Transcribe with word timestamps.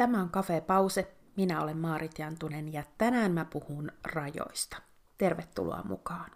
Tämä 0.00 0.22
on 0.22 0.30
Cafe 0.30 0.60
Pause. 0.60 1.12
Minä 1.36 1.62
olen 1.62 1.78
Maarit 1.78 2.18
Jantunen 2.18 2.72
ja 2.72 2.82
tänään 2.98 3.32
mä 3.32 3.44
puhun 3.44 3.92
rajoista. 4.04 4.76
Tervetuloa 5.18 5.82
mukaan. 5.82 6.30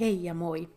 Hei 0.00 0.24
ja 0.24 0.34
moi! 0.34 0.68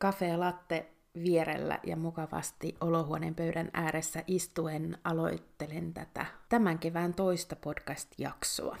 Cafe 0.00 0.36
Latte 0.36 0.92
vierellä 1.24 1.78
ja 1.86 1.96
mukavasti 1.96 2.76
olohuoneen 2.80 3.34
pöydän 3.34 3.70
ääressä 3.72 4.22
istuen 4.26 4.98
aloittelen 5.04 5.94
tätä 5.94 6.26
tämän 6.48 6.78
kevään 6.78 7.14
toista 7.14 7.56
podcast-jaksoa. 7.56 8.76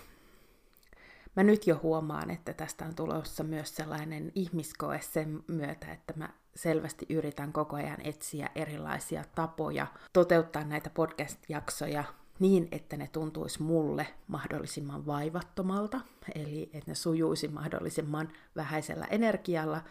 Mä 1.36 1.42
nyt 1.42 1.66
jo 1.66 1.80
huomaan, 1.82 2.30
että 2.30 2.52
tästä 2.52 2.84
on 2.84 2.94
tulossa 2.94 3.44
myös 3.44 3.76
sellainen 3.76 4.32
ihmiskoe 4.34 5.00
sen 5.00 5.44
myötä, 5.48 5.92
että 5.92 6.12
mä 6.16 6.28
selvästi 6.54 7.06
yritän 7.08 7.52
koko 7.52 7.76
ajan 7.76 8.00
etsiä 8.04 8.50
erilaisia 8.54 9.24
tapoja 9.34 9.86
toteuttaa 10.12 10.64
näitä 10.64 10.90
podcast-jaksoja 10.90 12.04
niin, 12.38 12.68
että 12.72 12.96
ne 12.96 13.08
tuntuisi 13.12 13.62
mulle 13.62 14.06
mahdollisimman 14.26 15.06
vaivattomalta, 15.06 16.00
eli 16.34 16.62
että 16.62 16.90
ne 16.90 16.94
sujuisi 16.94 17.48
mahdollisimman 17.48 18.32
vähäisellä 18.56 19.06
energialla 19.10 19.82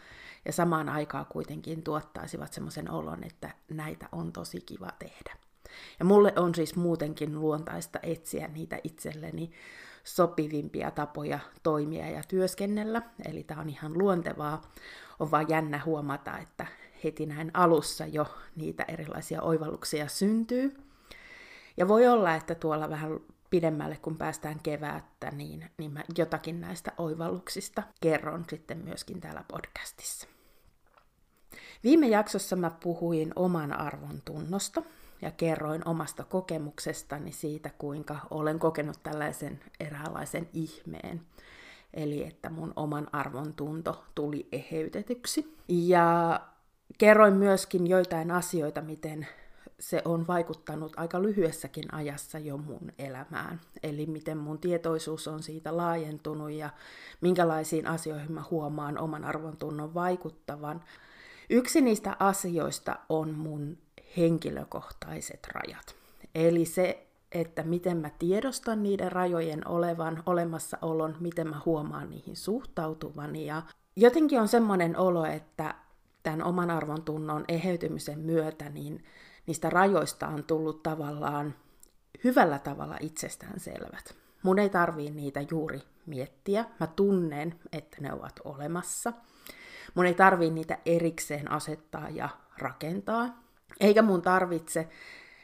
ja 0.44 0.52
samaan 0.52 0.88
aikaan 0.88 1.26
kuitenkin 1.26 1.82
tuottaisivat 1.82 2.52
semmoisen 2.52 2.90
olon, 2.90 3.24
että 3.24 3.50
näitä 3.70 4.08
on 4.12 4.32
tosi 4.32 4.60
kiva 4.60 4.90
tehdä. 4.98 5.36
Ja 5.98 6.04
mulle 6.04 6.32
on 6.36 6.54
siis 6.54 6.76
muutenkin 6.76 7.40
luontaista 7.40 7.98
etsiä 8.02 8.48
niitä 8.48 8.78
itselleni 8.84 9.52
sopivimpia 10.06 10.90
tapoja 10.90 11.38
toimia 11.62 12.10
ja 12.10 12.22
työskennellä, 12.28 13.02
eli 13.24 13.44
tämä 13.44 13.60
on 13.60 13.68
ihan 13.68 13.98
luontevaa. 13.98 14.62
On 15.18 15.30
vaan 15.30 15.48
jännä 15.48 15.82
huomata, 15.84 16.38
että 16.38 16.66
heti 17.04 17.26
näin 17.26 17.50
alussa 17.54 18.06
jo 18.06 18.26
niitä 18.56 18.84
erilaisia 18.88 19.42
oivalluksia 19.42 20.08
syntyy. 20.08 20.76
Ja 21.76 21.88
voi 21.88 22.08
olla, 22.08 22.34
että 22.34 22.54
tuolla 22.54 22.90
vähän 22.90 23.20
pidemmälle, 23.50 23.96
kun 24.02 24.16
päästään 24.16 24.60
keväättä, 24.62 25.30
niin, 25.30 25.70
niin 25.78 25.92
mä 25.92 26.04
jotakin 26.18 26.60
näistä 26.60 26.92
oivalluksista 26.98 27.82
kerron 28.00 28.44
sitten 28.50 28.78
myöskin 28.78 29.20
täällä 29.20 29.44
podcastissa. 29.48 30.28
Viime 31.84 32.08
jaksossa 32.08 32.56
mä 32.56 32.70
puhuin 32.70 33.32
oman 33.36 33.72
arvon 33.72 34.22
tunnosta 34.24 34.82
ja 35.26 35.32
kerroin 35.32 35.88
omasta 35.88 36.24
kokemuksestani 36.24 37.32
siitä, 37.32 37.70
kuinka 37.78 38.16
olen 38.30 38.58
kokenut 38.58 39.02
tällaisen 39.02 39.60
eräänlaisen 39.80 40.48
ihmeen. 40.52 41.20
Eli 41.94 42.26
että 42.26 42.50
mun 42.50 42.72
oman 42.76 43.08
arvon 43.12 43.54
tunto 43.54 44.04
tuli 44.14 44.48
eheytetyksi. 44.52 45.56
Ja 45.68 46.40
kerroin 46.98 47.34
myöskin 47.34 47.86
joitain 47.86 48.30
asioita, 48.30 48.80
miten 48.82 49.26
se 49.80 50.02
on 50.04 50.26
vaikuttanut 50.26 50.92
aika 50.96 51.22
lyhyessäkin 51.22 51.94
ajassa 51.94 52.38
jo 52.38 52.56
mun 52.56 52.92
elämään. 52.98 53.60
Eli 53.82 54.06
miten 54.06 54.38
mun 54.38 54.58
tietoisuus 54.58 55.28
on 55.28 55.42
siitä 55.42 55.76
laajentunut 55.76 56.50
ja 56.50 56.70
minkälaisiin 57.20 57.86
asioihin 57.86 58.32
mä 58.32 58.44
huomaan 58.50 58.98
oman 58.98 59.24
arvon 59.24 59.56
tunnon 59.56 59.94
vaikuttavan. 59.94 60.84
Yksi 61.50 61.80
niistä 61.80 62.16
asioista 62.18 62.96
on 63.08 63.34
mun 63.34 63.78
henkilökohtaiset 64.16 65.48
rajat. 65.52 65.96
Eli 66.34 66.64
se, 66.64 67.06
että 67.32 67.62
miten 67.62 67.96
mä 67.96 68.10
tiedostan 68.18 68.82
niiden 68.82 69.12
rajojen 69.12 69.68
olevan, 69.68 70.22
olemassaolon, 70.26 71.16
miten 71.20 71.48
mä 71.48 71.60
huomaan 71.64 72.10
niihin 72.10 72.36
suhtautuvan. 72.36 73.36
Ja 73.36 73.62
jotenkin 73.96 74.40
on 74.40 74.48
semmoinen 74.48 74.98
olo, 74.98 75.24
että 75.24 75.74
tämän 76.22 76.42
oman 76.42 76.70
arvon 76.70 77.02
tunnon 77.02 77.44
eheytymisen 77.48 78.18
myötä, 78.18 78.68
niin 78.68 79.04
niistä 79.46 79.70
rajoista 79.70 80.28
on 80.28 80.44
tullut 80.44 80.82
tavallaan 80.82 81.54
hyvällä 82.24 82.58
tavalla 82.58 82.96
itsestään 83.00 83.60
selvät. 83.60 84.14
Mun 84.42 84.58
ei 84.58 84.68
tarvii 84.68 85.10
niitä 85.10 85.40
juuri 85.50 85.82
miettiä. 86.06 86.64
Mä 86.80 86.86
tunnen, 86.86 87.54
että 87.72 87.96
ne 88.00 88.12
ovat 88.12 88.40
olemassa. 88.44 89.12
Mun 89.94 90.06
ei 90.06 90.14
tarvii 90.14 90.50
niitä 90.50 90.78
erikseen 90.86 91.50
asettaa 91.50 92.10
ja 92.10 92.28
rakentaa. 92.58 93.45
Eikä 93.80 94.02
mun 94.02 94.22
tarvitse 94.22 94.88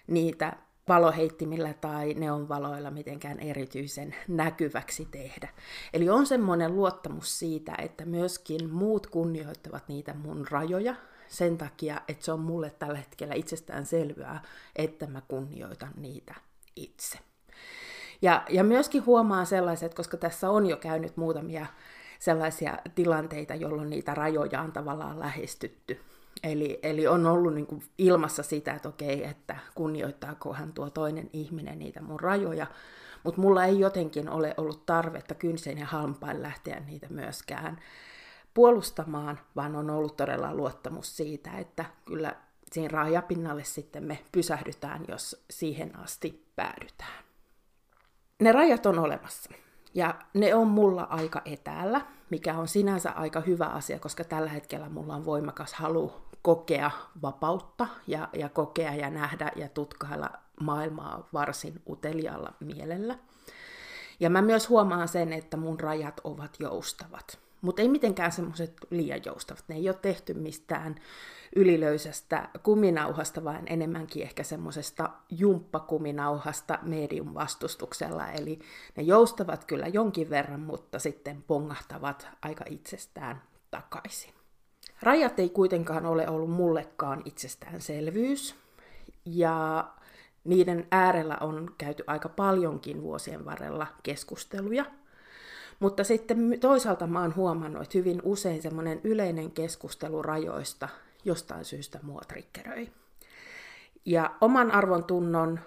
niitä 0.07 0.57
valoheittimillä 0.89 1.75
tai 1.75 2.15
neonvaloilla 2.15 2.91
mitenkään 2.91 3.41
erityisen 3.41 4.15
näkyväksi 4.29 5.09
tehdä. 5.11 5.49
Eli 5.93 6.11
on 6.11 6.27
semmoinen 6.27 6.77
luottamus 6.77 7.39
siitä, 7.39 7.75
että 7.79 8.05
myöskin 8.05 8.71
muut 8.71 9.07
kunnioittavat 9.07 9.89
niitä 9.89 10.15
mun 10.15 10.47
rajoja 10.51 10.95
sen 11.29 11.59
takia, 11.59 12.01
että 12.09 12.25
se 12.25 12.33
on 12.33 12.41
mulle 12.41 12.71
tällä 12.71 12.99
hetkellä 12.99 13.35
itsestään 13.35 13.87
selvää, 13.87 14.43
että 14.77 15.07
mä 15.07 15.23
kunnioitan 15.29 15.93
niitä 15.97 16.35
itse. 16.77 17.19
Ja, 18.23 18.43
ja 18.49 18.65
myöskin 18.65 19.07
huomaan 19.07 19.47
sellaiset, 19.47 19.95
koska 19.95 20.17
tässä 20.17 20.51
on 20.51 20.67
jo 20.67 20.77
käynyt 20.77 21.17
muutamia 21.17 21.67
sellaisia 22.19 22.79
tilanteita, 22.95 23.55
jolloin 23.55 23.91
niitä 23.91 24.15
rajoja 24.15 24.61
on 24.61 24.73
tavallaan 24.73 25.21
lähestytty. 25.21 26.01
Eli, 26.43 26.79
eli 26.83 27.07
on 27.07 27.27
ollut 27.27 27.55
niin 27.55 27.67
kuin 27.67 27.83
ilmassa 27.99 28.43
sitä, 28.43 28.75
että 28.75 28.89
okei, 28.89 29.25
että 29.25 29.57
kunnioittaakohan 29.75 30.73
tuo 30.73 30.91
toinen 30.91 31.31
ihminen 31.33 31.79
niitä 31.79 32.03
mun 32.03 32.21
rajoja, 32.21 32.67
mutta 33.23 33.41
mulla 33.41 33.65
ei 33.65 33.81
jotenkin 33.81 34.29
ole 34.29 34.55
ollut 34.57 34.87
tarvetta 34.87 35.35
kynseen 35.35 35.79
ja 35.79 35.87
halmpain 35.87 36.43
lähteä 36.43 36.81
niitä 36.81 37.07
myöskään 37.11 37.81
puolustamaan, 38.55 39.41
vaan 39.57 39.77
on 39.77 39.91
ollut 39.91 40.17
todella 40.17 40.55
luottamus 40.55 41.17
siitä, 41.17 41.51
että 41.59 41.85
kyllä 42.05 42.37
siinä 42.73 42.89
rajapinnalle 42.89 43.65
sitten 43.65 44.05
me 44.05 44.19
pysähdytään, 44.33 45.05
jos 45.09 45.45
siihen 45.51 45.97
asti 45.99 46.47
päädytään. 46.57 47.25
Ne 48.41 48.53
rajat 48.53 48.87
on 48.87 48.99
olemassa. 48.99 49.51
Ja 49.95 50.15
ne 50.35 50.55
on 50.55 50.67
mulla 50.67 51.03
aika 51.03 51.43
etäällä, 51.45 52.01
mikä 52.33 52.59
on 52.59 52.69
sinänsä 52.69 53.11
aika 53.11 53.41
hyvä 53.41 53.67
asia, 53.67 53.99
koska 53.99 54.25
tällä 54.25 54.51
hetkellä 54.51 54.89
mulla 54.89 55.15
on 55.15 55.25
voimakas 55.25 55.75
halu 55.75 56.13
kokea 56.43 56.91
vapautta 57.23 57.87
ja, 58.07 58.29
ja 58.33 58.49
kokea 58.49 58.95
ja 58.95 59.11
nähdä 59.11 59.53
ja 59.57 59.69
tutkailla 59.69 60.31
maailmaa 60.61 61.29
varsin 61.33 61.83
utelialla 61.89 62.53
mielellä. 62.61 63.19
Ja 64.21 64.31
mä 64.31 64.43
myös 64.43 64.69
huomaan 64.69 65.09
sen, 65.09 65.33
että 65.33 65.57
mun 65.57 65.81
rajat 65.81 66.21
ovat 66.25 66.57
joustavat. 66.61 67.39
Mutta 67.63 67.83
ei 67.83 67.89
mitenkään 67.89 68.33
semmoiset 68.33 68.77
liian 68.91 69.21
joustavat. 69.27 69.65
Ne 69.69 69.75
ei 69.75 69.89
ole 69.89 69.99
tehty 70.03 70.35
mistään 70.35 70.95
ylilöysästä 71.57 72.49
kuminauhasta, 72.63 73.45
vaan 73.45 73.63
enemmänkin 73.67 74.23
ehkä 74.23 74.43
semmoisesta 74.43 75.11
jumppakuminauhasta 75.31 76.79
medium 76.83 77.35
vastustuksella. 77.35 78.29
Eli 78.29 78.59
ne 78.97 79.03
joustavat 79.03 79.65
kyllä 79.65 79.87
jonkin 79.87 80.31
verran, 80.31 80.61
mutta 80.61 80.99
sitten 80.99 81.45
pongahtavat 81.47 82.29
aika 82.43 82.65
itsestään 82.71 83.43
takaisin. 83.71 84.35
Rajat 85.03 85.39
ei 85.39 85.49
kuitenkaan 85.49 86.07
ole 86.07 86.29
ollut 86.29 86.51
mullekaan 86.51 87.23
itsestäänselvyys, 87.25 88.55
ja 89.25 89.89
niiden 90.45 90.87
äärellä 90.91 91.37
on 91.41 91.75
käyty 91.79 92.05
aika 92.07 92.29
paljonkin 92.29 93.03
vuosien 93.03 93.45
varrella 93.45 93.87
keskusteluja– 94.03 94.85
mutta 95.81 96.05
sitten 96.05 96.59
toisaalta 96.61 97.07
mä 97.07 97.21
oon 97.21 97.37
huomannut, 97.37 97.83
että 97.83 97.99
hyvin 97.99 98.23
usein 98.25 98.63
semmoinen 98.63 99.01
yleinen 99.05 99.51
keskustelu 99.51 100.23
rajoista 100.23 100.89
jostain 101.25 101.65
syystä 101.65 101.99
mua 102.03 102.21
triggeröi. 102.29 102.89
Ja 104.05 104.35
oman 104.41 104.71
arvon 104.71 105.05
tunnon 105.05 105.61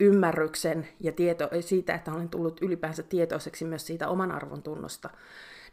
ymmärryksen 0.00 0.88
ja 1.00 1.12
tieto, 1.12 1.48
siitä, 1.60 1.94
että 1.94 2.12
olen 2.12 2.28
tullut 2.28 2.62
ylipäänsä 2.62 3.02
tietoiseksi 3.02 3.64
myös 3.64 3.86
siitä 3.86 4.08
oman 4.08 4.32
arvon 4.32 4.62
tunnosta, 4.62 5.10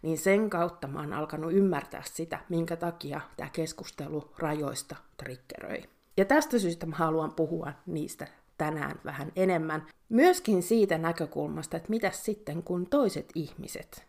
niin 0.01 0.17
sen 0.17 0.49
kautta 0.49 0.87
mä 0.87 0.99
oon 0.99 1.13
alkanut 1.13 1.53
ymmärtää 1.53 2.03
sitä, 2.05 2.39
minkä 2.49 2.75
takia 2.75 3.21
tämä 3.37 3.49
keskustelu 3.53 4.31
rajoista 4.37 4.95
triggeröi. 5.17 5.83
Ja 6.17 6.25
tästä 6.25 6.59
syystä 6.59 6.85
mä 6.85 6.95
haluan 6.95 7.33
puhua 7.33 7.73
niistä 7.85 8.27
tänään 8.59 8.99
vähän 9.05 9.31
enemmän. 9.35 9.87
Myöskin 10.09 10.63
siitä 10.63 10.97
näkökulmasta, 10.97 11.77
että 11.77 11.89
mitä 11.89 12.11
sitten 12.11 12.63
kun 12.63 12.87
toiset 12.87 13.29
ihmiset 13.35 14.05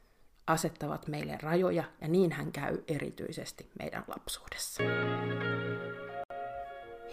asettavat 0.46 1.08
meille 1.08 1.38
rajoja, 1.42 1.84
ja 2.00 2.08
niin 2.08 2.32
hän 2.32 2.52
käy 2.52 2.78
erityisesti 2.88 3.70
meidän 3.78 4.04
lapsuudessa. 4.08 4.82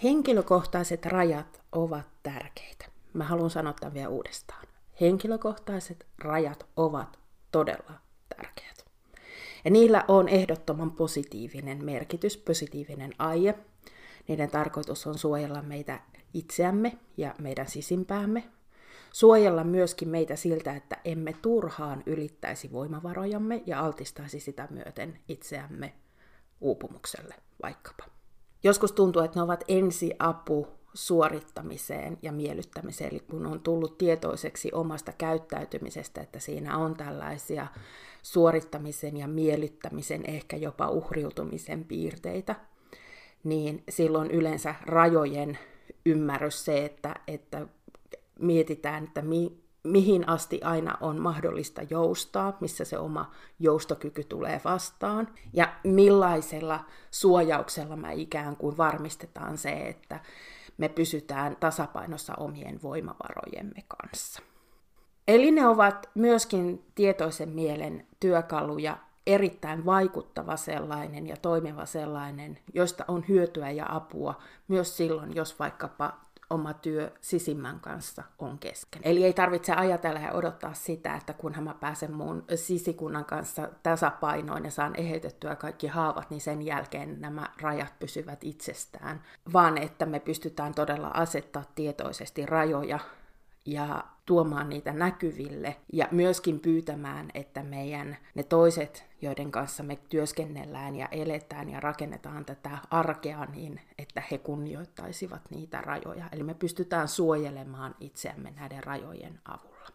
Henkilökohtaiset 0.03 1.05
rajat 1.05 1.61
ovat 1.71 2.07
tärkeitä. 2.23 2.85
Mä 3.13 3.23
haluan 3.23 3.49
sanoa 3.49 3.73
tämän 3.73 3.93
vielä 3.93 4.09
uudestaan. 4.09 4.67
Henkilökohtaiset 5.01 6.05
rajat 6.19 6.65
ovat 6.75 7.19
todella 7.51 7.93
tärkeät. 8.35 8.85
Ja 9.65 9.71
niillä 9.71 10.05
on 10.07 10.29
ehdottoman 10.29 10.91
positiivinen 10.91 11.85
merkitys, 11.85 12.37
positiivinen 12.37 13.11
aie. 13.19 13.55
Niiden 14.27 14.49
tarkoitus 14.49 15.07
on 15.07 15.17
suojella 15.17 15.61
meitä 15.61 15.99
itseämme 16.33 16.97
ja 17.17 17.35
meidän 17.39 17.67
sisimpäämme, 17.67 18.43
suojella 19.11 19.63
myöskin 19.63 20.09
meitä 20.09 20.35
siltä, 20.35 20.75
että 20.75 20.97
emme 21.05 21.33
turhaan 21.41 22.03
ylittäisi 22.05 22.71
voimavarojamme 22.71 23.63
ja 23.65 23.79
altistaisi 23.79 24.39
sitä 24.39 24.67
myöten 24.69 25.19
itseämme 25.27 25.93
uupumukselle 26.61 27.35
vaikkapa. 27.63 28.03
Joskus 28.63 28.91
tuntuu, 28.91 29.21
että 29.21 29.39
ne 29.39 29.43
ovat 29.43 29.63
ensiapu 29.67 30.67
suorittamiseen 30.93 32.17
ja 32.21 32.31
miellyttämiseen, 32.31 33.11
eli 33.11 33.19
kun 33.19 33.45
on 33.45 33.59
tullut 33.59 33.97
tietoiseksi 33.97 34.71
omasta 34.73 35.11
käyttäytymisestä, 35.17 36.21
että 36.21 36.39
siinä 36.39 36.77
on 36.77 36.93
tällaisia 36.97 37.67
suorittamisen 38.23 39.17
ja 39.17 39.27
miellyttämisen, 39.27 40.25
ehkä 40.25 40.57
jopa 40.57 40.89
uhriutumisen 40.89 41.83
piirteitä, 41.83 42.55
niin 43.43 43.83
silloin 43.89 44.31
yleensä 44.31 44.75
rajojen 44.85 45.57
ymmärrys 46.07 46.65
se, 46.65 46.85
että, 46.85 47.15
että 47.27 47.67
mietitään, 48.39 49.03
että 49.03 49.21
mi, 49.21 49.63
mihin 49.83 50.29
asti 50.29 50.61
aina 50.63 50.97
on 51.01 51.21
mahdollista 51.21 51.81
joustaa, 51.89 52.57
missä 52.61 52.85
se 52.85 52.97
oma 52.97 53.31
joustokyky 53.59 54.23
tulee 54.23 54.61
vastaan, 54.65 55.27
ja 55.53 55.73
millaisella 55.83 56.85
suojauksella 57.11 57.95
me 57.95 58.13
ikään 58.15 58.55
kuin 58.55 58.77
varmistetaan 58.77 59.57
se, 59.57 59.71
että 59.71 60.19
me 60.77 60.89
pysytään 60.89 61.57
tasapainossa 61.59 62.33
omien 62.35 62.81
voimavarojemme 62.81 63.83
kanssa. 63.87 64.41
Eli 65.27 65.51
ne 65.51 65.67
ovat 65.67 66.09
myöskin 66.15 66.85
tietoisen 66.95 67.49
mielen 67.49 68.07
työkaluja, 68.19 68.97
erittäin 69.27 69.85
vaikuttava 69.85 70.57
sellainen 70.57 71.27
ja 71.27 71.37
toimiva 71.37 71.85
sellainen, 71.85 72.59
josta 72.73 73.05
on 73.07 73.25
hyötyä 73.27 73.71
ja 73.71 73.85
apua 73.89 74.41
myös 74.67 74.97
silloin, 74.97 75.35
jos 75.35 75.59
vaikkapa 75.59 76.13
oma 76.49 76.73
työ 76.73 77.11
sisimmän 77.21 77.79
kanssa 77.79 78.23
on 78.39 78.59
kesken. 78.59 79.01
Eli 79.05 79.23
ei 79.25 79.33
tarvitse 79.33 79.73
ajatella 79.73 80.19
ja 80.19 80.31
odottaa 80.31 80.73
sitä, 80.73 81.15
että 81.15 81.33
kunhan 81.33 81.63
mä 81.63 81.73
pääsen 81.73 82.13
mun 82.13 82.45
sisikunnan 82.55 83.25
kanssa 83.25 83.69
tasapainoon 83.83 84.65
ja 84.65 84.71
saan 84.71 84.95
eheytettyä 84.95 85.55
kaikki 85.55 85.87
haavat, 85.87 86.29
niin 86.29 86.41
sen 86.41 86.61
jälkeen 86.61 87.21
nämä 87.21 87.47
rajat 87.61 87.99
pysyvät 87.99 88.43
itsestään, 88.43 89.23
vaan 89.53 89.77
että 89.77 90.05
me 90.05 90.19
pystytään 90.19 90.73
todella 90.73 91.11
asettaa 91.13 91.63
tietoisesti 91.75 92.45
rajoja 92.45 92.99
ja 93.65 94.03
tuomaan 94.27 94.69
niitä 94.69 94.93
näkyville 94.93 95.75
ja 95.93 96.07
myöskin 96.11 96.59
pyytämään, 96.59 97.29
että 97.33 97.63
meidän 97.63 98.17
ne 98.35 98.43
toiset, 98.43 99.05
joiden 99.21 99.51
kanssa 99.51 99.83
me 99.83 99.97
työskennellään 100.09 100.95
ja 100.95 101.07
eletään 101.11 101.69
ja 101.69 101.79
rakennetaan 101.79 102.45
tätä 102.45 102.77
arkea 102.91 103.45
niin, 103.45 103.81
että 103.97 104.23
he 104.31 104.37
kunnioittaisivat 104.37 105.41
niitä 105.51 105.81
rajoja. 105.81 106.25
Eli 106.31 106.43
me 106.43 106.53
pystytään 106.53 107.07
suojelemaan 107.07 107.95
itseämme 107.99 108.53
näiden 108.55 108.83
rajojen 108.83 109.39
avulla. 109.45 109.87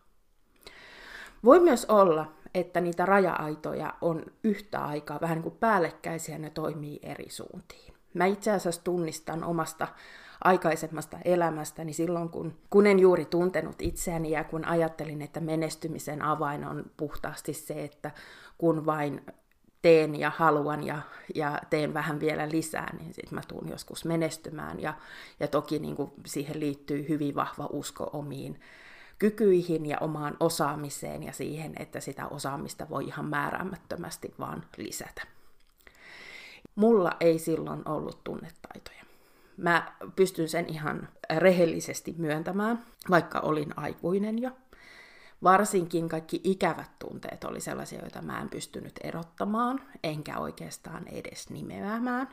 Voi 1.44 1.60
myös 1.60 1.84
olla, 1.84 2.32
että 2.54 2.80
niitä 2.80 3.06
raja-aitoja 3.06 3.94
on 4.00 4.24
yhtä 4.44 4.84
aikaa 4.84 5.20
vähän 5.20 5.36
niin 5.36 5.42
kuin 5.42 5.56
päällekkäisiä, 5.60 6.38
ne 6.38 6.50
toimii 6.50 6.98
eri 7.02 7.30
suuntiin. 7.30 7.94
Mä 8.14 8.26
itse 8.26 8.50
asiassa 8.50 8.84
tunnistan 8.84 9.44
omasta 9.44 9.88
aikaisemmasta 10.44 11.18
elämästäni 11.24 11.86
niin 11.86 11.94
silloin, 11.94 12.28
kun, 12.28 12.54
kun 12.70 12.86
en 12.86 12.98
juuri 12.98 13.24
tuntenut 13.24 13.82
itseäni 13.82 14.30
ja 14.30 14.44
kun 14.44 14.64
ajattelin, 14.64 15.22
että 15.22 15.40
menestymisen 15.40 16.22
avain 16.22 16.64
on 16.64 16.84
puhtaasti 16.96 17.52
se, 17.52 17.84
että 17.84 18.10
kun 18.58 18.86
vain 18.86 19.20
teen 19.82 20.14
ja 20.14 20.30
haluan 20.36 20.86
ja, 20.86 20.98
ja 21.34 21.60
teen 21.70 21.94
vähän 21.94 22.20
vielä 22.20 22.48
lisää, 22.48 22.96
niin 22.98 23.14
sitten 23.14 23.34
mä 23.34 23.42
tuun 23.48 23.68
joskus 23.68 24.04
menestymään. 24.04 24.80
Ja, 24.80 24.94
ja 25.40 25.48
toki 25.48 25.78
niin 25.78 25.96
kuin 25.96 26.12
siihen 26.26 26.60
liittyy 26.60 27.08
hyvin 27.08 27.34
vahva 27.34 27.68
usko 27.70 28.10
omiin 28.12 28.60
kykyihin 29.18 29.86
ja 29.86 29.98
omaan 30.00 30.36
osaamiseen 30.40 31.22
ja 31.22 31.32
siihen, 31.32 31.72
että 31.78 32.00
sitä 32.00 32.26
osaamista 32.26 32.88
voi 32.88 33.04
ihan 33.04 33.24
määräämättömästi 33.24 34.34
vaan 34.38 34.64
lisätä. 34.76 35.22
Mulla 36.74 37.12
ei 37.20 37.38
silloin 37.38 37.88
ollut 37.88 38.24
tunnetaitoja. 38.24 39.01
Mä 39.62 39.92
pystyn 40.16 40.48
sen 40.48 40.68
ihan 40.68 41.08
rehellisesti 41.36 42.14
myöntämään, 42.18 42.84
vaikka 43.10 43.40
olin 43.40 43.78
aikuinen 43.78 44.42
jo. 44.42 44.50
Varsinkin 45.42 46.08
kaikki 46.08 46.40
ikävät 46.44 46.90
tunteet 46.98 47.44
oli 47.44 47.60
sellaisia, 47.60 48.00
joita 48.00 48.22
mä 48.22 48.40
en 48.40 48.48
pystynyt 48.48 49.00
erottamaan, 49.02 49.80
enkä 50.04 50.38
oikeastaan 50.38 51.08
edes 51.08 51.50
nimeämään. 51.50 52.28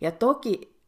Ja 0.00 0.10
toki 0.10 0.80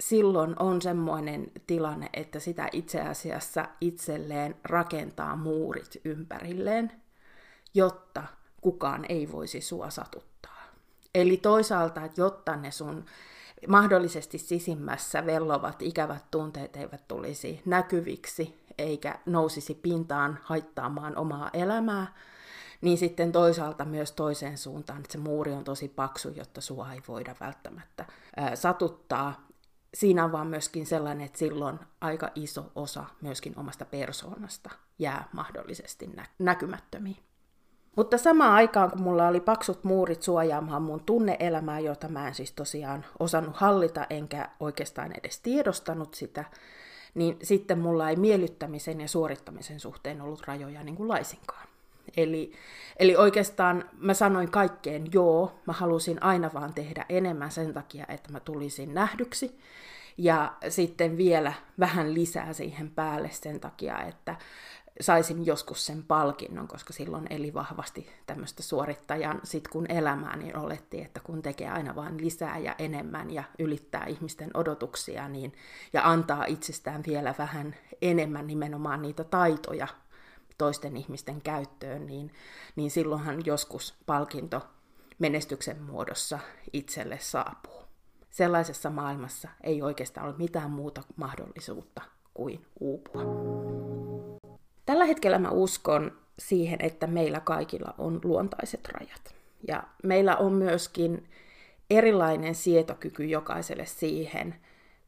silloin 0.00 0.54
on 0.58 0.82
semmoinen 0.82 1.50
tilanne, 1.66 2.08
että 2.12 2.40
sitä 2.40 2.68
itse 2.72 3.00
asiassa 3.00 3.64
itselleen 3.80 4.56
rakentaa 4.64 5.36
muurit 5.36 6.00
ympärilleen, 6.04 6.92
jotta 7.74 8.22
kukaan 8.60 9.04
ei 9.08 9.32
voisi 9.32 9.60
sua 9.60 9.90
satuttaa. 9.90 10.62
Eli 11.14 11.36
toisaalta, 11.36 12.04
että 12.04 12.20
jotta 12.20 12.56
ne 12.56 12.70
sun 12.70 13.04
mahdollisesti 13.68 14.38
sisimmässä 14.38 15.26
vellovat 15.26 15.82
ikävät 15.82 16.24
tunteet 16.30 16.76
eivät 16.76 17.08
tulisi 17.08 17.62
näkyviksi 17.66 18.64
eikä 18.78 19.18
nousisi 19.26 19.74
pintaan 19.74 20.38
haittaamaan 20.42 21.16
omaa 21.16 21.50
elämää, 21.52 22.14
niin 22.80 22.98
sitten 22.98 23.32
toisaalta 23.32 23.84
myös 23.84 24.12
toiseen 24.12 24.58
suuntaan, 24.58 24.98
että 24.98 25.12
se 25.12 25.18
muuri 25.18 25.52
on 25.52 25.64
tosi 25.64 25.88
paksu, 25.88 26.28
jotta 26.28 26.60
sua 26.60 26.92
ei 26.92 27.02
voida 27.08 27.34
välttämättä 27.40 28.04
ää, 28.36 28.56
satuttaa. 28.56 29.48
Siinä 29.94 30.24
on 30.24 30.32
vaan 30.32 30.46
myöskin 30.46 30.86
sellainen, 30.86 31.26
että 31.26 31.38
silloin 31.38 31.78
aika 32.00 32.30
iso 32.34 32.72
osa 32.74 33.04
myöskin 33.20 33.58
omasta 33.58 33.84
persoonasta 33.84 34.70
jää 34.98 35.28
mahdollisesti 35.32 36.06
nä- 36.06 36.26
näkymättömiin. 36.38 37.27
Mutta 37.98 38.18
samaan 38.18 38.52
aikaan, 38.52 38.90
kun 38.90 39.02
mulla 39.02 39.28
oli 39.28 39.40
paksut 39.40 39.84
muurit 39.84 40.22
suojaamaan 40.22 40.82
mun 40.82 41.00
tunneelämää, 41.00 41.80
jota 41.80 42.08
mä 42.08 42.28
en 42.28 42.34
siis 42.34 42.52
tosiaan 42.52 43.04
osannut 43.18 43.56
hallita, 43.56 44.06
enkä 44.10 44.48
oikeastaan 44.60 45.12
edes 45.18 45.40
tiedostanut 45.40 46.14
sitä, 46.14 46.44
niin 47.14 47.36
sitten 47.42 47.78
mulla 47.78 48.10
ei 48.10 48.16
miellyttämisen 48.16 49.00
ja 49.00 49.08
suorittamisen 49.08 49.80
suhteen 49.80 50.20
ollut 50.20 50.46
rajoja 50.46 50.84
niin 50.84 50.96
kuin 50.96 51.08
laisinkaan. 51.08 51.68
Eli, 52.16 52.52
eli 52.98 53.16
oikeastaan 53.16 53.84
mä 53.98 54.14
sanoin 54.14 54.50
kaikkeen 54.50 55.06
joo, 55.12 55.52
mä 55.66 55.72
halusin 55.72 56.22
aina 56.22 56.50
vaan 56.54 56.74
tehdä 56.74 57.04
enemmän 57.08 57.50
sen 57.50 57.74
takia, 57.74 58.06
että 58.08 58.32
mä 58.32 58.40
tulisin 58.40 58.94
nähdyksi. 58.94 59.58
Ja 60.18 60.52
sitten 60.68 61.16
vielä 61.16 61.52
vähän 61.78 62.14
lisää 62.14 62.52
siihen 62.52 62.90
päälle 62.90 63.30
sen 63.32 63.60
takia, 63.60 64.02
että 64.02 64.36
saisin 65.00 65.46
joskus 65.46 65.86
sen 65.86 66.02
palkinnon, 66.02 66.68
koska 66.68 66.92
silloin 66.92 67.26
eli 67.30 67.54
vahvasti 67.54 68.10
tämmöistä 68.26 68.62
suorittajan 68.62 69.40
sit 69.44 69.68
kun 69.68 69.86
elämää, 69.88 70.36
niin 70.36 70.56
olettiin, 70.56 71.04
että 71.04 71.20
kun 71.20 71.42
tekee 71.42 71.70
aina 71.70 71.94
vain 71.94 72.20
lisää 72.24 72.58
ja 72.58 72.74
enemmän 72.78 73.30
ja 73.30 73.44
ylittää 73.58 74.06
ihmisten 74.06 74.50
odotuksia 74.54 75.28
niin, 75.28 75.52
ja 75.92 76.10
antaa 76.10 76.44
itsestään 76.44 77.02
vielä 77.06 77.34
vähän 77.38 77.76
enemmän 78.02 78.46
nimenomaan 78.46 79.02
niitä 79.02 79.24
taitoja 79.24 79.88
toisten 80.58 80.96
ihmisten 80.96 81.40
käyttöön, 81.40 82.06
niin, 82.06 82.32
niin 82.76 82.90
silloinhan 82.90 83.46
joskus 83.46 83.94
palkinto 84.06 84.66
menestyksen 85.18 85.82
muodossa 85.82 86.38
itselle 86.72 87.18
saapuu. 87.18 87.78
Sellaisessa 88.30 88.90
maailmassa 88.90 89.48
ei 89.62 89.82
oikeastaan 89.82 90.26
ole 90.26 90.34
mitään 90.38 90.70
muuta 90.70 91.02
mahdollisuutta 91.16 92.02
kuin 92.34 92.66
uupua. 92.80 93.22
Tällä 94.88 95.04
hetkellä 95.04 95.38
mä 95.38 95.50
uskon 95.50 96.18
siihen, 96.38 96.78
että 96.82 97.06
meillä 97.06 97.40
kaikilla 97.40 97.94
on 97.98 98.20
luontaiset 98.24 98.88
rajat. 98.88 99.34
Ja 99.68 99.82
meillä 100.02 100.36
on 100.36 100.52
myöskin 100.52 101.28
erilainen 101.90 102.54
sietokyky 102.54 103.24
jokaiselle 103.24 103.86
siihen, 103.86 104.54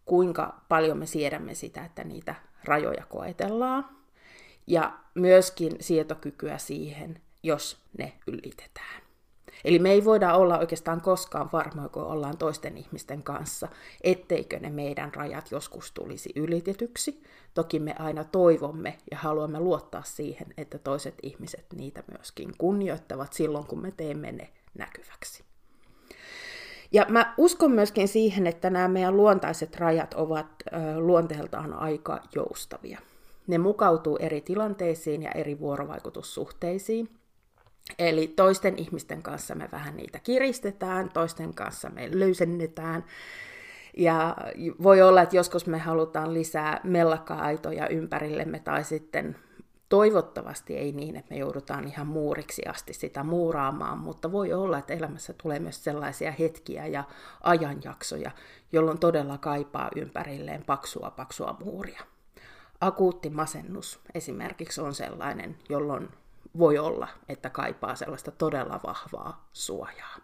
kuinka 0.04 0.60
paljon 0.68 0.98
me 0.98 1.06
siedämme 1.06 1.54
sitä, 1.54 1.84
että 1.84 2.04
niitä 2.04 2.34
rajoja 2.64 3.04
koetellaan. 3.08 3.88
Ja 4.66 4.98
myöskin 5.14 5.76
sietokykyä 5.80 6.58
siihen, 6.58 7.20
jos 7.42 7.78
ne 7.98 8.12
ylitetään. 8.26 9.02
Eli 9.64 9.78
me 9.78 9.90
ei 9.90 10.04
voida 10.04 10.34
olla 10.34 10.58
oikeastaan 10.58 11.00
koskaan 11.00 11.48
varmoja, 11.52 11.88
kun 11.88 12.02
ollaan 12.02 12.38
toisten 12.38 12.78
ihmisten 12.78 13.22
kanssa, 13.22 13.68
etteikö 14.00 14.58
ne 14.58 14.70
meidän 14.70 15.14
rajat 15.14 15.50
joskus 15.50 15.92
tulisi 15.92 16.32
ylitetyksi. 16.36 17.22
Toki 17.54 17.78
me 17.78 17.94
aina 17.98 18.24
toivomme 18.24 18.98
ja 19.10 19.18
haluamme 19.18 19.60
luottaa 19.60 20.02
siihen, 20.02 20.46
että 20.56 20.78
toiset 20.78 21.14
ihmiset 21.22 21.66
niitä 21.74 22.02
myöskin 22.10 22.52
kunnioittavat 22.58 23.32
silloin, 23.32 23.66
kun 23.66 23.82
me 23.82 23.92
teemme 23.96 24.32
ne 24.32 24.48
näkyväksi. 24.78 25.44
Ja 26.92 27.06
mä 27.08 27.34
uskon 27.36 27.72
myöskin 27.72 28.08
siihen, 28.08 28.46
että 28.46 28.70
nämä 28.70 28.88
meidän 28.88 29.16
luontaiset 29.16 29.76
rajat 29.76 30.14
ovat 30.14 30.46
luonteeltaan 30.98 31.72
aika 31.72 32.20
joustavia. 32.34 32.98
Ne 33.46 33.58
mukautuu 33.58 34.16
eri 34.16 34.40
tilanteisiin 34.40 35.22
ja 35.22 35.30
eri 35.30 35.60
vuorovaikutussuhteisiin. 35.60 37.19
Eli 37.98 38.28
toisten 38.28 38.78
ihmisten 38.78 39.22
kanssa 39.22 39.54
me 39.54 39.68
vähän 39.72 39.96
niitä 39.96 40.18
kiristetään, 40.18 41.10
toisten 41.14 41.54
kanssa 41.54 41.90
me 41.90 42.08
löysennetään. 42.12 43.04
Ja 43.96 44.36
voi 44.82 45.02
olla, 45.02 45.22
että 45.22 45.36
joskus 45.36 45.66
me 45.66 45.78
halutaan 45.78 46.34
lisää 46.34 46.80
mellakka-aitoja 46.84 47.88
ympärillemme 47.88 48.58
tai 48.58 48.84
sitten 48.84 49.36
Toivottavasti 49.90 50.76
ei 50.76 50.92
niin, 50.92 51.16
että 51.16 51.34
me 51.34 51.38
joudutaan 51.38 51.88
ihan 51.88 52.06
muuriksi 52.06 52.62
asti 52.66 52.94
sitä 52.94 53.24
muuraamaan, 53.24 53.98
mutta 53.98 54.32
voi 54.32 54.52
olla, 54.52 54.78
että 54.78 54.94
elämässä 54.94 55.34
tulee 55.42 55.58
myös 55.58 55.84
sellaisia 55.84 56.32
hetkiä 56.32 56.86
ja 56.86 57.04
ajanjaksoja, 57.40 58.30
jolloin 58.72 58.98
todella 58.98 59.38
kaipaa 59.38 59.90
ympärilleen 59.96 60.64
paksua 60.64 61.10
paksua 61.10 61.56
muuria. 61.64 62.02
Akuutti 62.80 63.30
masennus 63.30 64.00
esimerkiksi 64.14 64.80
on 64.80 64.94
sellainen, 64.94 65.56
jolloin 65.68 66.08
voi 66.58 66.78
olla, 66.78 67.08
että 67.28 67.50
kaipaa 67.50 67.94
sellaista 67.94 68.30
todella 68.30 68.80
vahvaa 68.86 69.48
suojaa. 69.52 70.16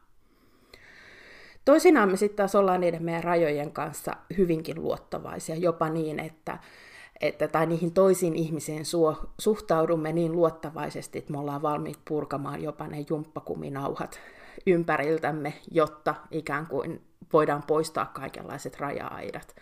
Toisinaan 1.65 2.11
me 2.11 2.17
sitten 2.17 2.37
taas 2.37 2.55
ollaan 2.55 2.81
niiden 2.81 3.03
meidän 3.03 3.25
rajojen 3.25 3.73
kanssa 3.73 4.13
hyvinkin 4.39 4.83
luottavaisia, 4.83 5.57
jopa 5.57 5.89
niin, 5.89 6.19
että, 6.19 6.59
että 7.21 7.49
tai 7.49 7.67
niihin 7.67 7.93
toisiin 7.93 8.37
ihmiseen 8.37 8.85
suo, 8.85 9.17
suhtaudumme 9.39 10.13
niin 10.13 10.33
luottavaisesti, 10.33 11.19
että 11.19 11.33
me 11.33 11.39
ollaan 11.39 11.63
valmiit 11.63 11.99
purkamaan 12.09 12.63
jopa 12.63 12.87
ne 12.87 13.05
jumppakuminauhat 13.11 14.21
ympäriltämme, 14.67 15.55
jotta 15.71 16.15
ikään 16.31 16.67
kuin 16.67 17.03
voidaan 17.33 17.63
poistaa 17.67 18.07
kaikenlaiset 18.07 18.81
raja-aidat. 18.81 19.57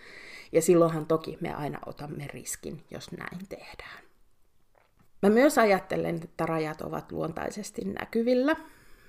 Ja 0.53 0.63
silloinhan 0.63 1.07
toki 1.07 1.39
me 1.41 1.55
aina 1.55 1.79
otamme 1.87 2.27
riskin, 2.27 2.85
jos 2.91 3.13
näin 3.13 3.49
tehdään. 3.49 4.04
Mä 5.25 5.31
myös 5.31 5.59
ajattelen, 5.59 6.21
että 6.25 6.47
rajat 6.47 6.81
ovat 6.81 7.13
luontaisesti 7.13 7.85
näkyvillä, 7.85 8.57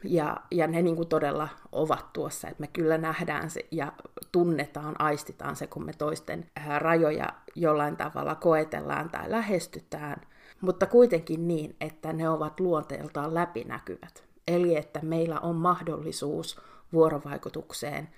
ja, 0.04 0.38
ja 0.52 0.68
ne 0.68 0.82
niin 0.82 0.96
kuin 0.96 1.08
todella 1.08 1.48
ovat 1.72 2.14
tuossa, 2.14 2.48
että 2.48 2.62
me 2.62 2.68
kyllä 2.68 2.98
nähdään 2.98 3.50
se 3.50 3.66
ja 3.72 3.94
tunnetaan, 4.32 4.96
aistitaan 5.00 5.56
se, 5.56 5.68
kun 5.68 5.86
me 5.86 5.94
toisten 5.94 6.46
rajoja 6.78 7.28
jollain 7.56 7.98
tavalla 7.98 8.36
koetellaan 8.36 9.10
tai 9.10 9.32
lähestytään, 9.32 10.22
mutta 10.62 10.86
kuitenkin 10.86 11.48
niin, 11.48 11.76
että 11.82 12.14
ne 12.14 12.30
ovat 12.30 12.60
luonteeltaan 12.60 13.34
läpinäkyvät. 13.34 14.24
Eli 14.48 14.76
että 14.76 15.00
meillä 15.04 15.40
on 15.40 15.56
mahdollisuus 15.56 16.62
vuorovaikutukseen 16.94 18.10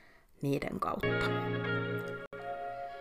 niiden 0.41 0.79
kautta. 0.79 1.07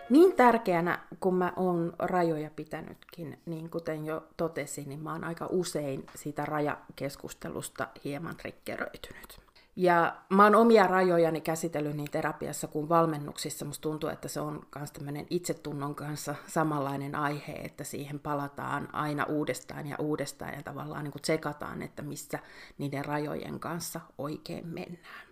Niin 0.09 0.35
tärkeänä, 0.35 0.99
kun 1.19 1.35
mä 1.35 1.53
oon 1.55 1.93
rajoja 1.99 2.49
pitänytkin, 2.55 3.39
niin 3.45 3.69
kuten 3.69 4.05
jo 4.05 4.23
totesin, 4.37 4.89
niin 4.89 4.99
mä 4.99 5.11
oon 5.11 5.23
aika 5.23 5.47
usein 5.51 6.05
siitä 6.15 6.45
rajakeskustelusta 6.45 7.87
hieman 8.03 8.35
triggeröitynyt. 8.37 9.47
Ja 9.75 10.15
mä 10.29 10.43
oon 10.43 10.55
omia 10.55 10.87
rajojani 10.87 11.41
käsitellyt 11.41 11.95
niin 11.95 12.11
terapiassa 12.11 12.67
kuin 12.67 12.89
valmennuksissa. 12.89 13.65
Musta 13.65 13.81
tuntuu, 13.81 14.09
että 14.09 14.27
se 14.27 14.39
on 14.39 14.65
myös 14.75 14.91
tämmöinen 14.91 15.27
itsetunnon 15.29 15.95
kanssa 15.95 16.35
samanlainen 16.47 17.15
aihe, 17.15 17.51
että 17.51 17.83
siihen 17.83 18.19
palataan 18.19 18.95
aina 18.95 19.23
uudestaan 19.23 19.87
ja 19.87 19.95
uudestaan 19.99 20.53
ja 20.53 20.63
tavallaan 20.63 21.03
niin 21.03 21.11
kuin 21.11 21.21
tsekataan, 21.21 21.81
että 21.81 22.01
missä 22.01 22.39
niiden 22.77 23.05
rajojen 23.05 23.59
kanssa 23.59 24.01
oikein 24.17 24.67
mennään. 24.67 25.26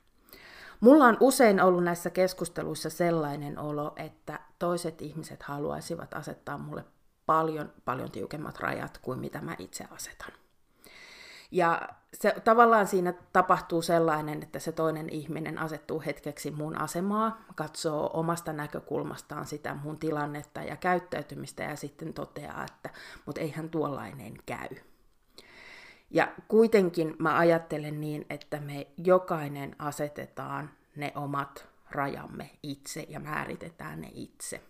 Mulla 0.79 1.05
on 1.05 1.17
usein 1.19 1.61
ollut 1.61 1.83
näissä 1.83 2.09
keskusteluissa 2.09 2.89
sellainen 2.89 3.59
olo, 3.59 3.93
että 3.95 4.39
toiset 4.59 5.01
ihmiset 5.01 5.43
haluaisivat 5.43 6.13
asettaa 6.13 6.57
mulle 6.57 6.85
paljon, 7.25 7.73
paljon 7.85 8.11
tiukemmat 8.11 8.59
rajat 8.59 8.97
kuin 8.97 9.19
mitä 9.19 9.41
mä 9.41 9.55
itse 9.59 9.85
asetan. 9.91 10.31
Ja 11.51 11.81
se, 12.13 12.35
tavallaan 12.43 12.87
siinä 12.87 13.13
tapahtuu 13.33 13.81
sellainen, 13.81 14.43
että 14.43 14.59
se 14.59 14.71
toinen 14.71 15.09
ihminen 15.09 15.57
asettuu 15.57 16.03
hetkeksi 16.05 16.51
mun 16.51 16.81
asemaa, 16.81 17.45
katsoo 17.55 18.09
omasta 18.13 18.53
näkökulmastaan 18.53 19.45
sitä 19.45 19.75
mun 19.83 19.99
tilannetta 19.99 20.61
ja 20.61 20.75
käyttäytymistä 20.75 21.63
ja 21.63 21.75
sitten 21.75 22.13
toteaa, 22.13 22.65
että 22.65 22.89
mutta 23.25 23.41
eihän 23.41 23.69
tuollainen 23.69 24.33
käy. 24.45 24.69
Ja 26.15 26.27
kuitenkin 26.47 27.15
mä 27.19 27.37
ajattelen 27.37 28.01
niin, 28.01 28.25
että 28.29 28.59
me 28.59 28.87
jokainen 28.97 29.75
asetetaan 29.79 30.69
ne 30.95 31.11
omat 31.15 31.67
rajamme 31.91 32.49
itse 32.63 33.05
ja 33.09 33.19
määritetään 33.19 34.01
ne 34.01 34.11
itse. 34.13 34.61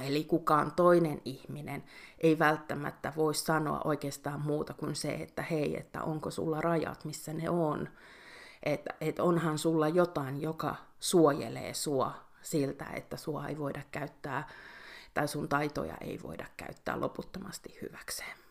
Eli 0.00 0.24
kukaan 0.24 0.72
toinen 0.72 1.20
ihminen 1.24 1.84
ei 2.18 2.38
välttämättä 2.38 3.12
voi 3.16 3.34
sanoa 3.34 3.80
oikeastaan 3.84 4.40
muuta 4.40 4.74
kuin 4.74 4.96
se, 4.96 5.14
että 5.14 5.42
hei, 5.42 5.76
että 5.76 6.02
onko 6.02 6.30
sulla 6.30 6.60
rajat, 6.60 7.04
missä 7.04 7.32
ne 7.32 7.50
on. 7.50 7.88
Että 8.62 8.94
et 9.00 9.18
onhan 9.18 9.58
sulla 9.58 9.88
jotain, 9.88 10.42
joka 10.42 10.76
suojelee 11.00 11.74
sua 11.74 12.14
siltä, 12.42 12.84
että 12.84 13.16
sua 13.16 13.48
ei 13.48 13.58
voida 13.58 13.82
käyttää 13.90 14.48
tai 15.14 15.28
sun 15.28 15.48
taitoja 15.48 15.94
ei 16.00 16.18
voida 16.22 16.46
käyttää 16.56 17.00
loputtomasti 17.00 17.78
hyväkseen. 17.82 18.47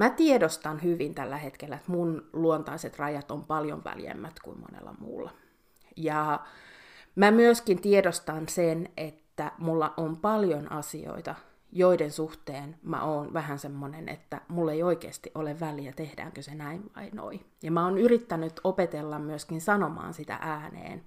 Mä 0.00 0.10
tiedostan 0.10 0.82
hyvin 0.82 1.14
tällä 1.14 1.36
hetkellä, 1.36 1.76
että 1.76 1.90
mun 1.90 2.28
luontaiset 2.32 2.98
rajat 2.98 3.30
on 3.30 3.44
paljon 3.44 3.84
väljemmät 3.84 4.40
kuin 4.44 4.60
monella 4.60 4.94
muulla. 5.00 5.30
Ja 5.96 6.40
mä 7.16 7.30
myöskin 7.30 7.80
tiedostan 7.80 8.48
sen, 8.48 8.88
että 8.96 9.52
mulla 9.58 9.94
on 9.96 10.16
paljon 10.16 10.72
asioita, 10.72 11.34
joiden 11.72 12.12
suhteen 12.12 12.76
mä 12.82 13.02
oon 13.02 13.32
vähän 13.32 13.58
semmonen, 13.58 14.08
että 14.08 14.40
mulla 14.48 14.72
ei 14.72 14.82
oikeasti 14.82 15.30
ole 15.34 15.60
väliä, 15.60 15.92
tehdäänkö 15.92 16.42
se 16.42 16.54
näin 16.54 16.90
vai 16.96 17.10
noin. 17.12 17.46
Ja 17.62 17.70
mä 17.70 17.84
oon 17.84 17.98
yrittänyt 17.98 18.60
opetella 18.64 19.18
myöskin 19.18 19.60
sanomaan 19.60 20.14
sitä 20.14 20.38
ääneen, 20.40 21.02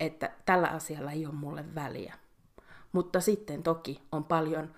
että 0.00 0.30
tällä 0.46 0.68
asialla 0.68 1.12
ei 1.12 1.26
ole 1.26 1.34
mulle 1.34 1.64
väliä. 1.74 2.14
Mutta 2.92 3.20
sitten 3.20 3.62
toki 3.62 4.02
on 4.12 4.24
paljon 4.24 4.74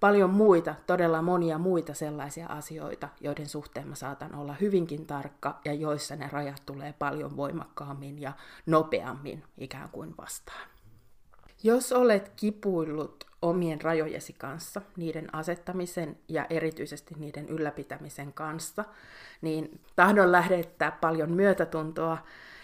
paljon 0.00 0.30
muita, 0.30 0.74
todella 0.86 1.22
monia 1.22 1.58
muita 1.58 1.94
sellaisia 1.94 2.46
asioita, 2.46 3.08
joiden 3.20 3.48
suhteen 3.48 3.88
mä 3.88 3.94
saatan 3.94 4.34
olla 4.34 4.54
hyvinkin 4.60 5.06
tarkka 5.06 5.60
ja 5.64 5.74
joissa 5.74 6.16
ne 6.16 6.28
rajat 6.32 6.62
tulee 6.66 6.94
paljon 6.98 7.36
voimakkaammin 7.36 8.22
ja 8.22 8.32
nopeammin 8.66 9.44
ikään 9.58 9.88
kuin 9.88 10.14
vastaan. 10.18 10.68
Jos 11.62 11.92
olet 11.92 12.32
kipuillut 12.36 13.24
omien 13.42 13.80
rajojesi 13.80 14.32
kanssa, 14.32 14.82
niiden 14.96 15.34
asettamisen 15.34 16.18
ja 16.28 16.46
erityisesti 16.50 17.14
niiden 17.18 17.48
ylläpitämisen 17.48 18.32
kanssa, 18.32 18.84
niin 19.42 19.80
tahdon 19.96 20.32
lähettää 20.32 20.90
paljon 20.90 21.30
myötätuntoa, 21.30 22.18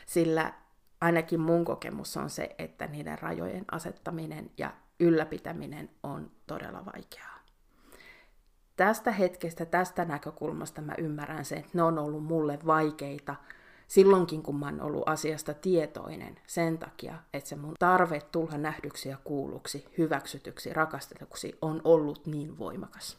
sillä 0.07 0.53
ainakin 1.01 1.41
mun 1.41 1.65
kokemus 1.65 2.17
on 2.17 2.31
se, 2.31 2.55
että 2.59 2.87
niiden 2.87 3.19
rajojen 3.19 3.65
asettaminen 3.71 4.51
ja 4.59 4.73
ylläpitäminen 5.05 5.91
on 6.03 6.31
todella 6.47 6.85
vaikeaa. 6.85 7.39
Tästä 8.77 9.11
hetkestä, 9.11 9.65
tästä 9.65 10.05
näkökulmasta 10.05 10.83
mä 10.83 10.95
ymmärrän 10.99 11.45
sen, 11.45 11.59
että 11.59 11.71
ne 11.75 11.83
on 11.83 11.99
ollut 11.99 12.25
mulle 12.25 12.59
vaikeita 12.67 13.35
silloinkin, 13.89 14.43
kun 14.43 14.57
mä 14.57 14.67
oon 14.67 14.81
ollut 14.81 15.09
asiasta 15.09 15.55
tietoinen 15.55 16.39
sen 16.47 16.79
takia, 16.79 17.19
että 17.33 17.49
se 17.49 17.57
mun 17.57 17.75
tarve 17.79 18.21
tulla 18.33 18.59
nähdyksi 18.59 19.09
ja 19.09 19.17
kuulluksi, 19.25 19.87
hyväksytyksi, 19.99 20.73
rakastetuksi 20.73 21.59
on 21.63 21.81
ollut 21.85 22.27
niin 22.27 22.59
voimakas. 22.59 23.19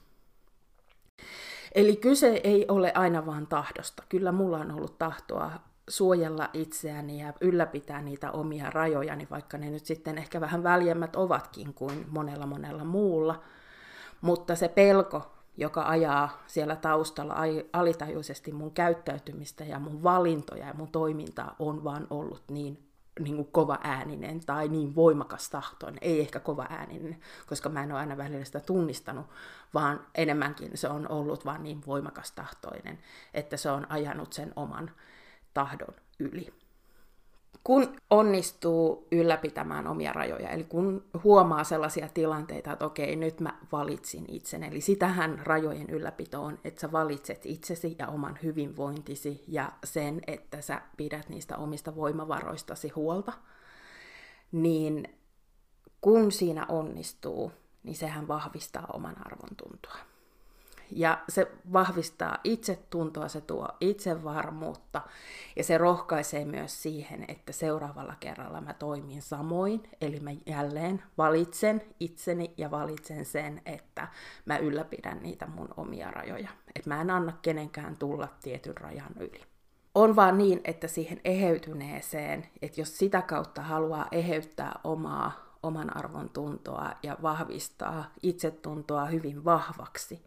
Eli 1.75 1.95
kyse 1.95 2.41
ei 2.43 2.65
ole 2.67 2.91
aina 2.95 3.25
vaan 3.25 3.47
tahdosta. 3.47 4.03
Kyllä 4.09 4.31
mulla 4.31 4.57
on 4.57 4.71
ollut 4.71 4.97
tahtoa 4.97 5.51
suojella 5.89 6.49
itseäni 6.53 7.21
ja 7.21 7.33
ylläpitää 7.41 8.01
niitä 8.01 8.31
omia 8.31 8.69
rajojani, 8.69 9.27
vaikka 9.31 9.57
ne 9.57 9.69
nyt 9.69 9.85
sitten 9.85 10.17
ehkä 10.17 10.41
vähän 10.41 10.63
väljemmät 10.63 11.15
ovatkin 11.15 11.73
kuin 11.73 12.05
monella 12.09 12.45
monella 12.45 12.83
muulla. 12.83 13.43
Mutta 14.21 14.55
se 14.55 14.67
pelko, 14.67 15.31
joka 15.57 15.83
ajaa 15.87 16.43
siellä 16.47 16.75
taustalla 16.75 17.35
alitajuisesti 17.73 18.51
mun 18.51 18.71
käyttäytymistä 18.71 19.63
ja 19.63 19.79
mun 19.79 20.03
valintoja 20.03 20.67
ja 20.67 20.73
mun 20.73 20.91
toimintaa, 20.91 21.55
on 21.59 21.83
vaan 21.83 22.07
ollut 22.09 22.43
niin, 22.51 22.89
niin 23.19 23.35
kuin 23.35 23.51
kova 23.51 23.79
ääninen 23.83 24.45
tai 24.45 24.67
niin 24.67 24.95
voimakas 24.95 25.49
tahtoinen. 25.49 25.99
Ei 26.01 26.21
ehkä 26.21 26.39
kova 26.39 26.65
ääninen, 26.69 27.17
koska 27.47 27.69
mä 27.69 27.83
en 27.83 27.91
ole 27.91 27.99
aina 27.99 28.17
välillä 28.17 28.45
sitä 28.45 28.59
tunnistanut, 28.59 29.25
vaan 29.73 29.99
enemmänkin 30.15 30.71
se 30.73 30.87
on 30.87 31.11
ollut 31.11 31.45
vaan 31.45 31.63
niin 31.63 31.83
voimakas 31.87 32.31
tahtoinen, 32.31 32.99
että 33.33 33.57
se 33.57 33.69
on 33.69 33.91
ajanut 33.91 34.33
sen 34.33 34.53
oman 34.55 34.91
tahdon 35.55 35.93
yli. 36.19 36.53
Kun 37.63 37.97
onnistuu 38.09 39.07
ylläpitämään 39.11 39.87
omia 39.87 40.13
rajoja, 40.13 40.49
eli 40.49 40.63
kun 40.63 41.05
huomaa 41.23 41.63
sellaisia 41.63 42.09
tilanteita, 42.13 42.71
että 42.71 42.85
okei, 42.85 43.15
nyt 43.15 43.39
mä 43.39 43.57
valitsin 43.71 44.25
itsen, 44.27 44.63
eli 44.63 44.81
sitähän 44.81 45.39
rajojen 45.43 45.89
ylläpito 45.89 46.43
on, 46.43 46.59
että 46.63 46.81
sä 46.81 46.91
valitset 46.91 47.45
itsesi 47.45 47.95
ja 47.99 48.07
oman 48.07 48.39
hyvinvointisi 48.43 49.43
ja 49.47 49.71
sen, 49.83 50.21
että 50.27 50.61
sä 50.61 50.81
pidät 50.97 51.29
niistä 51.29 51.57
omista 51.57 51.95
voimavaroistasi 51.95 52.89
huolta, 52.89 53.33
niin 54.51 55.07
kun 56.01 56.31
siinä 56.31 56.65
onnistuu, 56.69 57.51
niin 57.83 57.95
sehän 57.95 58.27
vahvistaa 58.27 58.87
oman 58.93 59.15
arvon 59.25 59.55
tuntua. 59.57 59.95
Ja 60.91 61.17
se 61.29 61.51
vahvistaa 61.73 62.37
itsetuntoa, 62.43 63.27
se 63.27 63.41
tuo 63.41 63.67
itsevarmuutta 63.81 65.01
ja 65.55 65.63
se 65.63 65.77
rohkaisee 65.77 66.45
myös 66.45 66.83
siihen, 66.83 67.25
että 67.27 67.53
seuraavalla 67.53 68.15
kerralla 68.19 68.61
mä 68.61 68.73
toimin 68.73 69.21
samoin. 69.21 69.83
Eli 70.01 70.19
mä 70.19 70.31
jälleen 70.45 71.03
valitsen 71.17 71.81
itseni 71.99 72.53
ja 72.57 72.71
valitsen 72.71 73.25
sen, 73.25 73.61
että 73.65 74.07
mä 74.45 74.57
ylläpidän 74.57 75.19
niitä 75.23 75.47
mun 75.47 75.69
omia 75.77 76.11
rajoja. 76.11 76.49
Että 76.75 76.89
mä 76.89 77.01
en 77.01 77.09
anna 77.09 77.33
kenenkään 77.41 77.97
tulla 77.97 78.27
tietyn 78.43 78.77
rajan 78.77 79.13
yli. 79.19 79.41
On 79.95 80.15
vaan 80.15 80.37
niin, 80.37 80.61
että 80.63 80.87
siihen 80.87 81.21
eheytyneeseen, 81.23 82.47
että 82.61 82.81
jos 82.81 82.97
sitä 82.97 83.21
kautta 83.21 83.61
haluaa 83.61 84.07
eheyttää 84.11 84.79
omaa 84.83 85.45
oman 85.65 85.97
arvon 85.97 86.29
tuntoa 86.29 86.91
ja 87.03 87.17
vahvistaa 87.21 88.11
itsetuntoa 88.23 89.05
hyvin 89.05 89.45
vahvaksi, 89.45 90.25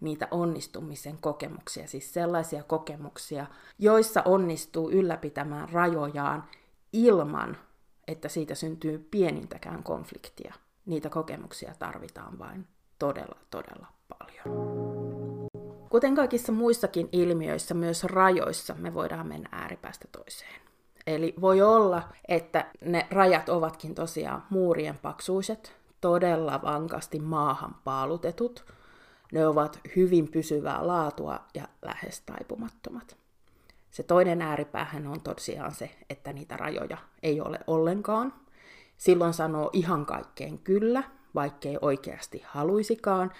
niitä 0.00 0.28
onnistumisen 0.30 1.18
kokemuksia, 1.20 1.86
siis 1.86 2.14
sellaisia 2.14 2.62
kokemuksia, 2.62 3.46
joissa 3.78 4.22
onnistuu 4.24 4.90
ylläpitämään 4.90 5.68
rajojaan 5.68 6.44
ilman, 6.92 7.56
että 8.08 8.28
siitä 8.28 8.54
syntyy 8.54 9.08
pienintäkään 9.10 9.82
konfliktia. 9.82 10.54
Niitä 10.86 11.10
kokemuksia 11.10 11.74
tarvitaan 11.78 12.38
vain 12.38 12.66
todella, 12.98 13.36
todella 13.50 13.86
paljon. 14.08 14.76
Kuten 15.88 16.14
kaikissa 16.14 16.52
muissakin 16.52 17.08
ilmiöissä, 17.12 17.74
myös 17.74 18.04
rajoissa 18.04 18.74
me 18.78 18.94
voidaan 18.94 19.26
mennä 19.26 19.48
ääripäästä 19.52 20.08
toiseen. 20.12 20.60
Eli 21.06 21.34
voi 21.40 21.62
olla, 21.62 22.02
että 22.28 22.70
ne 22.80 23.06
rajat 23.10 23.48
ovatkin 23.48 23.94
tosiaan 23.94 24.44
muurien 24.50 24.98
paksuiset, 25.02 25.76
todella 26.00 26.62
vankasti 26.62 27.18
maahan 27.18 27.74
paalutetut. 27.84 28.64
Ne 29.32 29.46
ovat 29.46 29.80
hyvin 29.96 30.28
pysyvää 30.30 30.86
laatua 30.86 31.40
ja 31.54 31.68
lähes 31.82 32.20
taipumattomat. 32.20 33.16
Se 33.90 34.02
toinen 34.02 34.42
ääripäähän 34.42 35.06
on 35.06 35.20
tosiaan 35.20 35.74
se, 35.74 35.90
että 36.10 36.32
niitä 36.32 36.56
rajoja 36.56 36.96
ei 37.22 37.40
ole 37.40 37.58
ollenkaan. 37.66 38.32
Silloin 38.96 39.34
sanoo 39.34 39.70
ihan 39.72 40.06
kaikkeen 40.06 40.58
kyllä, 40.58 41.02
vaikkei 41.34 41.78
oikeasti 41.80 42.42
haluisikaan. 42.46 43.32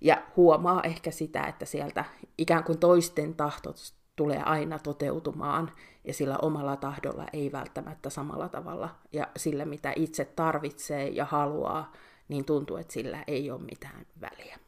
Ja 0.00 0.22
huomaa 0.36 0.82
ehkä 0.82 1.10
sitä, 1.10 1.42
että 1.42 1.64
sieltä 1.64 2.04
ikään 2.38 2.64
kuin 2.64 2.78
toisten 2.78 3.34
tahtot 3.34 3.76
tulee 4.16 4.42
aina 4.42 4.78
toteutumaan 4.78 5.72
ja 6.04 6.14
sillä 6.14 6.38
omalla 6.42 6.76
tahdolla 6.76 7.26
ei 7.32 7.52
välttämättä 7.52 8.10
samalla 8.10 8.48
tavalla. 8.48 8.94
Ja 9.12 9.28
sillä, 9.36 9.64
mitä 9.64 9.92
itse 9.96 10.24
tarvitsee 10.24 11.08
ja 11.08 11.24
haluaa, 11.24 11.92
niin 12.28 12.44
tuntuu, 12.44 12.76
että 12.76 12.92
sillä 12.92 13.24
ei 13.26 13.50
ole 13.50 13.62
mitään 13.62 14.06
väliä. 14.20 14.58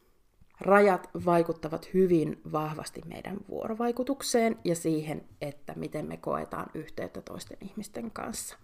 Rajat 0.61 1.09
vaikuttavat 1.25 1.93
hyvin 1.93 2.41
vahvasti 2.51 3.01
meidän 3.05 3.37
vuorovaikutukseen 3.49 4.57
ja 4.63 4.75
siihen, 4.75 5.25
että 5.41 5.73
miten 5.75 6.05
me 6.05 6.17
koetaan 6.17 6.69
yhteyttä 6.73 7.21
toisten 7.21 7.57
ihmisten 7.61 8.11
kanssa. 8.11 8.57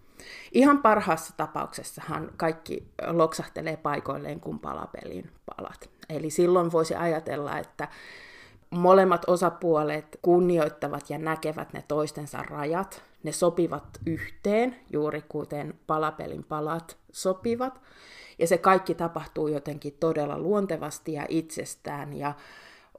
Ihan 0.52 0.82
parhaassa 0.82 1.34
tapauksessahan 1.38 2.32
kaikki 2.38 2.88
loksahtelee 3.08 3.78
paikoilleen 3.78 4.40
kuin 4.40 4.60
palapelin 4.60 5.32
palat. 5.46 5.90
Eli 6.10 6.30
silloin 6.30 6.72
voisi 6.72 6.96
ajatella, 6.96 7.58
että 7.58 7.88
molemmat 8.70 9.22
osapuolet 9.28 10.20
kunnioittavat 10.22 11.10
ja 11.10 11.18
näkevät 11.18 11.74
ne 11.74 11.84
toistensa 11.88 12.44
rajat. 12.44 13.04
Ne 13.24 13.32
sopivat 13.32 13.84
yhteen, 14.06 14.76
juuri 14.94 15.24
kuten 15.30 15.80
palapelin 15.88 16.44
palat 16.44 16.98
sopivat. 17.12 17.82
Ja 18.42 18.48
se 18.48 18.58
kaikki 18.58 18.96
tapahtuu 18.96 19.48
jotenkin 19.48 19.98
todella 20.00 20.40
luontevasti 20.40 21.14
ja 21.14 21.26
itsestään 21.30 22.14
ja 22.14 22.34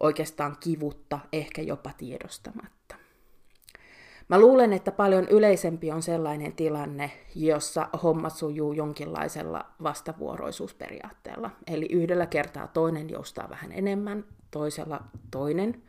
oikeastaan 0.00 0.56
kivutta, 0.60 1.18
ehkä 1.32 1.62
jopa 1.62 1.90
tiedostamatta. 1.98 2.94
Mä 4.28 4.40
luulen, 4.40 4.72
että 4.72 4.92
paljon 4.92 5.28
yleisempi 5.28 5.92
on 5.92 6.02
sellainen 6.02 6.52
tilanne, 6.52 7.10
jossa 7.34 7.88
homma 8.02 8.28
sujuu 8.28 8.72
jonkinlaisella 8.72 9.66
vastavuoroisuusperiaatteella. 9.82 11.50
Eli 11.66 11.86
yhdellä 11.92 12.26
kertaa 12.26 12.66
toinen 12.66 13.10
joustaa 13.10 13.50
vähän 13.50 13.72
enemmän, 13.72 14.24
toisella 14.50 15.00
toinen. 15.30 15.82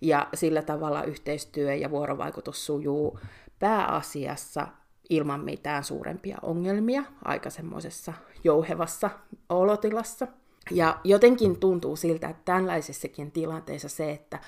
Ja 0.00 0.28
sillä 0.34 0.62
tavalla 0.62 1.02
yhteistyö 1.02 1.74
ja 1.74 1.90
vuorovaikutus 1.90 2.66
sujuu 2.66 3.20
pääasiassa 3.58 4.68
ilman 5.10 5.40
mitään 5.40 5.84
suurempia 5.84 6.38
ongelmia 6.42 7.02
aika 7.24 7.50
semmoisessa 7.50 8.12
jouhevassa 8.44 9.10
olotilassa. 9.48 10.26
Ja 10.70 11.00
jotenkin 11.04 11.60
tuntuu 11.60 11.96
siltä, 11.96 12.28
että 12.28 12.52
tällaisissakin 12.52 13.32
tilanteissa 13.32 13.88
se, 13.88 14.10
että 14.10 14.38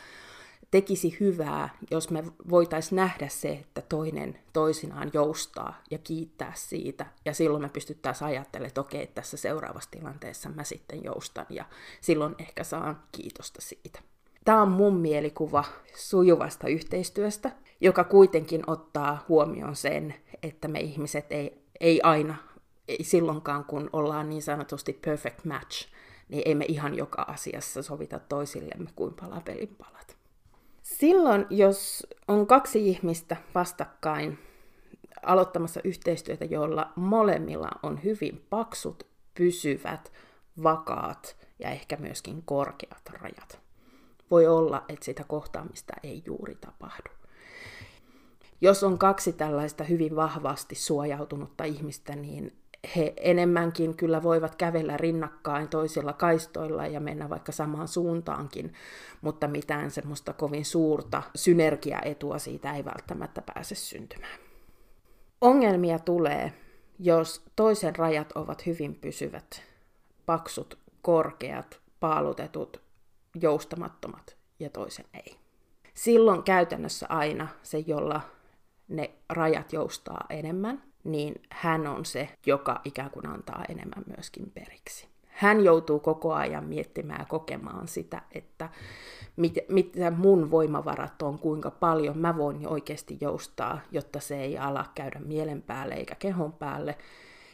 tekisi 0.70 1.16
hyvää, 1.20 1.68
jos 1.90 2.10
me 2.10 2.24
voitaisiin 2.50 2.96
nähdä 2.96 3.28
se, 3.28 3.48
että 3.48 3.82
toinen 3.82 4.38
toisinaan 4.52 5.10
joustaa 5.12 5.82
ja 5.90 5.98
kiittää 5.98 6.52
siitä. 6.56 7.06
Ja 7.24 7.34
silloin 7.34 7.62
me 7.62 7.68
pystyttäisiin 7.68 8.28
ajattelemaan, 8.28 8.68
että 8.68 8.80
okei, 8.80 9.06
tässä 9.06 9.36
seuraavassa 9.36 9.90
tilanteessa 9.90 10.48
mä 10.48 10.64
sitten 10.64 11.04
joustan 11.04 11.46
ja 11.50 11.64
silloin 12.00 12.34
ehkä 12.38 12.64
saan 12.64 13.02
kiitosta 13.12 13.60
siitä. 13.60 14.00
Tämä 14.44 14.62
on 14.62 14.68
mun 14.68 14.96
mielikuva 14.96 15.64
sujuvasta 15.94 16.68
yhteistyöstä, 16.68 17.50
joka 17.80 18.04
kuitenkin 18.04 18.62
ottaa 18.66 19.24
huomioon 19.28 19.76
sen, 19.76 20.14
että 20.42 20.68
me 20.68 20.80
ihmiset 20.80 21.32
ei, 21.32 21.64
ei 21.80 22.00
aina, 22.02 22.34
ei 22.88 23.04
silloinkaan 23.04 23.64
kun 23.64 23.90
ollaan 23.92 24.28
niin 24.28 24.42
sanotusti 24.42 24.92
perfect 24.92 25.44
match, 25.44 25.88
niin 26.28 26.42
ei 26.46 26.54
me 26.54 26.64
ihan 26.68 26.94
joka 26.94 27.22
asiassa 27.22 27.82
sovita 27.82 28.18
toisillemme 28.18 28.90
kuin 28.96 29.14
palapelin 29.14 29.76
palat. 29.78 30.16
Silloin, 30.82 31.46
jos 31.50 32.06
on 32.28 32.46
kaksi 32.46 32.88
ihmistä 32.88 33.36
vastakkain 33.54 34.38
aloittamassa 35.22 35.80
yhteistyötä, 35.84 36.44
jolla 36.44 36.92
molemmilla 36.96 37.70
on 37.82 38.04
hyvin 38.04 38.46
paksut, 38.50 39.06
pysyvät, 39.34 40.12
vakaat 40.62 41.36
ja 41.58 41.70
ehkä 41.70 41.96
myöskin 41.96 42.42
korkeat 42.42 43.02
rajat. 43.10 43.61
Voi 44.32 44.46
olla, 44.46 44.84
että 44.88 45.04
sitä 45.04 45.24
kohtaamista 45.24 45.92
ei 46.02 46.22
juuri 46.26 46.54
tapahdu. 46.54 47.10
Jos 48.60 48.84
on 48.84 48.98
kaksi 48.98 49.32
tällaista 49.32 49.84
hyvin 49.84 50.16
vahvasti 50.16 50.74
suojautunutta 50.74 51.64
ihmistä, 51.64 52.16
niin 52.16 52.56
he 52.96 53.12
enemmänkin 53.16 53.96
kyllä 53.96 54.22
voivat 54.22 54.56
kävellä 54.56 54.96
rinnakkain 54.96 55.68
toisilla 55.68 56.12
kaistoilla 56.12 56.86
ja 56.86 57.00
mennä 57.00 57.30
vaikka 57.30 57.52
samaan 57.52 57.88
suuntaankin, 57.88 58.72
mutta 59.20 59.48
mitään 59.48 59.90
semmoista 59.90 60.32
kovin 60.32 60.64
suurta 60.64 61.22
synergiaetua 61.34 62.38
siitä 62.38 62.76
ei 62.76 62.84
välttämättä 62.84 63.42
pääse 63.54 63.74
syntymään. 63.74 64.38
Ongelmia 65.40 65.98
tulee, 65.98 66.52
jos 66.98 67.44
toisen 67.56 67.96
rajat 67.96 68.32
ovat 68.32 68.66
hyvin 68.66 68.94
pysyvät, 68.94 69.62
paksut, 70.26 70.78
korkeat, 71.02 71.80
paalutetut, 72.00 72.82
joustamattomat 73.40 74.36
ja 74.60 74.70
toisen 74.70 75.06
ei. 75.14 75.36
Silloin 75.94 76.42
käytännössä 76.42 77.06
aina 77.08 77.48
se, 77.62 77.78
jolla 77.78 78.20
ne 78.88 79.10
rajat 79.28 79.72
joustaa 79.72 80.26
enemmän, 80.30 80.82
niin 81.04 81.42
hän 81.50 81.86
on 81.86 82.04
se, 82.04 82.28
joka 82.46 82.80
ikään 82.84 83.10
kuin 83.10 83.26
antaa 83.26 83.64
enemmän 83.68 84.04
myöskin 84.16 84.50
periksi. 84.54 85.08
Hän 85.26 85.64
joutuu 85.64 86.00
koko 86.00 86.34
ajan 86.34 86.64
miettimään 86.64 87.20
ja 87.20 87.26
kokemaan 87.26 87.88
sitä, 87.88 88.22
että 88.32 88.68
mit, 89.36 89.54
mitä 89.68 90.10
mun 90.10 90.50
voimavarat 90.50 91.22
on, 91.22 91.38
kuinka 91.38 91.70
paljon 91.70 92.18
mä 92.18 92.36
voin 92.36 92.68
oikeasti 92.68 93.18
joustaa, 93.20 93.80
jotta 93.90 94.20
se 94.20 94.40
ei 94.40 94.58
ala 94.58 94.84
käydä 94.94 95.20
mielen 95.24 95.62
päälle 95.62 95.94
eikä 95.94 96.14
kehon 96.14 96.52
päälle, 96.52 96.98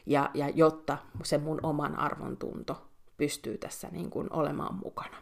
ja, 0.07 0.31
ja 0.35 0.49
jotta 0.49 0.99
se 1.23 1.39
mun 1.39 1.61
oman 1.63 1.99
arvon 1.99 2.37
tunto 2.37 2.87
pystyy 3.17 3.59
tässä 3.59 3.89
niin 3.93 4.11
kuin 4.11 4.27
olemaan 4.33 4.75
mukana. 4.75 5.17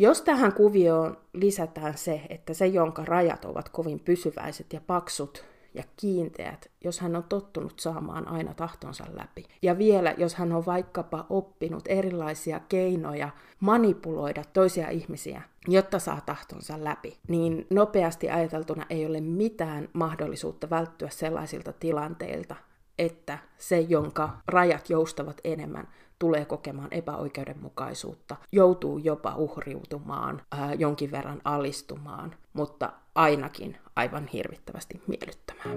Jos 0.00 0.22
tähän 0.22 0.52
kuvioon 0.52 1.16
lisätään 1.32 1.98
se, 1.98 2.22
että 2.28 2.54
se, 2.54 2.66
jonka 2.66 3.04
rajat 3.04 3.44
ovat 3.44 3.68
kovin 3.68 4.00
pysyväiset 4.00 4.72
ja 4.72 4.80
paksut, 4.86 5.44
ja 5.74 5.82
kiinteät, 5.96 6.70
jos 6.84 7.00
hän 7.00 7.16
on 7.16 7.24
tottunut 7.24 7.80
saamaan 7.80 8.28
aina 8.28 8.54
tahtonsa 8.54 9.04
läpi. 9.12 9.44
Ja 9.62 9.78
vielä, 9.78 10.14
jos 10.18 10.34
hän 10.34 10.52
on 10.52 10.66
vaikkapa 10.66 11.26
oppinut 11.30 11.82
erilaisia 11.86 12.60
keinoja 12.68 13.28
manipuloida 13.60 14.44
toisia 14.52 14.88
ihmisiä, 14.88 15.42
jotta 15.68 15.98
saa 15.98 16.20
tahtonsa 16.26 16.84
läpi, 16.84 17.18
niin 17.28 17.66
nopeasti 17.70 18.30
ajateltuna 18.30 18.86
ei 18.90 19.06
ole 19.06 19.20
mitään 19.20 19.88
mahdollisuutta 19.92 20.70
välttyä 20.70 21.08
sellaisilta 21.08 21.72
tilanteilta, 21.72 22.56
että 22.98 23.38
se, 23.58 23.80
jonka 23.80 24.30
rajat 24.46 24.90
joustavat 24.90 25.40
enemmän, 25.44 25.88
tulee 26.18 26.44
kokemaan 26.44 26.88
epäoikeudenmukaisuutta, 26.90 28.36
joutuu 28.52 28.98
jopa 28.98 29.34
uhriutumaan, 29.36 30.42
ää, 30.52 30.74
jonkin 30.74 31.10
verran 31.10 31.40
alistumaan, 31.44 32.34
mutta 32.52 32.92
ainakin 33.14 33.76
aivan 33.96 34.26
hirvittävästi 34.26 35.02
miellyttämään. 35.06 35.76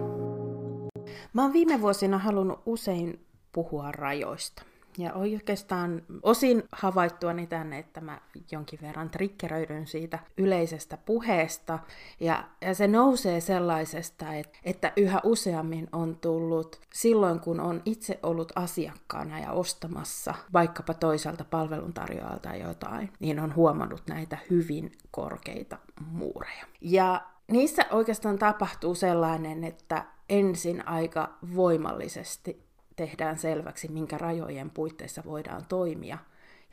Mä 1.33 1.41
oon 1.41 1.53
viime 1.53 1.81
vuosina 1.81 2.17
halunnut 2.17 2.59
usein 2.65 3.25
puhua 3.51 3.91
rajoista. 3.91 4.63
Ja 4.97 5.13
oikeastaan 5.13 6.01
osin 6.23 6.63
havaittuani 6.71 7.47
tänne, 7.47 7.79
että 7.79 8.01
mä 8.01 8.21
jonkin 8.51 8.79
verran 8.81 9.09
trikkeröidyn 9.09 9.87
siitä 9.87 10.19
yleisestä 10.37 10.97
puheesta. 10.97 11.79
Ja, 12.19 12.43
ja 12.61 12.73
se 12.73 12.87
nousee 12.87 13.41
sellaisesta, 13.41 14.33
että, 14.33 14.59
että 14.63 14.93
yhä 14.97 15.19
useammin 15.23 15.87
on 15.91 16.15
tullut 16.15 16.79
silloin, 16.93 17.39
kun 17.39 17.59
on 17.59 17.81
itse 17.85 18.19
ollut 18.23 18.51
asiakkaana 18.55 19.39
ja 19.39 19.51
ostamassa 19.51 20.33
vaikkapa 20.53 20.93
toiselta 20.93 21.43
palveluntarjoajalta 21.43 22.55
jotain, 22.55 23.13
niin 23.19 23.39
on 23.39 23.55
huomannut 23.55 24.01
näitä 24.09 24.37
hyvin 24.49 24.91
korkeita 25.11 25.77
muureja. 26.11 26.65
Ja 26.81 27.21
niissä 27.51 27.85
oikeastaan 27.91 28.39
tapahtuu 28.39 28.95
sellainen, 28.95 29.63
että 29.63 30.05
ensin 30.29 30.87
aika 30.87 31.29
voimallisesti 31.55 32.70
tehdään 32.95 33.37
selväksi, 33.37 33.87
minkä 33.87 34.17
rajojen 34.17 34.69
puitteissa 34.69 35.23
voidaan 35.25 35.65
toimia, 35.65 36.17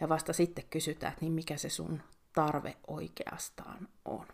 ja 0.00 0.08
vasta 0.08 0.32
sitten 0.32 0.64
kysytään, 0.70 1.12
että 1.12 1.24
niin 1.24 1.32
mikä 1.32 1.56
se 1.56 1.68
sun 1.68 2.02
tarve 2.32 2.76
oikeastaan 2.86 3.88
on. 4.04 4.26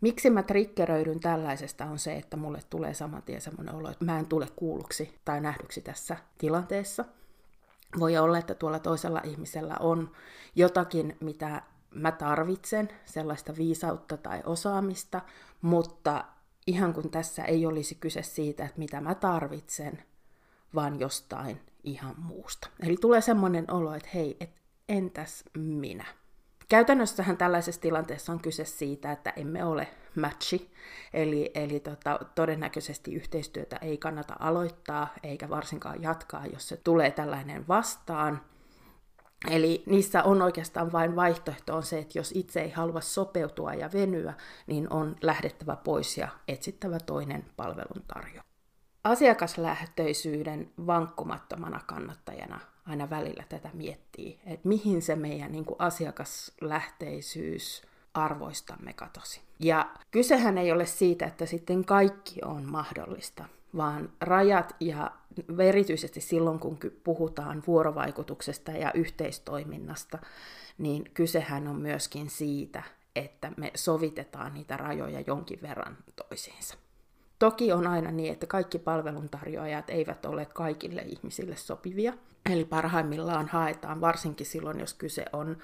Miksi 0.00 0.30
mä 0.30 0.42
triggeröidyn 0.42 1.20
tällaisesta 1.20 1.84
on 1.84 1.98
se, 1.98 2.16
että 2.16 2.36
mulle 2.36 2.60
tulee 2.70 2.94
saman 2.94 3.22
tien 3.22 3.40
semmoinen 3.40 3.74
olo, 3.74 3.90
että 3.90 4.04
mä 4.04 4.18
en 4.18 4.26
tule 4.26 4.48
kuulluksi 4.56 5.18
tai 5.24 5.40
nähdyksi 5.40 5.80
tässä 5.80 6.16
tilanteessa. 6.38 7.04
Voi 7.98 8.18
olla, 8.18 8.38
että 8.38 8.54
tuolla 8.54 8.78
toisella 8.78 9.20
ihmisellä 9.24 9.76
on 9.80 10.12
jotakin, 10.54 11.16
mitä 11.20 11.62
mä 11.94 12.12
tarvitsen, 12.12 12.88
sellaista 13.04 13.56
viisautta 13.56 14.16
tai 14.16 14.42
osaamista, 14.46 15.20
mutta 15.62 16.24
ihan 16.66 16.94
kun 16.94 17.10
tässä 17.10 17.44
ei 17.44 17.66
olisi 17.66 17.94
kyse 17.94 18.22
siitä, 18.22 18.64
että 18.64 18.78
mitä 18.78 19.00
mä 19.00 19.14
tarvitsen, 19.14 20.02
vaan 20.74 21.00
jostain 21.00 21.60
ihan 21.84 22.14
muusta. 22.18 22.68
Eli 22.80 22.96
tulee 22.96 23.20
semmoinen 23.20 23.70
olo, 23.70 23.94
että 23.94 24.08
hei, 24.14 24.36
et 24.40 24.50
entäs 24.88 25.44
minä? 25.56 26.04
Käytännössähän 26.68 27.36
tällaisessa 27.36 27.80
tilanteessa 27.80 28.32
on 28.32 28.40
kyse 28.40 28.64
siitä, 28.64 29.12
että 29.12 29.32
emme 29.36 29.64
ole 29.64 29.88
matchi, 30.20 30.70
eli, 31.14 31.50
eli 31.54 31.80
tota, 31.80 32.20
todennäköisesti 32.34 33.14
yhteistyötä 33.14 33.76
ei 33.76 33.98
kannata 33.98 34.36
aloittaa 34.38 35.14
eikä 35.22 35.48
varsinkaan 35.48 36.02
jatkaa, 36.02 36.46
jos 36.46 36.68
se 36.68 36.76
tulee 36.76 37.10
tällainen 37.10 37.68
vastaan. 37.68 38.40
Eli 39.50 39.82
niissä 39.86 40.22
on 40.22 40.42
oikeastaan 40.42 40.92
vain 40.92 41.16
vaihtoehto 41.16 41.76
on 41.76 41.82
se, 41.82 41.98
että 41.98 42.18
jos 42.18 42.32
itse 42.34 42.60
ei 42.60 42.70
halua 42.70 43.00
sopeutua 43.00 43.74
ja 43.74 43.90
venyä, 43.92 44.34
niin 44.66 44.92
on 44.92 45.16
lähdettävä 45.22 45.76
pois 45.76 46.18
ja 46.18 46.28
etsittävä 46.48 46.98
toinen 47.00 47.44
palveluntarjo 47.56 48.47
asiakaslähtöisyyden 49.04 50.70
vankkumattomana 50.86 51.80
kannattajana 51.86 52.60
aina 52.86 53.10
välillä 53.10 53.44
tätä 53.48 53.70
miettii, 53.72 54.40
että 54.46 54.68
mihin 54.68 55.02
se 55.02 55.16
meidän 55.16 55.52
niin 55.52 55.64
kuin 55.64 55.76
asiakaslähteisyys 55.78 57.82
arvoistamme 58.14 58.92
katosi. 58.92 59.40
Ja 59.60 59.90
kysehän 60.10 60.58
ei 60.58 60.72
ole 60.72 60.86
siitä, 60.86 61.26
että 61.26 61.46
sitten 61.46 61.84
kaikki 61.84 62.40
on 62.44 62.70
mahdollista, 62.70 63.44
vaan 63.76 64.12
rajat 64.20 64.76
ja 64.80 65.10
erityisesti 65.58 66.20
silloin, 66.20 66.58
kun 66.58 66.78
puhutaan 67.04 67.62
vuorovaikutuksesta 67.66 68.72
ja 68.72 68.92
yhteistoiminnasta, 68.92 70.18
niin 70.78 71.10
kysehän 71.14 71.68
on 71.68 71.76
myöskin 71.76 72.30
siitä, 72.30 72.82
että 73.16 73.52
me 73.56 73.70
sovitetaan 73.74 74.54
niitä 74.54 74.76
rajoja 74.76 75.20
jonkin 75.20 75.62
verran 75.62 75.96
toisiinsa. 76.16 76.87
Toki 77.38 77.72
on 77.72 77.86
aina 77.86 78.10
niin, 78.10 78.32
että 78.32 78.46
kaikki 78.46 78.78
palveluntarjoajat 78.78 79.90
eivät 79.90 80.24
ole 80.26 80.46
kaikille 80.46 81.02
ihmisille 81.02 81.56
sopivia. 81.56 82.12
Eli 82.50 82.64
parhaimmillaan 82.64 83.48
haetaan, 83.48 84.00
varsinkin 84.00 84.46
silloin, 84.46 84.80
jos 84.80 84.94
kyse 84.94 85.24
on 85.32 85.56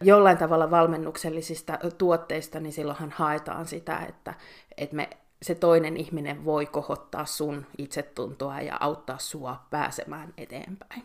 jollain 0.00 0.38
tavalla 0.38 0.70
valmennuksellisista 0.70 1.78
tuotteista, 1.98 2.60
niin 2.60 2.72
silloinhan 2.72 3.10
haetaan 3.10 3.66
sitä, 3.66 3.98
että, 3.98 4.34
että 4.76 4.96
me, 4.96 5.10
se 5.42 5.54
toinen 5.54 5.96
ihminen 5.96 6.44
voi 6.44 6.66
kohottaa 6.66 7.24
sun 7.24 7.66
itsetuntoa 7.78 8.60
ja 8.60 8.76
auttaa 8.80 9.18
sua 9.18 9.66
pääsemään 9.70 10.34
eteenpäin. 10.36 11.04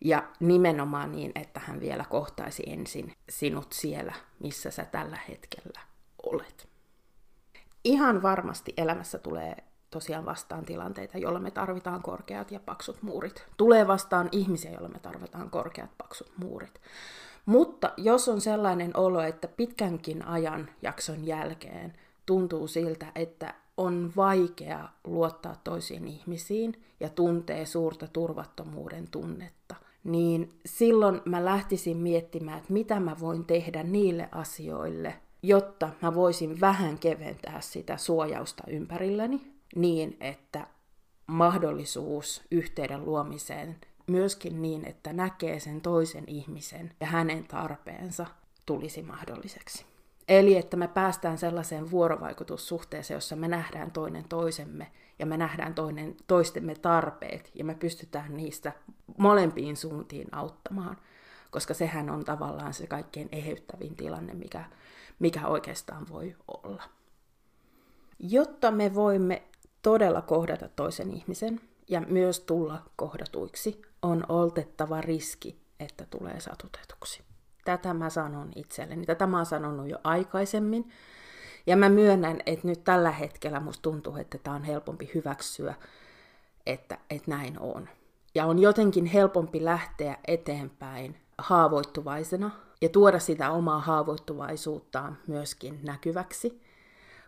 Ja 0.00 0.22
nimenomaan 0.40 1.12
niin, 1.12 1.32
että 1.34 1.60
hän 1.64 1.80
vielä 1.80 2.04
kohtaisi 2.04 2.62
ensin 2.66 3.12
sinut 3.28 3.72
siellä, 3.72 4.14
missä 4.38 4.70
sä 4.70 4.84
tällä 4.84 5.18
hetkellä 5.28 5.80
olet 6.22 6.71
ihan 7.84 8.22
varmasti 8.22 8.74
elämässä 8.76 9.18
tulee 9.18 9.56
tosiaan 9.90 10.24
vastaan 10.24 10.64
tilanteita, 10.64 11.18
joilla 11.18 11.40
me 11.40 11.50
tarvitaan 11.50 12.02
korkeat 12.02 12.50
ja 12.50 12.60
paksut 12.60 13.02
muurit. 13.02 13.46
Tulee 13.56 13.86
vastaan 13.86 14.28
ihmisiä, 14.32 14.70
joilla 14.70 14.88
me 14.88 14.98
tarvitaan 14.98 15.50
korkeat 15.50 15.90
paksut 15.98 16.32
muurit. 16.36 16.80
Mutta 17.46 17.92
jos 17.96 18.28
on 18.28 18.40
sellainen 18.40 18.96
olo, 18.96 19.20
että 19.20 19.48
pitkänkin 19.48 20.26
ajan 20.26 20.68
jakson 20.82 21.26
jälkeen 21.26 21.92
tuntuu 22.26 22.68
siltä, 22.68 23.06
että 23.14 23.54
on 23.76 24.12
vaikea 24.16 24.88
luottaa 25.04 25.56
toisiin 25.64 26.08
ihmisiin 26.08 26.82
ja 27.00 27.08
tuntee 27.08 27.66
suurta 27.66 28.06
turvattomuuden 28.12 29.08
tunnetta, 29.10 29.74
niin 30.04 30.52
silloin 30.66 31.20
mä 31.24 31.44
lähtisin 31.44 31.96
miettimään, 31.96 32.58
että 32.58 32.72
mitä 32.72 33.00
mä 33.00 33.16
voin 33.20 33.44
tehdä 33.44 33.82
niille 33.82 34.28
asioille, 34.32 35.14
jotta 35.42 35.88
mä 36.02 36.14
voisin 36.14 36.60
vähän 36.60 36.98
keventää 36.98 37.60
sitä 37.60 37.96
suojausta 37.96 38.62
ympärilläni 38.66 39.52
niin, 39.76 40.16
että 40.20 40.66
mahdollisuus 41.26 42.42
yhteyden 42.50 43.04
luomiseen 43.04 43.76
myöskin 44.06 44.62
niin, 44.62 44.84
että 44.84 45.12
näkee 45.12 45.60
sen 45.60 45.80
toisen 45.80 46.24
ihmisen 46.26 46.92
ja 47.00 47.06
hänen 47.06 47.44
tarpeensa 47.44 48.26
tulisi 48.66 49.02
mahdolliseksi. 49.02 49.86
Eli 50.28 50.56
että 50.56 50.76
me 50.76 50.88
päästään 50.88 51.38
sellaiseen 51.38 51.90
vuorovaikutussuhteeseen, 51.90 53.16
jossa 53.16 53.36
me 53.36 53.48
nähdään 53.48 53.90
toinen 53.90 54.24
toisemme 54.28 54.92
ja 55.18 55.26
me 55.26 55.36
nähdään 55.36 55.74
toinen, 55.74 56.16
toistemme 56.26 56.74
tarpeet 56.74 57.50
ja 57.54 57.64
me 57.64 57.74
pystytään 57.74 58.36
niistä 58.36 58.72
molempiin 59.18 59.76
suuntiin 59.76 60.34
auttamaan, 60.34 60.96
koska 61.50 61.74
sehän 61.74 62.10
on 62.10 62.24
tavallaan 62.24 62.74
se 62.74 62.86
kaikkein 62.86 63.28
eheyttävin 63.32 63.96
tilanne, 63.96 64.34
mikä 64.34 64.64
mikä 65.22 65.46
oikeastaan 65.46 66.08
voi 66.08 66.36
olla. 66.64 66.82
Jotta 68.18 68.70
me 68.70 68.94
voimme 68.94 69.42
todella 69.82 70.22
kohdata 70.22 70.68
toisen 70.68 71.10
ihmisen 71.10 71.60
ja 71.88 72.00
myös 72.00 72.40
tulla 72.40 72.82
kohdatuiksi, 72.96 73.82
on 74.02 74.24
oltettava 74.28 75.00
riski, 75.00 75.58
että 75.80 76.06
tulee 76.10 76.40
satutetuksi. 76.40 77.22
Tätä 77.64 77.94
mä 77.94 78.10
sanon 78.10 78.50
itselleni. 78.56 79.06
Tätä 79.06 79.26
mä 79.26 79.36
oon 79.36 79.46
sanonut 79.46 79.88
jo 79.88 79.98
aikaisemmin. 80.04 80.90
Ja 81.66 81.76
mä 81.76 81.88
myönnän, 81.88 82.40
että 82.46 82.68
nyt 82.68 82.84
tällä 82.84 83.10
hetkellä 83.10 83.60
musta 83.60 83.82
tuntuu, 83.82 84.16
että 84.16 84.38
tämä 84.38 84.56
on 84.56 84.64
helpompi 84.64 85.10
hyväksyä, 85.14 85.74
että, 86.66 86.98
että 87.10 87.30
näin 87.30 87.58
on. 87.58 87.88
Ja 88.34 88.46
on 88.46 88.58
jotenkin 88.58 89.06
helpompi 89.06 89.64
lähteä 89.64 90.18
eteenpäin 90.28 91.16
haavoittuvaisena 91.38 92.50
ja 92.82 92.88
tuoda 92.88 93.18
sitä 93.18 93.50
omaa 93.50 93.80
haavoittuvaisuuttaan 93.80 95.18
myöskin 95.26 95.80
näkyväksi, 95.82 96.60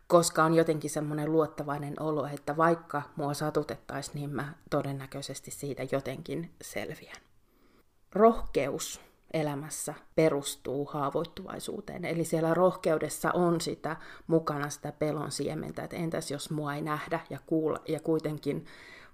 koska 0.07 0.45
on 0.45 0.55
jotenkin 0.55 0.91
semmoinen 0.91 1.33
luottavainen 1.33 1.95
olo, 2.01 2.27
että 2.27 2.57
vaikka 2.57 3.03
mua 3.17 3.35
satutettaisiin, 3.35 4.15
niin 4.15 4.31
mä 4.31 4.55
todennäköisesti 4.71 5.51
siitä 5.51 5.83
jotenkin 5.93 6.55
selviän. 6.63 7.17
Rohkeus 8.13 9.01
elämässä 9.33 9.95
perustuu 10.15 10.85
haavoittuvaisuuteen. 10.85 12.05
Eli 12.05 12.25
siellä 12.25 12.55
rohkeudessa 12.55 13.33
on 13.33 13.61
sitä 13.61 13.97
mukana 14.27 14.71
sitä 14.71 14.93
pelon 14.93 15.31
siementä, 15.31 15.83
että 15.85 15.97
entäs 15.97 16.31
jos 16.31 16.51
mua 16.51 16.75
ei 16.75 16.83
nähdä 16.83 17.21
ja 17.31 17.39
kuulla, 17.47 17.81
ja 17.89 18.01
kuitenkin 18.01 18.67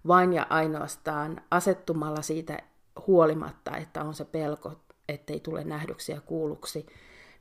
vain 0.06 0.32
ja 0.32 0.46
ainoastaan 0.50 1.40
asettumalla 1.50 2.22
siitä 2.22 2.58
huolimatta, 3.06 3.76
että 3.76 4.02
on 4.04 4.14
se 4.14 4.24
pelko 4.24 4.72
ettei 5.10 5.40
tule 5.40 5.64
nähdyksi 5.64 6.12
ja 6.12 6.20
kuulluksi, 6.20 6.86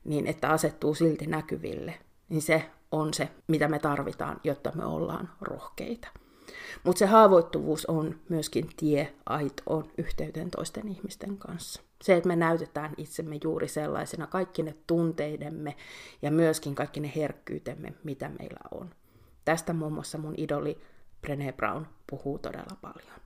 niin 0.04 0.26
että 0.26 0.48
asettuu 0.48 0.94
silti 0.94 1.26
näkyville, 1.26 1.94
niin 2.28 2.42
se 2.42 2.64
on 2.92 3.14
se, 3.14 3.28
mitä 3.48 3.68
me 3.68 3.78
tarvitaan, 3.78 4.40
jotta 4.44 4.72
me 4.74 4.84
ollaan 4.84 5.30
rohkeita. 5.40 6.08
Mutta 6.84 6.98
se 6.98 7.06
haavoittuvuus 7.06 7.86
on 7.86 8.20
myöskin 8.28 8.70
tie 8.76 9.14
aitoon 9.26 9.90
yhteyteen 9.98 10.50
toisten 10.50 10.88
ihmisten 10.88 11.36
kanssa. 11.36 11.82
Se, 12.02 12.16
että 12.16 12.28
me 12.28 12.36
näytetään 12.36 12.94
itsemme 12.96 13.38
juuri 13.44 13.68
sellaisena, 13.68 14.26
kaikki 14.26 14.62
ne 14.62 14.74
tunteidemme 14.86 15.76
ja 16.22 16.30
myöskin 16.30 16.74
kaikki 16.74 17.00
ne 17.00 17.12
herkkyytemme, 17.16 17.94
mitä 18.04 18.28
meillä 18.28 18.60
on. 18.70 18.90
Tästä 19.44 19.72
muun 19.72 19.92
muassa 19.92 20.18
mun 20.18 20.34
idoli 20.36 20.78
Brené 21.26 21.52
Brown 21.52 21.86
puhuu 22.10 22.38
todella 22.38 22.76
paljon. 22.80 23.20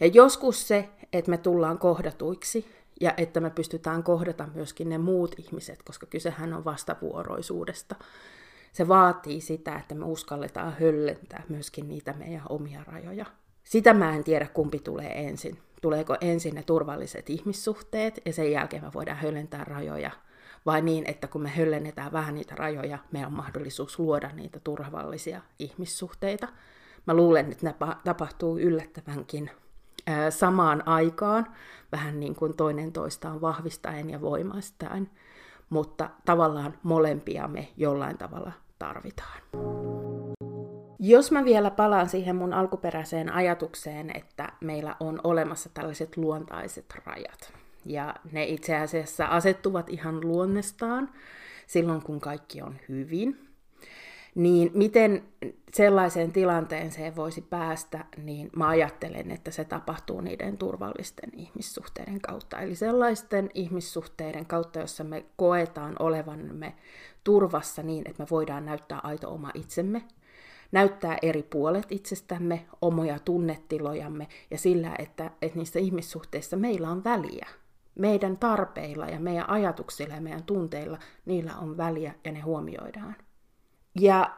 Ja 0.00 0.06
joskus 0.06 0.68
se, 0.68 0.88
että 1.12 1.30
me 1.30 1.38
tullaan 1.38 1.78
kohdatuiksi 1.78 2.66
ja 3.00 3.14
että 3.16 3.40
me 3.40 3.50
pystytään 3.50 4.02
kohdata 4.02 4.48
myöskin 4.54 4.88
ne 4.88 4.98
muut 4.98 5.34
ihmiset, 5.38 5.82
koska 5.82 6.06
kysehän 6.06 6.54
on 6.54 6.64
vastavuoroisuudesta. 6.64 7.94
Se 8.72 8.88
vaatii 8.88 9.40
sitä, 9.40 9.76
että 9.76 9.94
me 9.94 10.04
uskalletaan 10.04 10.76
höllentää 10.80 11.42
myöskin 11.48 11.88
niitä 11.88 12.12
meidän 12.12 12.42
omia 12.48 12.84
rajoja. 12.84 13.26
Sitä 13.64 13.94
mä 13.94 14.16
en 14.16 14.24
tiedä, 14.24 14.46
kumpi 14.46 14.78
tulee 14.78 15.28
ensin. 15.28 15.58
Tuleeko 15.82 16.16
ensin 16.20 16.54
ne 16.54 16.62
turvalliset 16.62 17.30
ihmissuhteet 17.30 18.20
ja 18.26 18.32
sen 18.32 18.52
jälkeen 18.52 18.84
me 18.84 18.90
voidaan 18.94 19.18
höllentää 19.18 19.64
rajoja, 19.64 20.10
vai 20.66 20.82
niin, 20.82 21.04
että 21.06 21.28
kun 21.28 21.42
me 21.42 21.48
höllennetään 21.48 22.12
vähän 22.12 22.34
niitä 22.34 22.54
rajoja, 22.54 22.98
meillä 23.12 23.26
on 23.26 23.32
mahdollisuus 23.32 23.98
luoda 23.98 24.30
niitä 24.34 24.60
turvallisia 24.64 25.40
ihmissuhteita. 25.58 26.48
Mä 27.06 27.14
luulen, 27.14 27.52
että 27.52 27.66
ne 27.66 27.74
tapahtuu 28.04 28.58
yllättävänkin 28.58 29.50
samaan 30.30 30.88
aikaan, 30.88 31.46
vähän 31.92 32.20
niin 32.20 32.34
kuin 32.34 32.56
toinen 32.56 32.92
toistaan 32.92 33.40
vahvistaen 33.40 34.10
ja 34.10 34.20
voimastaen, 34.20 35.10
mutta 35.70 36.10
tavallaan 36.24 36.74
molempia 36.82 37.48
me 37.48 37.68
jollain 37.76 38.18
tavalla 38.18 38.52
tarvitaan. 38.78 39.42
Jos 40.98 41.32
mä 41.32 41.44
vielä 41.44 41.70
palaan 41.70 42.08
siihen 42.08 42.36
mun 42.36 42.52
alkuperäiseen 42.52 43.32
ajatukseen, 43.32 44.16
että 44.16 44.52
meillä 44.60 44.96
on 45.00 45.20
olemassa 45.24 45.70
tällaiset 45.74 46.16
luontaiset 46.16 46.94
rajat, 47.06 47.52
ja 47.84 48.14
ne 48.32 48.44
itse 48.44 48.76
asiassa 48.76 49.26
asettuvat 49.26 49.90
ihan 49.90 50.20
luonnestaan 50.20 51.10
silloin, 51.66 52.02
kun 52.02 52.20
kaikki 52.20 52.62
on 52.62 52.76
hyvin, 52.88 53.49
niin 54.34 54.70
miten 54.74 55.22
sellaiseen 55.74 56.32
tilanteeseen 56.32 57.16
voisi 57.16 57.40
päästä, 57.40 58.04
niin 58.24 58.50
mä 58.56 58.68
ajattelen, 58.68 59.30
että 59.30 59.50
se 59.50 59.64
tapahtuu 59.64 60.20
niiden 60.20 60.58
turvallisten 60.58 61.30
ihmissuhteiden 61.36 62.20
kautta. 62.20 62.60
Eli 62.60 62.74
sellaisten 62.74 63.50
ihmissuhteiden 63.54 64.46
kautta, 64.46 64.78
jossa 64.78 65.04
me 65.04 65.24
koetaan 65.36 65.96
olevamme 65.98 66.74
turvassa 67.24 67.82
niin, 67.82 68.08
että 68.08 68.22
me 68.22 68.26
voidaan 68.30 68.66
näyttää 68.66 69.00
aito 69.02 69.30
oma 69.30 69.50
itsemme, 69.54 70.02
näyttää 70.72 71.18
eri 71.22 71.42
puolet 71.42 71.86
itsestämme, 71.90 72.66
omoja 72.82 73.18
tunnetilojamme 73.18 74.28
ja 74.50 74.58
sillä, 74.58 74.94
että, 74.98 75.30
että 75.42 75.58
niissä 75.58 75.78
ihmissuhteissa 75.78 76.56
meillä 76.56 76.90
on 76.90 77.04
väliä. 77.04 77.46
Meidän 77.94 78.36
tarpeilla 78.36 79.06
ja 79.06 79.20
meidän 79.20 79.50
ajatuksilla 79.50 80.14
ja 80.14 80.20
meidän 80.20 80.44
tunteilla, 80.44 80.98
niillä 81.26 81.56
on 81.56 81.76
väliä 81.76 82.14
ja 82.24 82.32
ne 82.32 82.40
huomioidaan. 82.40 83.16
Ja 84.00 84.36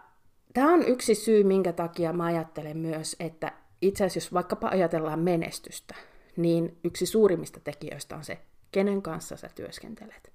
tämä 0.54 0.72
on 0.72 0.82
yksi 0.82 1.14
syy, 1.14 1.44
minkä 1.44 1.72
takia 1.72 2.12
mä 2.12 2.24
ajattelen 2.24 2.76
myös, 2.76 3.16
että 3.20 3.52
itse 3.82 4.04
asiassa 4.04 4.26
jos 4.26 4.32
vaikkapa 4.32 4.68
ajatellaan 4.68 5.18
menestystä, 5.18 5.94
niin 6.36 6.78
yksi 6.84 7.06
suurimmista 7.06 7.60
tekijöistä 7.60 8.16
on 8.16 8.24
se, 8.24 8.38
kenen 8.72 9.02
kanssa 9.02 9.36
sä 9.36 9.50
työskentelet. 9.54 10.32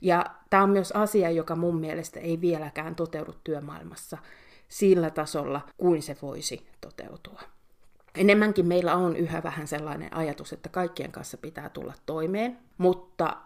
Ja 0.00 0.26
tämä 0.50 0.62
on 0.62 0.70
myös 0.70 0.92
asia, 0.92 1.30
joka 1.30 1.56
mun 1.56 1.76
mielestä 1.80 2.20
ei 2.20 2.40
vieläkään 2.40 2.94
toteudu 2.94 3.34
työmaailmassa 3.44 4.18
sillä 4.68 5.10
tasolla, 5.10 5.60
kuin 5.76 6.02
se 6.02 6.16
voisi 6.22 6.66
toteutua. 6.80 7.40
Enemmänkin 8.14 8.66
meillä 8.66 8.94
on 8.94 9.16
yhä 9.16 9.42
vähän 9.42 9.66
sellainen 9.66 10.16
ajatus, 10.16 10.52
että 10.52 10.68
kaikkien 10.68 11.12
kanssa 11.12 11.36
pitää 11.36 11.68
tulla 11.68 11.94
toimeen, 12.06 12.58
mutta 12.78 13.36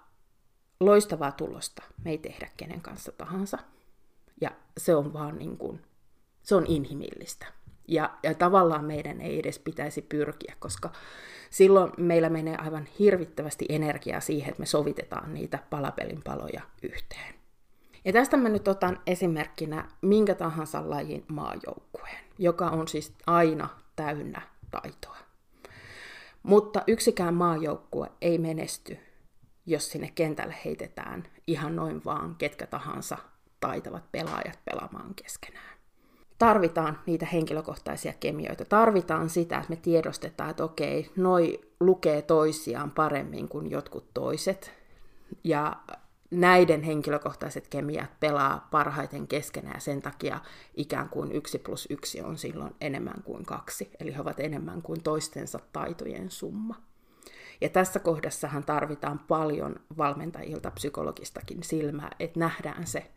loistavaa 0.81 1.33
tulosta 1.33 1.83
me 2.05 2.11
ei 2.11 2.19
tehdä 2.19 2.49
kenen 2.57 2.81
kanssa 2.81 3.13
tahansa. 3.13 3.59
Ja 4.41 4.51
se 4.79 4.95
on 4.95 5.13
vaan 5.13 5.39
niin 5.39 5.57
kuin, 5.57 5.81
se 6.43 6.55
on 6.55 6.67
inhimillistä. 6.67 7.47
Ja, 7.89 8.19
ja 8.23 8.35
tavallaan 8.35 8.85
meidän 8.85 9.21
ei 9.21 9.39
edes 9.39 9.59
pitäisi 9.59 10.03
pyrkiä, 10.03 10.57
koska 10.59 10.93
silloin 11.51 11.93
meillä 11.97 12.29
menee 12.29 12.57
aivan 12.57 12.87
hirvittävästi 12.99 13.67
energiaa 13.69 14.21
siihen, 14.21 14.49
että 14.49 14.61
me 14.61 14.67
sovitetaan 14.67 15.35
niitä 15.35 15.59
palapelin 15.71 16.23
paloja 16.25 16.63
yhteen. 16.83 17.35
Ja 18.05 18.13
tästä 18.13 18.37
mä 18.37 18.49
nyt 18.49 18.69
otan 18.69 19.01
esimerkkinä 19.07 19.89
minkä 20.03 20.35
tahansa 20.35 20.91
lajin 20.91 21.25
maajoukkueen, 21.29 22.19
joka 22.39 22.69
on 22.69 22.89
siis 22.89 23.15
aina 23.27 23.69
täynnä 23.97 24.43
taitoa. 24.71 25.17
Mutta 26.43 26.83
yksikään 26.87 27.35
maajoukkue 27.35 28.11
ei 28.21 28.39
menesty, 28.39 28.99
jos 29.67 29.91
sinne 29.91 30.13
kentälle 30.15 30.55
heitetään 30.65 31.25
ihan 31.47 31.77
noin 31.77 32.05
vaan 32.05 32.35
ketkä 32.35 32.67
tahansa 32.67 33.19
taitavat 33.61 34.13
pelaajat 34.13 34.59
pelaamaan 34.65 35.15
keskenään. 35.15 35.77
Tarvitaan 36.39 36.99
niitä 37.07 37.27
henkilökohtaisia 37.27 38.13
kemioita. 38.21 38.65
Tarvitaan 38.65 39.31
sitä, 39.31 39.57
että 39.57 39.71
me 39.71 39.77
tiedostetaan, 39.77 40.51
että 40.51 40.65
okei, 40.65 41.11
noi 41.17 41.61
lukee 41.81 42.23
toisiaan 42.23 42.91
paremmin 42.91 43.49
kuin 43.49 43.71
jotkut 43.71 44.15
toiset. 44.15 44.73
Ja 45.45 45.77
näiden 46.31 46.83
henkilökohtaiset 46.83 47.69
kemiat 47.69 48.21
pelaa 48.21 48.69
parhaiten 48.71 49.29
keskenään 49.29 49.77
ja 49.77 49.81
sen 49.81 50.03
takia 50.03 50.41
ikään 50.75 51.09
kuin 51.09 51.33
yksi 51.33 51.59
plus 51.59 51.87
yksi 51.91 52.23
on 52.23 52.39
silloin 52.39 52.75
enemmän 52.81 53.23
kuin 53.25 53.45
kaksi. 53.45 53.91
Eli 54.01 54.15
he 54.15 54.21
ovat 54.21 54.41
enemmän 54.41 54.83
kuin 54.83 55.03
toistensa 55.03 55.59
taitojen 55.73 56.31
summa. 56.31 56.75
Ja 57.61 57.69
tässä 57.69 57.99
kohdassahan 58.01 58.65
tarvitaan 58.65 59.19
paljon 59.19 59.77
valmentajilta 59.99 60.71
psykologistakin 60.71 61.63
silmää, 61.63 62.11
että 62.21 62.41
nähdään 62.41 62.87
se, 62.87 63.11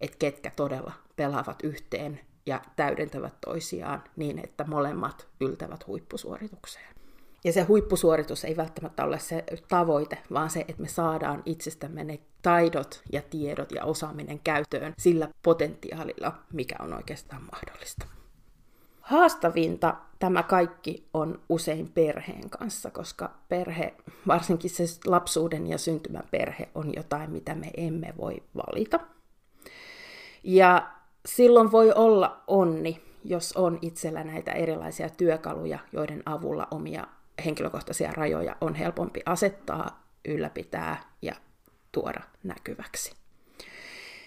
että 0.00 0.16
ketkä 0.18 0.50
todella 0.56 0.92
pelaavat 1.16 1.62
yhteen 1.62 2.20
ja 2.46 2.60
täydentävät 2.76 3.34
toisiaan 3.40 4.04
niin, 4.16 4.38
että 4.38 4.64
molemmat 4.64 5.26
yltävät 5.40 5.86
huippusuoritukseen. 5.86 6.96
Ja 7.44 7.52
se 7.52 7.62
huippusuoritus 7.62 8.44
ei 8.44 8.56
välttämättä 8.56 9.04
ole 9.04 9.18
se 9.18 9.44
tavoite, 9.68 10.18
vaan 10.32 10.50
se, 10.50 10.60
että 10.60 10.82
me 10.82 10.88
saadaan 10.88 11.42
itsestämme 11.44 12.04
ne 12.04 12.18
taidot 12.42 13.02
ja 13.12 13.22
tiedot 13.22 13.72
ja 13.72 13.84
osaaminen 13.84 14.40
käyttöön 14.44 14.94
sillä 14.98 15.28
potentiaalilla, 15.42 16.34
mikä 16.52 16.76
on 16.80 16.94
oikeastaan 16.94 17.42
mahdollista. 17.52 18.06
Haastavinta 19.00 19.94
tämä 20.18 20.42
kaikki 20.42 21.08
on 21.14 21.40
usein 21.48 21.92
perheen 21.92 22.50
kanssa, 22.50 22.90
koska 22.90 23.30
perhe, 23.48 23.94
varsinkin 24.26 24.70
se 24.70 24.84
lapsuuden 25.06 25.66
ja 25.66 25.78
syntymän 25.78 26.28
perhe, 26.30 26.68
on 26.74 26.92
jotain, 26.96 27.30
mitä 27.30 27.54
me 27.54 27.70
emme 27.76 28.14
voi 28.18 28.42
valita. 28.56 29.00
Ja 30.46 30.90
silloin 31.26 31.72
voi 31.72 31.92
olla 31.92 32.42
onni, 32.46 33.02
jos 33.24 33.52
on 33.52 33.78
itsellä 33.82 34.24
näitä 34.24 34.52
erilaisia 34.52 35.08
työkaluja, 35.10 35.78
joiden 35.92 36.22
avulla 36.26 36.68
omia 36.70 37.06
henkilökohtaisia 37.44 38.12
rajoja 38.12 38.56
on 38.60 38.74
helpompi 38.74 39.20
asettaa, 39.26 40.04
ylläpitää 40.28 41.02
ja 41.22 41.34
tuoda 41.92 42.20
näkyväksi. 42.42 43.12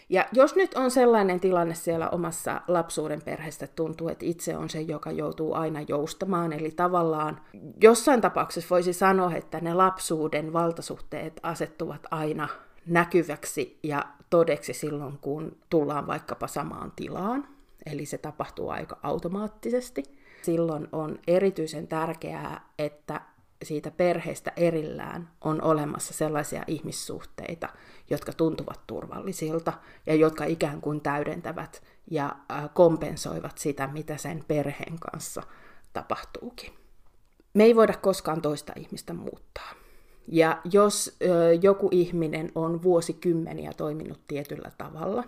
Ja 0.09 0.25
jos 0.31 0.55
nyt 0.55 0.73
on 0.73 0.91
sellainen 0.91 1.39
tilanne 1.39 1.75
siellä 1.75 2.09
omassa 2.09 2.61
lapsuuden 2.67 3.21
perheessä, 3.21 3.65
että 3.65 3.75
tuntuu, 3.75 4.09
että 4.09 4.25
itse 4.25 4.57
on 4.57 4.69
se, 4.69 4.81
joka 4.81 5.11
joutuu 5.11 5.53
aina 5.53 5.81
joustamaan, 5.87 6.53
eli 6.53 6.71
tavallaan 6.71 7.41
jossain 7.81 8.21
tapauksessa 8.21 8.69
voisi 8.69 8.93
sanoa, 8.93 9.35
että 9.35 9.59
ne 9.59 9.73
lapsuuden 9.73 10.53
valtasuhteet 10.53 11.39
asettuvat 11.43 12.01
aina 12.11 12.47
näkyväksi 12.85 13.79
ja 13.83 14.05
todeksi 14.29 14.73
silloin, 14.73 15.17
kun 15.17 15.57
tullaan 15.69 16.07
vaikkapa 16.07 16.47
samaan 16.47 16.91
tilaan, 16.95 17.47
eli 17.85 18.05
se 18.05 18.17
tapahtuu 18.17 18.69
aika 18.69 18.99
automaattisesti. 19.03 20.03
Silloin 20.41 20.87
on 20.91 21.19
erityisen 21.27 21.87
tärkeää, 21.87 22.61
että 22.79 23.21
siitä 23.63 23.91
perheestä 23.91 24.51
erillään 24.55 25.29
on 25.41 25.61
olemassa 25.61 26.13
sellaisia 26.13 26.63
ihmissuhteita, 26.67 27.69
jotka 28.09 28.33
tuntuvat 28.33 28.79
turvallisilta 28.87 29.73
ja 30.05 30.15
jotka 30.15 30.45
ikään 30.45 30.81
kuin 30.81 31.01
täydentävät 31.01 31.83
ja 32.11 32.35
kompensoivat 32.73 33.57
sitä, 33.57 33.87
mitä 33.87 34.17
sen 34.17 34.43
perheen 34.47 34.99
kanssa 34.99 35.43
tapahtuukin. 35.93 36.73
Me 37.53 37.63
ei 37.63 37.75
voida 37.75 37.93
koskaan 37.93 38.41
toista 38.41 38.73
ihmistä 38.75 39.13
muuttaa. 39.13 39.69
Ja 40.31 40.61
jos 40.71 41.17
ö, 41.21 41.53
joku 41.61 41.89
ihminen 41.91 42.51
on 42.55 42.83
vuosikymmeniä 42.83 43.71
toiminut 43.77 44.19
tietyllä 44.27 44.71
tavalla, 44.77 45.23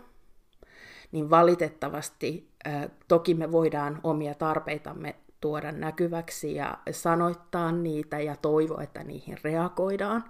niin 1.12 1.30
valitettavasti 1.30 2.50
ö, 2.68 2.90
toki 3.08 3.34
me 3.34 3.52
voidaan 3.52 4.00
omia 4.04 4.34
tarpeitamme 4.34 5.16
tuoda 5.42 5.72
näkyväksi 5.72 6.56
ja 6.56 6.78
sanoittaa 6.92 7.72
niitä 7.72 8.20
ja 8.20 8.36
toivoa, 8.36 8.84
että 8.84 9.04
niihin 9.04 9.38
reagoidaan. 9.44 10.24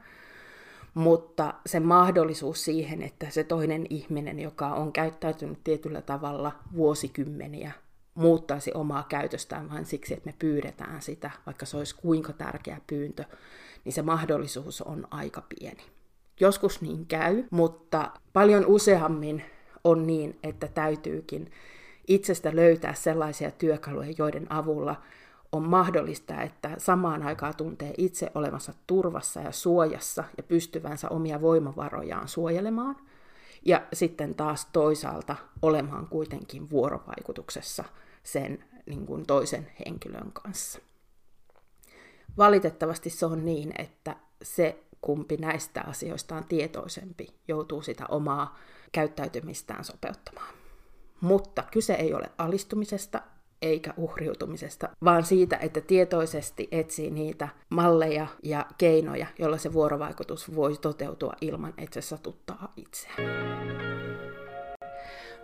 Mutta 0.93 1.53
se 1.65 1.79
mahdollisuus 1.79 2.65
siihen, 2.65 3.01
että 3.01 3.29
se 3.29 3.43
toinen 3.43 3.86
ihminen, 3.89 4.39
joka 4.39 4.67
on 4.67 4.91
käyttäytynyt 4.91 5.63
tietyllä 5.63 6.01
tavalla 6.01 6.51
vuosikymmeniä, 6.75 7.71
muuttaisi 8.15 8.71
omaa 8.74 9.06
käytöstään 9.10 9.69
vain 9.69 9.86
siksi, 9.86 10.13
että 10.13 10.30
me 10.30 10.36
pyydetään 10.39 11.02
sitä, 11.02 11.32
vaikka 11.45 11.65
se 11.65 11.78
olisi 11.78 11.95
kuinka 11.95 12.34
tärkeä 12.34 12.82
pyyntö, 12.88 13.24
niin 13.86 13.93
se 13.93 14.02
mahdollisuus 14.02 14.82
on 14.82 15.08
aika 15.12 15.43
pieni. 15.50 15.84
Joskus 16.39 16.82
niin 16.82 17.06
käy, 17.06 17.43
mutta 17.52 18.12
paljon 18.34 18.65
useammin 18.65 19.43
on 19.84 20.08
niin, 20.08 20.39
että 20.43 20.67
täytyykin 20.67 21.52
itsestä 22.08 22.56
löytää 22.56 22.93
sellaisia 22.93 23.52
työkaluja, 23.52 24.13
joiden 24.17 24.52
avulla 24.52 24.95
on 25.52 25.63
mahdollista, 25.63 26.41
että 26.41 26.76
samaan 26.78 27.24
aikaan 27.24 27.56
tuntee 27.56 27.93
itse 27.97 28.32
olevansa 28.36 28.74
turvassa 28.88 29.39
ja 29.39 29.52
suojassa 29.52 30.24
ja 30.38 30.43
pystyvänsä 30.43 31.10
omia 31.10 31.41
voimavarojaan 31.41 32.28
suojelemaan, 32.28 32.95
ja 33.65 33.88
sitten 33.93 34.36
taas 34.36 34.65
toisaalta 34.65 35.36
olemaan 35.62 36.08
kuitenkin 36.08 36.69
vuorovaikutuksessa 36.69 37.84
sen 38.24 38.63
niin 38.86 39.06
kuin 39.06 39.26
toisen 39.26 39.71
henkilön 39.86 40.32
kanssa. 40.32 40.80
valitettavasti 42.38 43.10
se 43.10 43.26
on 43.26 43.45
niin, 43.45 43.71
että 43.78 44.15
se 44.43 44.84
kumpi 45.02 45.38
näistä 45.38 45.84
asioista 45.88 46.36
on 46.36 46.45
tietoisempi, 46.45 47.28
joutuu 47.47 47.82
sitä 47.82 48.06
omaa 48.10 48.58
käyttäytymistään 48.91 49.84
sopeuttamaan. 49.84 50.54
Mutta 51.21 51.63
kyse 51.71 51.93
ei 51.93 52.13
ole 52.13 52.32
alistumisesta 52.38 53.21
eikä 53.62 53.93
uhriutumisesta, 53.97 54.89
vaan 55.04 55.24
siitä, 55.24 55.58
että 55.58 55.82
tietoisesti 55.82 56.67
etsii 56.71 57.12
niitä 57.12 57.50
malleja 57.69 58.28
ja 58.43 58.65
keinoja, 58.78 59.28
joilla 59.39 59.58
se 59.58 59.74
vuorovaikutus 59.74 60.56
voi 60.56 60.78
toteutua 60.78 61.34
ilman, 61.41 61.74
että 61.78 62.02
se 62.02 62.08
satuttaa 62.08 62.74
itseään. 62.78 63.82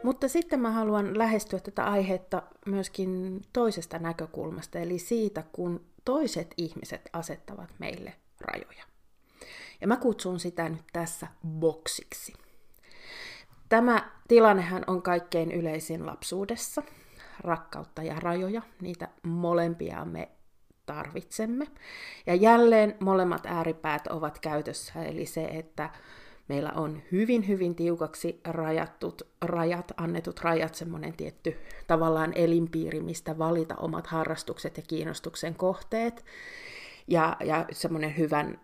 Mutta 0.04 0.28
sitten 0.28 0.60
mä 0.60 0.72
haluan 0.72 1.18
lähestyä 1.18 1.60
tätä 1.60 1.84
aihetta 1.84 2.44
myöskin 2.66 3.42
toisesta 3.54 4.00
näkökulmasta, 4.00 4.80
eli 4.80 5.00
siitä, 5.00 5.44
kun 5.52 5.86
toiset 6.06 6.54
ihmiset 6.58 7.10
asettavat 7.14 7.70
meille 7.80 8.14
rajoja. 8.42 8.84
Ja 9.82 9.88
mä 9.88 9.98
kutsun 9.98 10.40
sitä 10.40 10.70
nyt 10.70 10.84
tässä 10.94 11.28
boksiksi. 11.48 12.34
Tämä 13.70 14.12
tilannehan 14.28 14.84
on 14.88 15.02
kaikkein 15.02 15.52
yleisin 15.52 16.06
lapsuudessa. 16.06 16.84
Rakkautta 17.40 18.04
ja 18.04 18.20
rajoja, 18.20 18.62
niitä 18.82 19.08
molempia 19.24 20.06
me 20.06 20.30
tarvitsemme. 20.86 21.68
Ja 22.26 22.36
jälleen 22.36 22.96
molemmat 23.00 23.46
ääripäät 23.46 24.08
ovat 24.08 24.40
käytössä, 24.40 25.04
eli 25.04 25.26
se, 25.26 25.46
että 25.46 25.90
meillä 26.48 26.72
on 26.76 27.02
hyvin, 27.12 27.48
hyvin 27.48 27.76
tiukaksi 27.76 28.42
rajattut 28.46 29.22
rajat, 29.42 29.92
annetut 29.98 30.40
rajat, 30.40 30.76
semmoinen 30.76 31.14
tietty 31.14 31.60
tavallaan 31.88 32.34
elinpiiri, 32.36 33.00
mistä 33.00 33.38
valita 33.38 33.76
omat 33.76 34.08
harrastukset 34.08 34.78
ja 34.78 34.84
kiinnostuksen 34.88 35.56
kohteet. 35.56 36.26
Ja, 37.08 37.38
ja 37.44 37.66
semmoinen 37.72 38.18
hyvän 38.18 38.60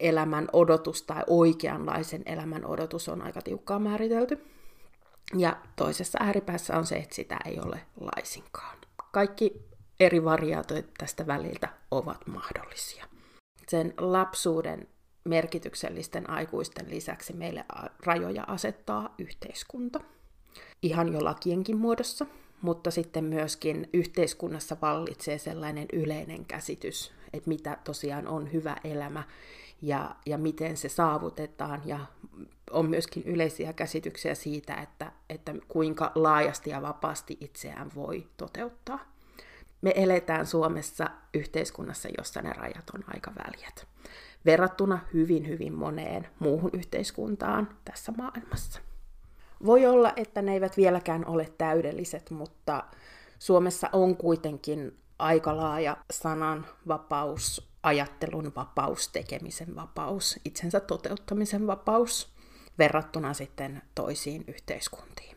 elämän 0.00 0.48
odotus 0.52 1.02
tai 1.02 1.22
oikeanlaisen 1.26 2.22
elämän 2.26 2.64
odotus 2.64 3.08
on 3.08 3.22
aika 3.22 3.42
tiukkaan 3.42 3.82
määritelty. 3.82 4.55
Ja 5.34 5.56
toisessa 5.76 6.18
ääripäässä 6.22 6.76
on 6.76 6.86
se, 6.86 6.96
että 6.96 7.14
sitä 7.14 7.38
ei 7.44 7.60
ole 7.60 7.80
laisinkaan. 8.00 8.78
Kaikki 9.12 9.52
eri 10.00 10.24
variaatiot 10.24 10.94
tästä 10.98 11.26
väliltä 11.26 11.68
ovat 11.90 12.26
mahdollisia. 12.26 13.04
Sen 13.68 13.94
lapsuuden 13.98 14.88
merkityksellisten 15.24 16.30
aikuisten 16.30 16.90
lisäksi 16.90 17.32
meille 17.32 17.64
rajoja 18.06 18.44
asettaa 18.46 19.14
yhteiskunta. 19.18 20.00
Ihan 20.82 21.12
jo 21.12 21.24
lakienkin 21.24 21.76
muodossa, 21.76 22.26
mutta 22.62 22.90
sitten 22.90 23.24
myöskin 23.24 23.88
yhteiskunnassa 23.92 24.76
vallitsee 24.82 25.38
sellainen 25.38 25.86
yleinen 25.92 26.44
käsitys, 26.44 27.12
että 27.32 27.48
mitä 27.48 27.78
tosiaan 27.84 28.28
on 28.28 28.52
hyvä 28.52 28.76
elämä 28.84 29.22
ja, 29.82 30.16
ja 30.26 30.38
miten 30.38 30.76
se 30.76 30.88
saavutetaan. 30.88 31.82
Ja 31.84 31.98
on 32.70 32.90
myöskin 32.90 33.22
yleisiä 33.22 33.72
käsityksiä 33.72 34.34
siitä, 34.34 34.74
että, 34.74 35.12
että 35.30 35.54
kuinka 35.68 36.12
laajasti 36.14 36.70
ja 36.70 36.82
vapaasti 36.82 37.36
itseään 37.40 37.90
voi 37.94 38.26
toteuttaa. 38.36 38.98
Me 39.82 39.92
eletään 39.96 40.46
Suomessa 40.46 41.10
yhteiskunnassa, 41.34 42.08
jossa 42.18 42.42
ne 42.42 42.52
rajat 42.52 42.90
on 42.94 43.04
aika 43.14 43.32
väljät, 43.34 43.86
verrattuna 44.46 44.98
hyvin, 45.14 45.48
hyvin 45.48 45.74
moneen 45.74 46.28
muuhun 46.38 46.70
yhteiskuntaan 46.72 47.68
tässä 47.84 48.12
maailmassa. 48.16 48.80
Voi 49.66 49.86
olla, 49.86 50.12
että 50.16 50.42
ne 50.42 50.52
eivät 50.52 50.76
vieläkään 50.76 51.26
ole 51.26 51.52
täydelliset, 51.58 52.30
mutta 52.30 52.84
Suomessa 53.38 53.90
on 53.92 54.16
kuitenkin 54.16 54.98
aika 55.18 55.56
laaja 55.56 55.96
sanan 56.10 56.66
vapaus, 56.88 57.68
ajattelun 57.86 58.52
vapaus, 58.56 59.08
tekemisen 59.08 59.76
vapaus, 59.76 60.40
itsensä 60.44 60.80
toteuttamisen 60.80 61.66
vapaus 61.66 62.32
verrattuna 62.78 63.34
sitten 63.34 63.82
toisiin 63.94 64.44
yhteiskuntiin. 64.48 65.36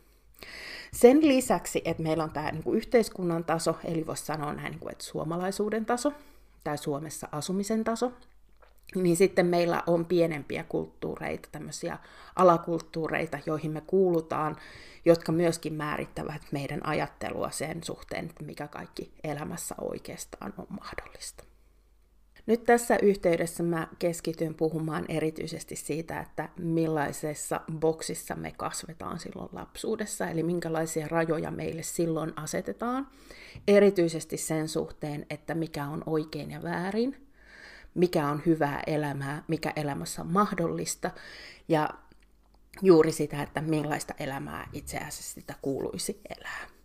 Sen 0.94 1.28
lisäksi, 1.28 1.82
että 1.86 2.04
meillä 2.04 2.24
on 2.24 2.32
tämä 2.32 2.52
niin 2.52 2.64
kuin 2.64 2.78
yhteiskunnan 2.78 3.44
taso, 3.44 3.78
eli 3.84 4.08
voisi 4.08 4.26
sanoa 4.26 4.54
näin, 4.54 4.80
kuin, 4.80 4.92
että 4.92 5.04
suomalaisuuden 5.04 5.86
taso 5.86 6.14
tai 6.64 6.78
Suomessa 6.78 7.28
asumisen 7.32 7.84
taso, 7.84 8.12
niin 8.96 9.16
sitten 9.18 9.46
meillä 9.46 9.84
on 9.88 10.06
pienempiä 10.06 10.64
kulttuureita, 10.64 11.50
tämmöisiä 11.52 11.98
alakulttuureita, 12.36 13.40
joihin 13.46 13.72
me 13.72 13.82
kuulutaan, 13.82 14.56
jotka 15.06 15.32
myöskin 15.32 15.74
määrittävät 15.74 16.42
meidän 16.52 16.86
ajattelua 16.86 17.52
sen 17.52 17.84
suhteen, 17.84 18.26
että 18.26 18.44
mikä 18.44 18.68
kaikki 18.68 19.14
elämässä 19.24 19.76
oikeastaan 19.82 20.54
on 20.58 20.68
mahdollista. 20.70 21.49
Nyt 22.50 22.64
tässä 22.64 22.98
yhteydessä 23.02 23.64
mä 23.64 23.88
keskityn 24.00 24.56
puhumaan 24.56 25.06
erityisesti 25.10 25.76
siitä, 25.76 26.20
että 26.20 26.50
millaisessa 26.60 27.62
boksissa 27.80 28.36
me 28.36 28.52
kasvetaan 28.58 29.20
silloin 29.20 29.50
lapsuudessa, 29.54 30.30
eli 30.30 30.44
minkälaisia 30.44 31.08
rajoja 31.08 31.52
meille 31.52 31.84
silloin 31.84 32.34
asetetaan, 32.36 33.08
erityisesti 33.68 34.38
sen 34.38 34.68
suhteen, 34.68 35.26
että 35.30 35.56
mikä 35.56 35.86
on 35.86 36.04
oikein 36.06 36.52
ja 36.52 36.64
väärin, 36.64 37.28
mikä 37.96 38.28
on 38.28 38.42
hyvää 38.46 38.84
elämää, 38.88 39.44
mikä 39.48 39.74
elämässä 39.76 40.22
on 40.22 40.32
mahdollista, 40.32 41.12
ja 41.68 41.90
juuri 42.82 43.12
sitä, 43.12 43.44
että 43.44 43.62
millaista 43.62 44.14
elämää 44.20 44.70
itse 44.74 44.98
asiassa 44.98 45.34
sitä 45.34 45.54
kuuluisi 45.62 46.22
elää. 46.38 46.79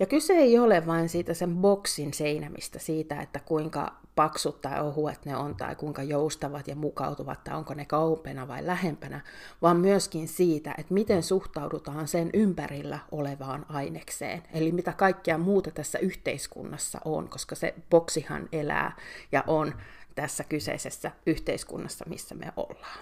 Ja 0.00 0.06
kyse 0.06 0.32
ei 0.32 0.58
ole 0.58 0.86
vain 0.86 1.08
siitä 1.08 1.34
sen 1.34 1.56
boksin 1.56 2.14
seinämistä, 2.14 2.78
siitä, 2.78 3.20
että 3.20 3.40
kuinka 3.40 3.94
paksut 4.14 4.60
tai 4.60 4.80
ohuet 4.80 5.24
ne 5.24 5.36
on, 5.36 5.56
tai 5.56 5.74
kuinka 5.74 6.02
joustavat 6.02 6.68
ja 6.68 6.76
mukautuvat, 6.76 7.44
tai 7.44 7.56
onko 7.56 7.74
ne 7.74 7.84
kaupena 7.84 8.48
vai 8.48 8.66
lähempänä, 8.66 9.20
vaan 9.62 9.76
myöskin 9.76 10.28
siitä, 10.28 10.74
että 10.78 10.94
miten 10.94 11.22
suhtaudutaan 11.22 12.08
sen 12.08 12.30
ympärillä 12.34 12.98
olevaan 13.12 13.66
ainekseen. 13.68 14.42
Eli 14.52 14.72
mitä 14.72 14.92
kaikkea 14.92 15.38
muuta 15.38 15.70
tässä 15.70 15.98
yhteiskunnassa 15.98 17.00
on, 17.04 17.28
koska 17.28 17.54
se 17.54 17.74
boksihan 17.90 18.48
elää 18.52 18.96
ja 19.32 19.44
on 19.46 19.74
tässä 20.14 20.44
kyseisessä 20.44 21.10
yhteiskunnassa, 21.26 22.04
missä 22.08 22.34
me 22.34 22.52
ollaan. 22.56 22.98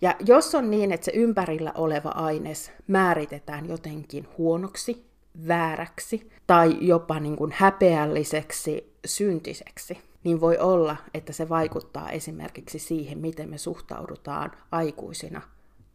Ja 0.00 0.16
jos 0.26 0.54
on 0.54 0.70
niin, 0.70 0.92
että 0.92 1.04
se 1.04 1.12
ympärillä 1.14 1.72
oleva 1.74 2.08
aines 2.08 2.72
määritetään 2.86 3.68
jotenkin 3.68 4.28
huonoksi, 4.38 5.11
vääräksi 5.48 6.30
tai 6.46 6.76
jopa 6.80 7.20
niin 7.20 7.36
kuin 7.36 7.52
häpeälliseksi, 7.56 8.92
syntiseksi, 9.04 9.98
niin 10.24 10.40
voi 10.40 10.58
olla, 10.58 10.96
että 11.14 11.32
se 11.32 11.48
vaikuttaa 11.48 12.10
esimerkiksi 12.10 12.78
siihen, 12.78 13.18
miten 13.18 13.50
me 13.50 13.58
suhtaudutaan 13.58 14.50
aikuisina 14.72 15.42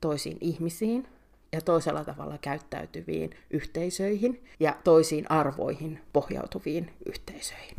toisiin 0.01 0.37
ihmisiin 0.41 1.07
ja 1.51 1.61
toisella 1.61 2.03
tavalla 2.03 2.37
käyttäytyviin 2.37 3.29
yhteisöihin 3.51 4.43
ja 4.59 4.75
toisiin 4.83 5.31
arvoihin 5.31 5.99
pohjautuviin 6.13 6.91
yhteisöihin. 7.05 7.77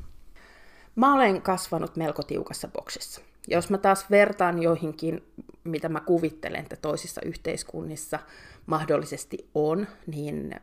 Mä 0.96 1.14
olen 1.14 1.42
kasvanut 1.42 1.96
melko 1.96 2.22
tiukassa 2.22 2.68
boksissa. 2.68 3.20
Jos 3.48 3.70
mä 3.70 3.78
taas 3.78 4.10
vertaan 4.10 4.62
joihinkin, 4.62 5.22
mitä 5.64 5.88
mä 5.88 6.00
kuvittelen, 6.00 6.60
että 6.60 6.76
toisissa 6.76 7.20
yhteiskunnissa 7.24 8.18
mahdollisesti 8.66 9.48
on, 9.54 9.86
niin 10.06 10.54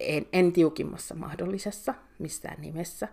en, 0.00 0.26
en 0.32 0.52
tiukimmassa 0.52 1.14
mahdollisessa 1.14 1.94
missään 2.18 2.60
nimessä. 2.60 3.08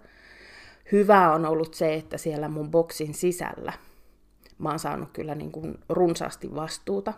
Hyvä 0.92 1.34
on 1.34 1.46
ollut 1.46 1.74
se, 1.74 1.94
että 1.94 2.18
siellä 2.18 2.50
mun 2.50 2.72
boksin 2.72 3.14
sisällä 3.14 3.74
mä 4.58 4.70
oon 4.70 4.80
saanut 4.80 5.10
kyllä 5.14 5.36
niin 5.36 5.52
kuin 5.52 5.80
runsaasti 5.90 6.56
vastuuta 6.56 7.14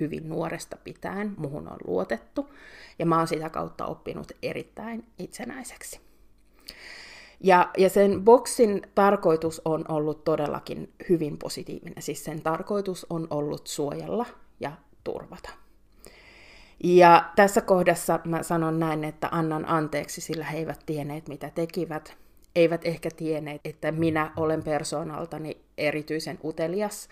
hyvin 0.00 0.28
nuoresta 0.28 0.76
pitäen, 0.84 1.34
muhun 1.36 1.68
on 1.68 1.78
luotettu, 1.86 2.50
ja 2.98 3.06
mä 3.06 3.18
oon 3.18 3.28
sitä 3.28 3.50
kautta 3.50 3.86
oppinut 3.86 4.32
erittäin 4.42 5.06
itsenäiseksi. 5.18 6.00
Ja, 7.40 7.70
ja 7.78 7.88
sen 7.88 8.24
boksin 8.24 8.82
tarkoitus 8.94 9.62
on 9.64 9.84
ollut 9.88 10.24
todellakin 10.24 10.92
hyvin 11.08 11.38
positiivinen. 11.38 12.02
Siis 12.02 12.24
sen 12.24 12.42
tarkoitus 12.42 13.06
on 13.10 13.26
ollut 13.30 13.66
suojella 13.66 14.26
ja 14.60 14.72
turvata. 15.04 15.50
Ja 16.84 17.30
tässä 17.36 17.60
kohdassa 17.60 18.20
mä 18.24 18.42
sanon 18.42 18.80
näin, 18.80 19.04
että 19.04 19.28
annan 19.32 19.68
anteeksi, 19.68 20.20
sillä 20.20 20.44
he 20.44 20.58
eivät 20.58 20.80
tienneet, 20.86 21.28
mitä 21.28 21.50
tekivät. 21.54 22.16
Eivät 22.56 22.80
ehkä 22.84 23.08
tienneet, 23.16 23.60
että 23.64 23.92
minä 23.92 24.32
olen 24.36 24.62
persoonaltani 24.62 25.56
erityisen 25.78 26.38
utelias 26.44 27.08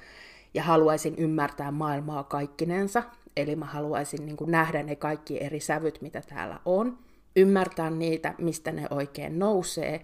ja 0.54 0.62
haluaisin 0.62 1.14
ymmärtää 1.18 1.70
maailmaa 1.70 2.24
kaikkinensa. 2.24 3.02
Eli 3.37 3.57
mä 3.57 3.64
haluaisin 3.64 4.26
niin 4.26 4.36
kuin 4.36 4.51
nähdä 4.51 4.82
ne 4.82 4.97
kaikki 4.97 5.45
eri 5.45 5.61
sävyt, 5.61 6.03
mitä 6.03 6.22
täällä 6.28 6.61
on, 6.64 6.99
ymmärtää 7.36 7.90
niitä, 7.90 8.34
mistä 8.38 8.72
ne 8.72 8.86
oikein 8.90 9.38
nousee, 9.38 10.03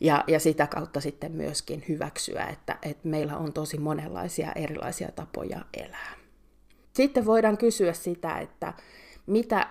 ja, 0.00 0.24
ja 0.26 0.40
sitä 0.40 0.66
kautta 0.66 1.00
sitten 1.00 1.32
myöskin 1.32 1.84
hyväksyä, 1.88 2.44
että, 2.44 2.78
että 2.82 3.08
meillä 3.08 3.36
on 3.36 3.52
tosi 3.52 3.78
monenlaisia 3.78 4.52
erilaisia 4.52 5.08
tapoja 5.12 5.64
elää. 5.74 6.14
Sitten 6.92 7.26
voidaan 7.26 7.58
kysyä 7.58 7.92
sitä, 7.92 8.38
että 8.38 8.72
mitä 9.26 9.66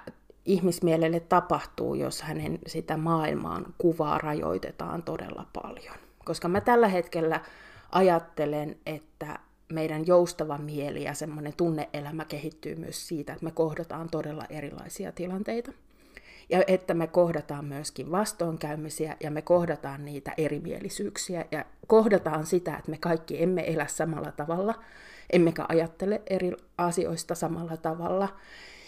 ihmismielelle 0.45 1.19
tapahtuu, 1.19 1.95
jos 1.95 2.21
hänen 2.21 2.59
sitä 2.67 2.97
maailmaan 2.97 3.65
kuvaa 3.77 4.17
rajoitetaan 4.17 5.03
todella 5.03 5.45
paljon. 5.53 5.95
Koska 6.25 6.47
mä 6.47 6.61
tällä 6.61 6.87
hetkellä 6.87 7.41
ajattelen, 7.91 8.77
että 8.85 9.39
meidän 9.73 10.07
joustava 10.07 10.57
mieli 10.57 11.03
ja 11.03 11.13
semmoinen 11.13 11.53
tunneelämä 11.57 12.25
kehittyy 12.25 12.75
myös 12.75 13.07
siitä, 13.07 13.33
että 13.33 13.45
me 13.45 13.51
kohdataan 13.51 14.09
todella 14.09 14.45
erilaisia 14.49 15.11
tilanteita. 15.11 15.71
Ja 16.49 16.63
että 16.67 16.93
me 16.93 17.07
kohdataan 17.07 17.65
myöskin 17.65 18.11
vastoinkäymisiä 18.11 19.17
ja 19.19 19.31
me 19.31 19.41
kohdataan 19.41 20.05
niitä 20.05 20.33
erimielisyyksiä 20.37 21.45
ja 21.51 21.65
kohdataan 21.87 22.45
sitä, 22.45 22.77
että 22.77 22.91
me 22.91 22.97
kaikki 22.97 23.43
emme 23.43 23.63
elä 23.67 23.87
samalla 23.87 24.31
tavalla, 24.31 24.75
emmekä 25.29 25.65
ajattele 25.69 26.21
eri 26.27 26.51
asioista 26.77 27.35
samalla 27.35 27.77
tavalla. 27.77 28.29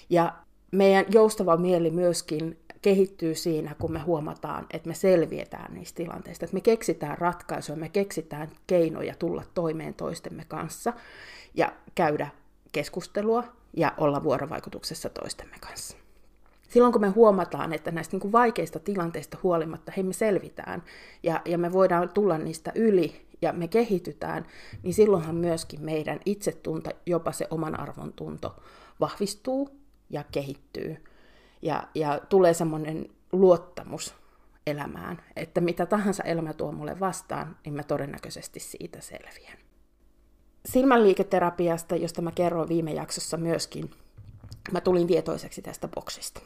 Ja 0.09 0.34
meidän 0.72 1.05
joustava 1.09 1.57
mieli 1.57 1.91
myöskin 1.91 2.57
kehittyy 2.82 3.36
siinä, 3.36 3.76
kun 3.80 3.91
me 3.91 3.99
huomataan, 3.99 4.65
että 4.74 4.88
me 4.88 4.95
selvietään 4.95 5.74
niistä 5.74 5.97
tilanteista, 5.97 6.45
että 6.45 6.55
me 6.55 6.61
keksitään 6.61 7.17
ratkaisuja, 7.17 7.78
me 7.78 7.89
keksitään 7.89 8.49
keinoja 8.67 9.15
tulla 9.15 9.43
toimeen 9.53 9.93
toistemme 9.93 10.45
kanssa 10.47 10.93
ja 11.53 11.74
käydä 11.95 12.28
keskustelua 12.72 13.43
ja 13.78 13.93
olla 13.97 14.24
vuorovaikutuksessa 14.24 15.09
toistemme 15.09 15.55
kanssa. 15.59 15.97
Silloin 16.69 16.93
kun 16.93 17.01
me 17.01 17.09
huomataan, 17.09 17.74
että 17.74 17.91
näistä 17.91 18.13
niin 18.13 18.22
kuin 18.22 18.32
vaikeista 18.32 18.80
tilanteista 18.80 19.38
huolimatta 19.43 19.91
hei 19.95 20.03
me 20.03 20.13
selvitään 20.13 20.84
ja, 21.24 21.41
ja 21.45 21.57
me 21.57 21.72
voidaan 21.72 22.09
tulla 22.09 22.38
niistä 22.38 22.72
yli 22.76 23.28
ja 23.41 23.53
me 23.53 23.67
kehitytään, 23.67 24.45
niin 24.84 24.93
silloinhan 24.93 25.36
myöskin 25.36 25.82
meidän 25.82 26.19
itsetunto, 26.26 26.89
jopa 27.05 27.32
se 27.32 27.47
oman 27.49 27.80
arvon 27.80 28.13
tunto 28.13 28.55
vahvistuu 28.99 29.80
ja 30.12 30.24
kehittyy 30.32 30.97
ja, 31.62 31.84
ja 31.95 32.20
tulee 32.30 32.53
semmoinen 32.53 33.09
luottamus 33.32 34.16
elämään, 34.68 35.24
että 35.36 35.62
mitä 35.62 35.86
tahansa 35.86 36.24
elämä 36.24 36.53
tuo 36.53 36.72
mulle 36.72 36.99
vastaan, 36.99 37.57
niin 37.66 37.74
mä 37.74 37.84
todennäköisesti 37.84 38.59
siitä 38.59 39.01
selviän. 39.01 39.57
Silmänliiketerapiasta, 40.66 41.95
josta 41.95 42.22
mä 42.22 42.32
kerroin 42.32 42.70
viime 42.70 42.93
jaksossa 42.93 43.38
myöskin, 43.38 43.91
mä 44.72 44.82
tulin 44.82 45.07
tietoiseksi 45.07 45.62
tästä 45.62 45.88
boksista. 45.88 46.41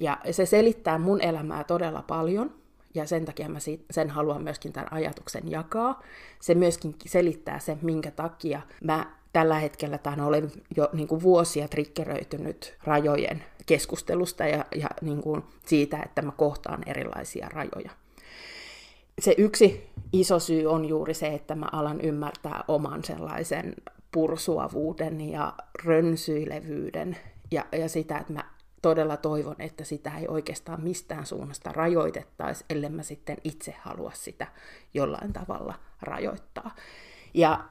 Ja 0.00 0.18
se 0.30 0.46
selittää 0.46 0.98
mun 0.98 1.20
elämää 1.20 1.64
todella 1.64 2.02
paljon, 2.02 2.54
ja 2.94 3.06
sen 3.06 3.24
takia 3.24 3.48
mä 3.48 3.58
sen 3.90 4.10
haluan 4.10 4.42
myöskin 4.42 4.72
tämän 4.72 4.92
ajatuksen 4.92 5.50
jakaa. 5.50 6.02
Se 6.40 6.54
myöskin 6.54 6.94
selittää 7.06 7.58
sen, 7.58 7.78
minkä 7.82 8.10
takia 8.10 8.60
mä 8.84 9.17
tällä 9.32 9.58
hetkellä 9.58 9.98
tai 9.98 10.20
olen 10.20 10.52
jo 10.76 10.88
niin 10.92 11.08
kuin 11.08 11.22
vuosia 11.22 11.68
triggeröitynyt 11.68 12.76
rajojen 12.84 13.44
keskustelusta 13.66 14.46
ja, 14.46 14.64
ja 14.76 14.88
niin 15.00 15.22
kuin 15.22 15.42
siitä, 15.66 16.02
että 16.04 16.22
mä 16.22 16.32
kohtaan 16.36 16.82
erilaisia 16.86 17.48
rajoja. 17.48 17.90
Se 19.20 19.34
yksi 19.38 19.90
iso 20.12 20.38
syy 20.38 20.66
on 20.66 20.84
juuri 20.84 21.14
se, 21.14 21.26
että 21.26 21.54
mä 21.54 21.66
alan 21.72 22.00
ymmärtää 22.00 22.64
oman 22.68 23.04
sellaisen 23.04 23.74
pursuavuuden 24.12 25.20
ja 25.20 25.54
rönsyilevyyden 25.84 27.16
ja, 27.50 27.64
ja 27.72 27.88
sitä, 27.88 28.18
että 28.18 28.32
mä 28.32 28.44
todella 28.82 29.16
toivon, 29.16 29.56
että 29.58 29.84
sitä 29.84 30.18
ei 30.18 30.28
oikeastaan 30.28 30.80
mistään 30.80 31.26
suunnasta 31.26 31.72
rajoitettaisi, 31.72 32.64
ellei 32.70 32.90
mä 32.90 33.02
sitten 33.02 33.36
itse 33.44 33.74
halua 33.80 34.10
sitä 34.14 34.46
jollain 34.94 35.32
tavalla 35.32 35.74
rajoittaa. 36.02 36.74
Ja 37.34 37.64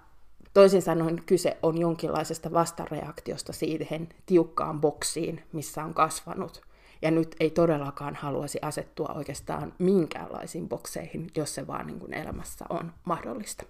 Toisin 0.53 0.81
sanoen 0.81 1.23
kyse 1.25 1.57
on 1.63 1.77
jonkinlaisesta 1.77 2.53
vastareaktiosta 2.53 3.53
siihen 3.53 4.09
tiukkaan 4.25 4.81
boksiin, 4.81 5.43
missä 5.51 5.83
on 5.83 5.93
kasvanut. 5.93 6.61
Ja 7.01 7.11
nyt 7.11 7.35
ei 7.39 7.49
todellakaan 7.49 8.15
haluaisi 8.15 8.59
asettua 8.61 9.13
oikeastaan 9.15 9.73
minkäänlaisiin 9.79 10.69
bokseihin, 10.69 11.27
jos 11.35 11.55
se 11.55 11.67
vaan 11.67 11.88
niin 11.88 11.99
kuin 11.99 12.13
elämässä 12.13 12.65
on 12.69 12.93
mahdollista. 13.05 13.65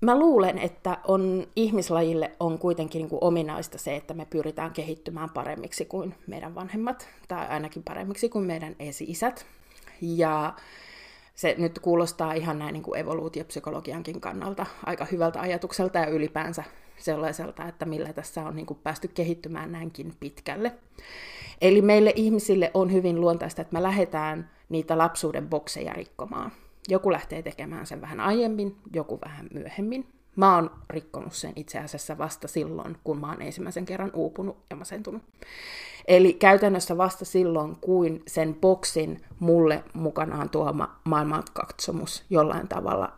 Mä 0.00 0.18
luulen, 0.18 0.58
että 0.58 0.98
on, 1.04 1.46
ihmislajille 1.56 2.30
on 2.40 2.58
kuitenkin 2.58 2.98
niin 2.98 3.08
kuin 3.08 3.24
ominaista 3.24 3.78
se, 3.78 3.96
että 3.96 4.14
me 4.14 4.24
pyritään 4.24 4.72
kehittymään 4.72 5.30
paremmiksi 5.30 5.84
kuin 5.84 6.14
meidän 6.26 6.54
vanhemmat, 6.54 7.08
tai 7.28 7.46
ainakin 7.46 7.82
paremmiksi 7.82 8.28
kuin 8.28 8.44
meidän 8.44 8.76
esi-isät. 8.78 9.46
Ja 10.00 10.54
se 11.38 11.54
nyt 11.58 11.78
kuulostaa 11.78 12.32
ihan 12.32 12.58
näin 12.58 12.72
niin 12.72 12.82
kuin 12.82 13.00
evoluutiopsykologiankin 13.00 14.20
kannalta 14.20 14.66
aika 14.86 15.04
hyvältä 15.04 15.40
ajatukselta 15.40 15.98
ja 15.98 16.06
ylipäänsä 16.06 16.64
sellaiselta, 16.96 17.68
että 17.68 17.84
millä 17.84 18.12
tässä 18.12 18.42
on 18.42 18.56
niin 18.56 18.66
kuin 18.66 18.78
päästy 18.82 19.08
kehittymään 19.08 19.72
näinkin 19.72 20.12
pitkälle. 20.20 20.72
Eli 21.60 21.82
meille 21.82 22.12
ihmisille 22.16 22.70
on 22.74 22.92
hyvin 22.92 23.20
luontaista, 23.20 23.62
että 23.62 23.72
me 23.72 23.82
lähdetään 23.82 24.50
niitä 24.68 24.98
lapsuuden 24.98 25.48
bokseja 25.48 25.92
rikkomaan. 25.92 26.52
Joku 26.88 27.12
lähtee 27.12 27.42
tekemään 27.42 27.86
sen 27.86 28.00
vähän 28.00 28.20
aiemmin, 28.20 28.76
joku 28.92 29.18
vähän 29.24 29.48
myöhemmin. 29.54 30.06
Mä 30.38 30.54
oon 30.54 30.70
rikkonut 30.90 31.32
sen 31.32 31.52
itse 31.56 31.78
asiassa 31.78 32.18
vasta 32.18 32.48
silloin, 32.48 32.96
kun 33.04 33.20
mä 33.20 33.26
oon 33.26 33.42
ensimmäisen 33.42 33.84
kerran 33.84 34.10
uupunut 34.14 34.56
ja 34.70 34.76
masentunut. 34.76 35.22
Eli 36.08 36.32
käytännössä 36.32 36.96
vasta 36.96 37.24
silloin, 37.24 37.76
kuin 37.76 38.22
sen 38.26 38.54
boksin 38.54 39.24
mulle 39.40 39.84
mukanaan 39.94 40.50
tuoma 40.50 41.00
maailmankatsomus 41.04 42.24
jollain 42.30 42.68
tavalla 42.68 43.12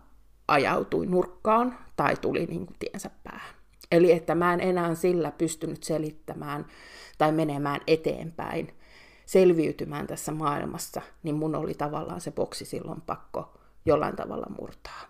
ajautui 0.48 1.06
nurkkaan 1.06 1.78
tai 1.96 2.16
tuli 2.16 2.46
niin 2.46 2.66
kuin 2.66 2.76
tiensä 2.78 3.10
päähän. 3.24 3.54
Eli 3.92 4.12
että 4.12 4.34
mä 4.34 4.54
en 4.54 4.60
enää 4.60 4.94
sillä 4.94 5.30
pystynyt 5.30 5.82
selittämään 5.82 6.66
tai 7.18 7.32
menemään 7.32 7.80
eteenpäin, 7.86 8.74
selviytymään 9.26 10.06
tässä 10.06 10.32
maailmassa, 10.32 11.02
niin 11.22 11.34
mun 11.34 11.54
oli 11.54 11.74
tavallaan 11.74 12.20
se 12.20 12.30
boksi 12.30 12.64
silloin 12.64 13.00
pakko 13.00 13.58
jollain 13.84 14.16
tavalla 14.16 14.46
murtaa. 14.60 15.09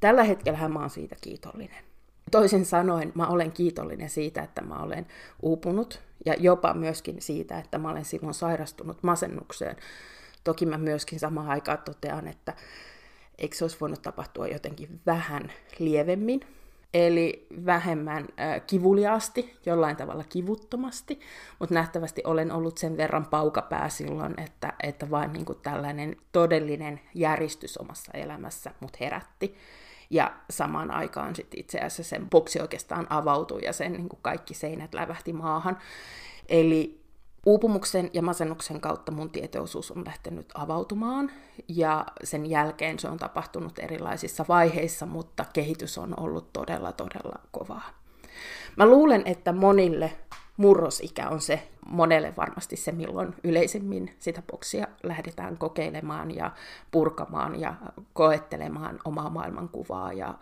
Tällä 0.00 0.24
hetkellä 0.24 0.68
mä 0.68 0.78
oon 0.78 0.90
siitä 0.90 1.16
kiitollinen. 1.20 1.84
Toisin 2.30 2.64
sanoen 2.64 3.12
mä 3.14 3.26
olen 3.26 3.52
kiitollinen 3.52 4.10
siitä, 4.10 4.42
että 4.42 4.62
mä 4.62 4.74
olen 4.74 5.06
uupunut 5.42 6.02
ja 6.26 6.34
jopa 6.38 6.74
myöskin 6.74 7.22
siitä, 7.22 7.58
että 7.58 7.78
mä 7.78 7.90
olen 7.90 8.04
silloin 8.04 8.34
sairastunut 8.34 9.02
masennukseen. 9.02 9.76
Toki 10.44 10.66
mä 10.66 10.78
myöskin 10.78 11.20
samaan 11.20 11.48
aikaan 11.48 11.78
totean, 11.84 12.28
että 12.28 12.54
eikö 13.38 13.56
se 13.56 13.64
olisi 13.64 13.76
voinut 13.80 14.02
tapahtua 14.02 14.46
jotenkin 14.46 15.00
vähän 15.06 15.52
lievemmin, 15.78 16.40
eli 16.94 17.46
vähemmän 17.66 18.28
äh, 18.40 18.62
kivuliaasti, 18.66 19.56
jollain 19.66 19.96
tavalla 19.96 20.24
kivuttomasti, 20.24 21.20
mutta 21.58 21.74
nähtävästi 21.74 22.22
olen 22.24 22.52
ollut 22.52 22.78
sen 22.78 22.96
verran 22.96 23.26
paukapää 23.26 23.88
silloin, 23.88 24.40
että, 24.40 24.72
että 24.82 25.10
vain 25.10 25.32
niin 25.32 25.46
tällainen 25.62 26.16
todellinen 26.32 27.00
järjestys 27.14 27.78
omassa 27.78 28.12
elämässä 28.14 28.70
mut 28.80 29.00
herätti. 29.00 29.56
Ja 30.10 30.36
samaan 30.50 30.90
aikaan 30.90 31.36
sitten 31.36 31.60
itse 31.60 31.78
asiassa 31.78 32.02
sen 32.02 32.30
boksi 32.30 32.60
oikeastaan 32.60 33.06
avautui 33.10 33.64
ja 33.64 33.72
sen 33.72 33.92
niin 33.92 34.08
kuin 34.08 34.20
kaikki 34.22 34.54
seinät 34.54 34.94
lävähti 34.94 35.32
maahan. 35.32 35.78
Eli 36.48 37.00
uupumuksen 37.46 38.10
ja 38.12 38.22
masennuksen 38.22 38.80
kautta 38.80 39.12
mun 39.12 39.30
tietoisuus 39.30 39.90
on 39.90 40.04
lähtenyt 40.06 40.46
avautumaan 40.54 41.30
ja 41.68 42.06
sen 42.24 42.46
jälkeen 42.46 42.98
se 42.98 43.08
on 43.08 43.18
tapahtunut 43.18 43.78
erilaisissa 43.78 44.44
vaiheissa, 44.48 45.06
mutta 45.06 45.44
kehitys 45.52 45.98
on 45.98 46.20
ollut 46.20 46.52
todella, 46.52 46.92
todella 46.92 47.38
kovaa. 47.50 47.90
Mä 48.76 48.86
luulen, 48.86 49.22
että 49.24 49.52
monille 49.52 50.12
murrosikä 50.58 51.28
on 51.28 51.40
se 51.40 51.68
monelle 51.86 52.34
varmasti 52.36 52.76
se, 52.76 52.92
milloin 52.92 53.34
yleisemmin 53.44 54.16
sitä 54.18 54.42
boksia 54.50 54.86
lähdetään 55.02 55.58
kokeilemaan 55.58 56.34
ja 56.34 56.50
purkamaan 56.90 57.60
ja 57.60 57.74
koettelemaan 58.12 59.00
omaa 59.04 59.30
maailmankuvaa 59.30 60.12
ja, 60.12 60.34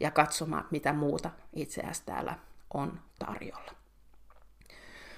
ja 0.00 0.10
katsomaan, 0.10 0.64
mitä 0.70 0.92
muuta 0.92 1.30
itse 1.52 1.80
asiassa 1.80 2.06
täällä 2.06 2.34
on 2.74 2.98
tarjolla. 3.18 3.72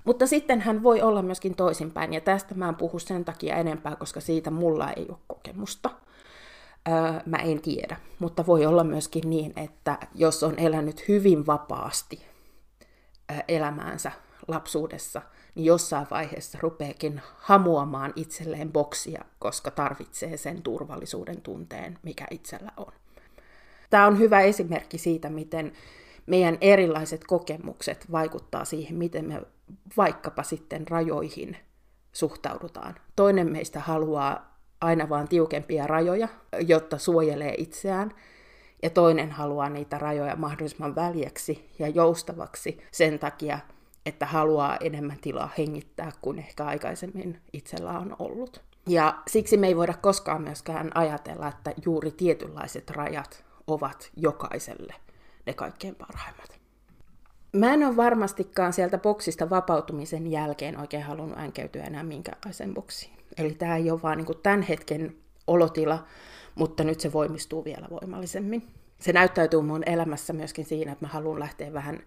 Mutta 0.04 0.26
sitten 0.26 0.60
hän 0.60 0.82
voi 0.82 1.02
olla 1.02 1.22
myöskin 1.22 1.54
toisinpäin, 1.54 2.12
ja 2.12 2.20
tästä 2.20 2.54
mä 2.54 2.68
en 2.68 2.74
puhu 2.74 2.98
sen 2.98 3.24
takia 3.24 3.56
enempää, 3.56 3.96
koska 3.96 4.20
siitä 4.20 4.50
mulla 4.50 4.92
ei 4.92 5.06
ole 5.08 5.18
kokemusta. 5.26 5.90
Öö, 6.88 6.94
mä 7.26 7.36
en 7.36 7.62
tiedä, 7.62 7.96
mutta 8.18 8.46
voi 8.46 8.66
olla 8.66 8.84
myöskin 8.84 9.30
niin, 9.30 9.52
että 9.56 9.98
jos 10.14 10.42
on 10.42 10.58
elänyt 10.58 11.08
hyvin 11.08 11.46
vapaasti 11.46 12.26
elämäänsä 13.48 14.12
lapsuudessa, 14.48 15.22
niin 15.54 15.64
jossain 15.64 16.06
vaiheessa 16.10 16.58
rupeekin 16.62 17.20
hamuamaan 17.36 18.12
itselleen 18.16 18.72
boksia, 18.72 19.24
koska 19.38 19.70
tarvitsee 19.70 20.36
sen 20.36 20.62
turvallisuuden 20.62 21.40
tunteen, 21.40 21.98
mikä 22.02 22.26
itsellä 22.30 22.72
on. 22.76 22.92
Tämä 23.90 24.06
on 24.06 24.18
hyvä 24.18 24.40
esimerkki 24.40 24.98
siitä, 24.98 25.30
miten 25.30 25.72
meidän 26.26 26.58
erilaiset 26.60 27.24
kokemukset 27.24 28.12
vaikuttaa 28.12 28.64
siihen, 28.64 28.96
miten 28.96 29.28
me 29.28 29.42
vaikkapa 29.96 30.42
sitten 30.42 30.88
rajoihin 30.88 31.56
suhtaudutaan. 32.12 32.94
Toinen 33.16 33.52
meistä 33.52 33.80
haluaa 33.80 34.58
aina 34.80 35.08
vaan 35.08 35.28
tiukempia 35.28 35.86
rajoja, 35.86 36.28
jotta 36.66 36.98
suojelee 36.98 37.54
itseään, 37.58 38.14
ja 38.82 38.90
toinen 38.90 39.30
haluaa 39.30 39.68
niitä 39.68 39.98
rajoja 39.98 40.36
mahdollisimman 40.36 40.94
väljäksi 40.94 41.70
ja 41.78 41.88
joustavaksi 41.88 42.78
sen 42.90 43.18
takia, 43.18 43.58
että 44.08 44.26
haluaa 44.26 44.76
enemmän 44.76 45.18
tilaa 45.20 45.50
hengittää 45.58 46.12
kuin 46.22 46.38
ehkä 46.38 46.64
aikaisemmin 46.64 47.40
itsellä 47.52 47.98
on 47.98 48.16
ollut. 48.18 48.62
Ja 48.88 49.22
siksi 49.28 49.56
me 49.56 49.66
ei 49.66 49.76
voida 49.76 49.94
koskaan 49.94 50.42
myöskään 50.42 50.90
ajatella, 50.94 51.48
että 51.48 51.72
juuri 51.84 52.10
tietynlaiset 52.10 52.90
rajat 52.90 53.44
ovat 53.66 54.10
jokaiselle 54.16 54.94
ne 55.46 55.54
kaikkein 55.54 55.94
parhaimmat. 55.94 56.58
Mä 57.52 57.74
en 57.74 57.86
ole 57.86 57.96
varmastikaan 57.96 58.72
sieltä 58.72 58.98
boksista 58.98 59.50
vapautumisen 59.50 60.26
jälkeen 60.26 60.80
oikein 60.80 61.02
halunnut 61.02 61.38
änkeytyä 61.38 61.82
enää 61.82 62.02
minkäänlaiseen 62.02 62.74
boksiin. 62.74 63.12
Eli 63.38 63.54
tämä 63.54 63.76
ei 63.76 63.90
ole 63.90 64.02
vaan 64.02 64.18
niin 64.18 64.42
tämän 64.42 64.62
hetken 64.62 65.16
olotila, 65.46 66.04
mutta 66.54 66.84
nyt 66.84 67.00
se 67.00 67.12
voimistuu 67.12 67.64
vielä 67.64 67.86
voimallisemmin. 67.90 68.66
Se 68.98 69.12
näyttäytyy 69.12 69.60
mun 69.60 69.82
elämässä 69.86 70.32
myöskin 70.32 70.64
siinä, 70.64 70.92
että 70.92 71.04
mä 71.04 71.12
haluan 71.12 71.40
lähteä 71.40 71.72
vähän 71.72 72.02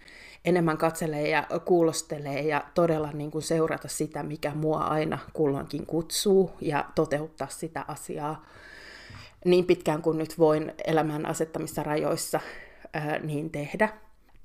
enemmän 0.46 0.78
katselemaan 0.78 1.30
ja 1.30 1.48
kuulostelee 1.66 2.42
ja 2.42 2.66
todella 2.74 3.12
niin 3.12 3.32
kuin 3.32 3.42
seurata 3.42 3.88
sitä, 3.88 4.24
mikä 4.24 4.52
mua 4.56 4.80
aina 4.80 5.20
kulloinkin 5.34 5.86
kutsuu 5.86 6.52
ja 6.62 6.86
toteuttaa 6.96 7.48
sitä 7.48 7.86
asiaa 7.88 8.46
niin 9.46 9.66
pitkään 9.66 10.02
kuin 10.02 10.18
nyt 10.18 10.40
voin 10.40 10.74
elämän 10.86 11.26
asettamissa 11.26 11.84
rajoissa 11.84 12.40
ää, 12.94 13.20
niin 13.20 13.50
tehdä. 13.50 13.90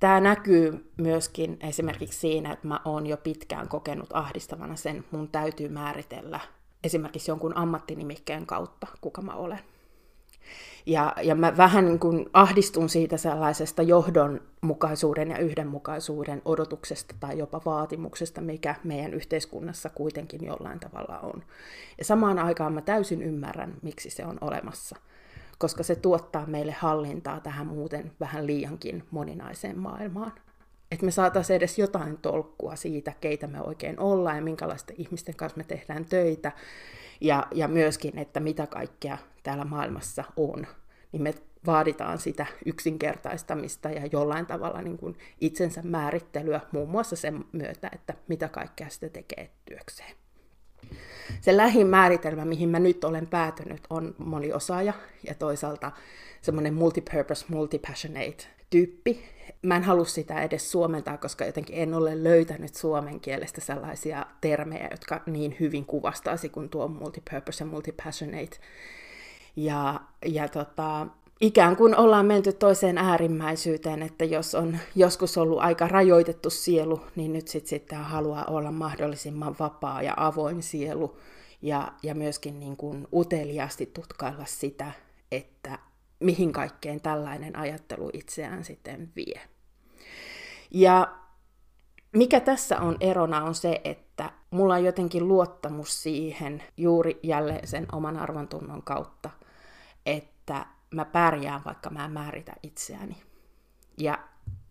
Tämä 0.01 0.20
näkyy 0.20 0.92
myöskin 0.97 1.59
esimerkiksi 1.61 2.18
siinä, 2.18 2.53
että 2.53 2.68
mä 2.68 2.80
oon 2.84 3.07
jo 3.07 3.16
pitkään 3.16 3.68
kokenut 3.68 4.11
ahdistavana 4.12 4.76
sen, 4.76 5.05
mun 5.11 5.28
täytyy 5.28 5.68
määritellä 5.68 6.40
esimerkiksi 6.84 7.30
jonkun 7.30 7.57
ammattinimikkeen 7.57 8.47
kautta, 8.47 8.86
kuka 9.01 9.22
mä 9.22 9.34
olen. 9.34 9.61
Ja, 10.87 11.14
ja 11.22 11.34
mä 11.34 11.57
vähän 11.57 11.84
niin 11.84 11.99
kuin 11.99 12.26
ahdistun 12.32 12.89
siitä 12.89 13.16
sellaisesta 13.16 13.82
johdonmukaisuuden 13.82 15.30
ja 15.30 15.39
yhdenmukaisuuden 15.39 16.43
odotuksesta 16.45 17.14
tai 17.20 17.39
jopa 17.39 17.61
vaatimuksesta, 17.66 18.41
mikä 18.41 18.74
meidän 18.84 19.14
yhteiskunnassa 19.14 19.89
kuitenkin 19.89 20.45
jollain 20.45 20.80
tavalla 20.80 21.18
on. 21.18 21.43
Ja 21.99 22.05
samaan 22.05 22.39
aikaan 22.39 22.72
mä 22.72 22.80
täysin 22.80 23.22
ymmärrän, 23.22 23.74
miksi 23.82 24.11
se 24.11 24.26
on 24.26 24.39
olemassa, 24.41 24.97
koska 25.59 25.82
se 25.82 25.95
tuottaa 25.97 26.47
meille 26.47 26.72
hallintaa 26.72 27.41
tähän 27.41 27.66
muuten 27.66 28.12
vähän 28.20 28.47
liiankin 28.47 29.05
moninaiseen 29.11 29.78
maailmaan. 29.78 30.32
Että 30.91 31.05
me 31.05 31.11
saataisiin 31.11 31.57
edes 31.57 31.78
jotain 31.78 32.18
tolkkua 32.18 32.76
siitä, 32.76 33.12
keitä 33.20 33.47
me 33.47 33.61
oikein 33.61 34.01
ollaan 34.01 34.37
ja 34.37 34.43
minkälaisten 34.43 34.97
ihmisten 34.99 35.34
kanssa 35.34 35.57
me 35.57 35.64
tehdään 35.64 36.05
töitä, 36.05 36.53
ja, 37.20 37.47
ja 37.55 37.68
myöskin, 37.68 38.18
että 38.18 38.41
mitä 38.41 38.66
kaikkea 38.66 39.18
täällä 39.47 39.64
maailmassa 39.64 40.24
on, 40.36 40.66
niin 41.12 41.22
me 41.22 41.34
vaaditaan 41.66 42.18
sitä 42.18 42.47
yksinkertaistamista 42.64 43.90
ja 43.90 44.07
jollain 44.12 44.47
tavalla 44.47 44.82
niin 44.82 44.99
kuin 44.99 45.18
itsensä 45.40 45.82
määrittelyä 45.82 46.61
muun 46.72 46.88
muassa 46.88 47.16
sen 47.16 47.44
myötä, 47.53 47.90
että 47.92 48.14
mitä 48.28 48.49
kaikkea 48.49 48.88
sitä 48.88 49.09
tekee 49.09 49.51
työkseen. 49.64 50.16
Se 51.40 51.57
lähin 51.57 51.86
määritelmä, 51.86 52.44
mihin 52.44 52.68
mä 52.68 52.78
nyt 52.78 53.05
olen 53.05 53.26
päätynyt, 53.26 53.80
on 53.90 54.14
moniosaaja 54.18 54.92
ja 55.26 55.34
toisaalta 55.34 55.92
semmoinen 56.42 56.74
multipurpose, 56.74 57.47
multipassionate 57.49 58.44
tyyppi. 58.70 59.24
Mä 59.62 59.76
en 59.76 59.82
halua 59.82 60.05
sitä 60.05 60.42
edes 60.42 60.70
suomentaa, 60.70 61.18
koska 61.18 61.44
jotenkin 61.44 61.76
en 61.76 61.94
ole 61.94 62.24
löytänyt 62.24 62.74
suomen 62.74 63.20
kielestä 63.20 63.61
sellaisia 63.61 64.26
termejä, 64.40 64.88
jotka 64.90 65.22
niin 65.26 65.57
hyvin 65.61 65.84
kuvastaisi 65.84 66.49
kuin 66.49 66.68
tuo 66.68 66.88
multipurpose 66.88 67.64
ja 67.64 67.70
multipassionate. 67.70 68.57
Ja, 69.57 70.00
ja 70.26 70.48
tota, 70.48 71.07
ikään 71.40 71.76
kuin 71.76 71.96
ollaan 71.96 72.26
menty 72.26 72.52
toiseen 72.52 72.98
äärimmäisyyteen, 72.98 74.02
että 74.02 74.24
jos 74.24 74.54
on 74.54 74.78
joskus 74.94 75.38
ollut 75.38 75.59
aika 75.61 75.88
rajoitettu 75.88 76.50
sielu, 76.50 77.00
niin 77.16 77.32
nyt 77.32 77.48
sitten 77.48 77.68
sit 77.68 77.92
haluaa 77.92 78.44
olla 78.44 78.70
mahdollisimman 78.70 79.57
vapaa 79.59 80.02
ja 80.02 80.14
avoin 80.16 80.62
sielu 80.62 81.18
ja, 81.62 81.92
ja 82.02 82.14
myöskin 82.14 82.61
niin 82.61 82.76
kuin 82.76 83.09
uteliaasti 83.12 83.86
tutkailla 83.86 84.44
sitä, 84.44 84.92
että 85.32 85.78
mihin 86.20 86.52
kaikkeen 86.52 87.00
tällainen 87.00 87.57
ajattelu 87.57 88.11
itseään 88.12 88.64
sitten 88.64 89.12
vie. 89.16 89.40
Ja 90.70 91.16
mikä 92.12 92.40
tässä 92.40 92.80
on 92.80 92.96
erona 93.00 93.44
on 93.44 93.54
se, 93.54 93.80
että 93.84 94.30
mulla 94.50 94.74
on 94.74 94.84
jotenkin 94.84 95.28
luottamus 95.28 96.02
siihen 96.02 96.62
juuri 96.76 97.20
jälleen 97.22 97.66
sen 97.66 97.86
oman 97.92 98.16
arvontunnon 98.16 98.82
kautta, 98.82 99.30
että 100.47 100.66
mä 100.90 101.05
pärjään, 101.05 101.64
vaikka 101.64 101.90
mä 101.90 102.05
en 102.05 102.11
määritä 102.11 102.53
itseäni. 102.62 103.16
Ja 103.99 104.18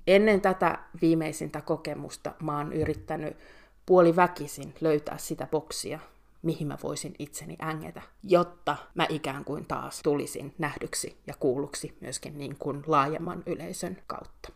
ennen 0.07 0.41
tätä 0.41 0.79
viimeisintä 1.01 1.61
kokemusta 1.61 2.33
mä 2.43 2.57
oon 2.57 2.73
yrittänyt 2.73 3.37
puoliväkisin 3.85 4.73
löytää 4.81 5.17
sitä 5.17 5.47
boksia, 5.51 5.99
mihin 6.41 6.67
mä 6.67 6.77
voisin 6.83 7.15
itseni 7.19 7.57
ängetä, 7.61 8.01
jotta 8.23 8.77
mä 8.93 9.05
ikään 9.09 9.45
kuin 9.45 9.65
taas 9.65 10.01
tulisin 10.03 10.53
nähdyksi 10.57 11.17
ja 11.27 11.33
kuulluksi 11.39 11.97
myöskin 12.01 12.37
niin 12.37 12.55
kuin 12.59 12.83
laajemman 12.87 13.43
yleisön 13.45 13.97
kautta. 14.07 14.49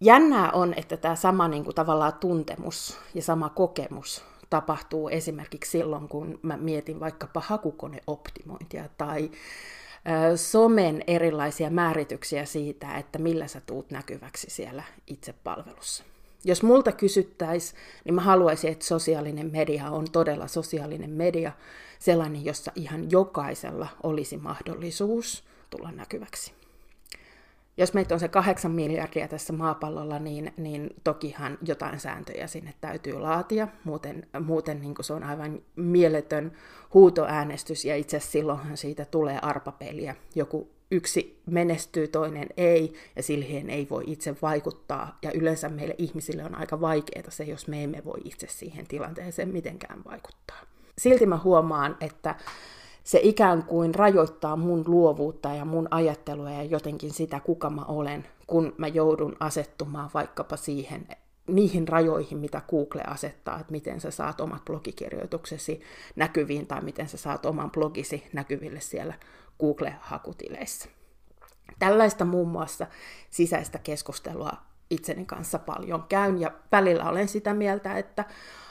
Jännää 0.00 0.50
on, 0.50 0.74
että 0.76 0.96
tämä 0.96 1.14
sama 1.14 1.48
niin 1.48 1.64
kuin 1.64 1.74
tavallaan 1.74 2.14
tuntemus 2.14 2.98
ja 3.14 3.22
sama 3.22 3.48
kokemus 3.48 4.24
tapahtuu 4.50 5.08
esimerkiksi 5.08 5.70
silloin, 5.70 6.08
kun 6.08 6.38
mä 6.42 6.56
mietin 6.56 7.00
vaikkapa 7.00 7.42
hakukoneoptimointia 7.46 8.88
tai 8.98 9.30
somen 10.36 11.04
erilaisia 11.06 11.70
määrityksiä 11.70 12.44
siitä, 12.44 12.94
että 12.94 13.18
millä 13.18 13.46
sä 13.46 13.60
tuut 13.66 13.90
näkyväksi 13.90 14.50
siellä 14.50 14.82
itse 15.06 15.34
palvelussa. 15.44 16.04
Jos 16.44 16.62
multa 16.62 16.92
kysyttäisiin, 16.92 17.80
niin 18.04 18.14
mä 18.14 18.20
haluaisin, 18.20 18.72
että 18.72 18.84
sosiaalinen 18.84 19.52
media 19.52 19.90
on 19.90 20.06
todella 20.12 20.46
sosiaalinen 20.46 21.10
media, 21.10 21.52
sellainen, 21.98 22.44
jossa 22.44 22.72
ihan 22.74 23.10
jokaisella 23.10 23.88
olisi 24.02 24.36
mahdollisuus 24.36 25.44
tulla 25.70 25.92
näkyväksi. 25.92 26.52
Jos 27.76 27.94
meitä 27.94 28.14
on 28.14 28.20
se 28.20 28.28
kahdeksan 28.28 28.72
miljardia 28.72 29.28
tässä 29.28 29.52
maapallolla, 29.52 30.18
niin, 30.18 30.52
niin 30.56 30.90
tokihan 31.04 31.58
jotain 31.66 32.00
sääntöjä 32.00 32.46
sinne 32.46 32.74
täytyy 32.80 33.18
laatia. 33.18 33.68
Muuten, 33.84 34.26
muuten 34.40 34.80
niin 34.80 34.94
se 35.00 35.12
on 35.12 35.22
aivan 35.22 35.62
mieletön 35.76 36.52
huutoäänestys, 36.94 37.84
ja 37.84 37.96
itse 37.96 38.16
asiassa 38.16 38.32
silloinhan 38.32 38.76
siitä 38.76 39.04
tulee 39.04 39.38
arpapeliä. 39.42 40.16
Joku 40.34 40.70
yksi 40.90 41.40
menestyy, 41.46 42.08
toinen 42.08 42.48
ei, 42.56 42.94
ja 43.16 43.22
siihen 43.22 43.70
ei 43.70 43.86
voi 43.90 44.04
itse 44.06 44.36
vaikuttaa. 44.42 45.18
Ja 45.22 45.30
yleensä 45.32 45.68
meille 45.68 45.94
ihmisille 45.98 46.44
on 46.44 46.54
aika 46.54 46.80
vaikeaa 46.80 47.30
se, 47.30 47.44
jos 47.44 47.68
me 47.68 47.84
emme 47.84 48.04
voi 48.04 48.20
itse 48.24 48.46
siihen 48.50 48.86
tilanteeseen 48.86 49.48
mitenkään 49.48 50.04
vaikuttaa. 50.04 50.60
Silti 50.98 51.26
mä 51.26 51.38
huomaan, 51.38 51.96
että 52.00 52.34
se 53.04 53.20
ikään 53.22 53.62
kuin 53.62 53.94
rajoittaa 53.94 54.56
mun 54.56 54.84
luovuutta 54.86 55.48
ja 55.48 55.64
mun 55.64 55.88
ajattelua 55.90 56.50
ja 56.50 56.62
jotenkin 56.62 57.10
sitä, 57.10 57.40
kuka 57.40 57.70
mä 57.70 57.84
olen, 57.84 58.26
kun 58.46 58.74
mä 58.78 58.88
joudun 58.88 59.36
asettumaan 59.40 60.10
vaikkapa 60.14 60.56
siihen, 60.56 61.06
niihin 61.46 61.88
rajoihin, 61.88 62.38
mitä 62.38 62.62
Google 62.70 63.02
asettaa, 63.06 63.60
että 63.60 63.72
miten 63.72 64.00
sä 64.00 64.10
saat 64.10 64.40
omat 64.40 64.64
blogikirjoituksesi 64.64 65.80
näkyviin 66.16 66.66
tai 66.66 66.80
miten 66.80 67.08
sä 67.08 67.16
saat 67.16 67.46
oman 67.46 67.70
blogisi 67.70 68.26
näkyville 68.32 68.80
siellä 68.80 69.14
Google-hakutileissä. 69.60 70.88
Tällaista 71.78 72.24
muun 72.24 72.48
muassa 72.48 72.86
sisäistä 73.30 73.78
keskustelua 73.78 74.52
itseni 74.90 75.24
kanssa 75.24 75.58
paljon 75.58 76.04
käyn 76.08 76.40
ja 76.40 76.50
välillä 76.72 77.08
olen 77.08 77.28
sitä 77.28 77.54
mieltä, 77.54 77.98
että 77.98 78.24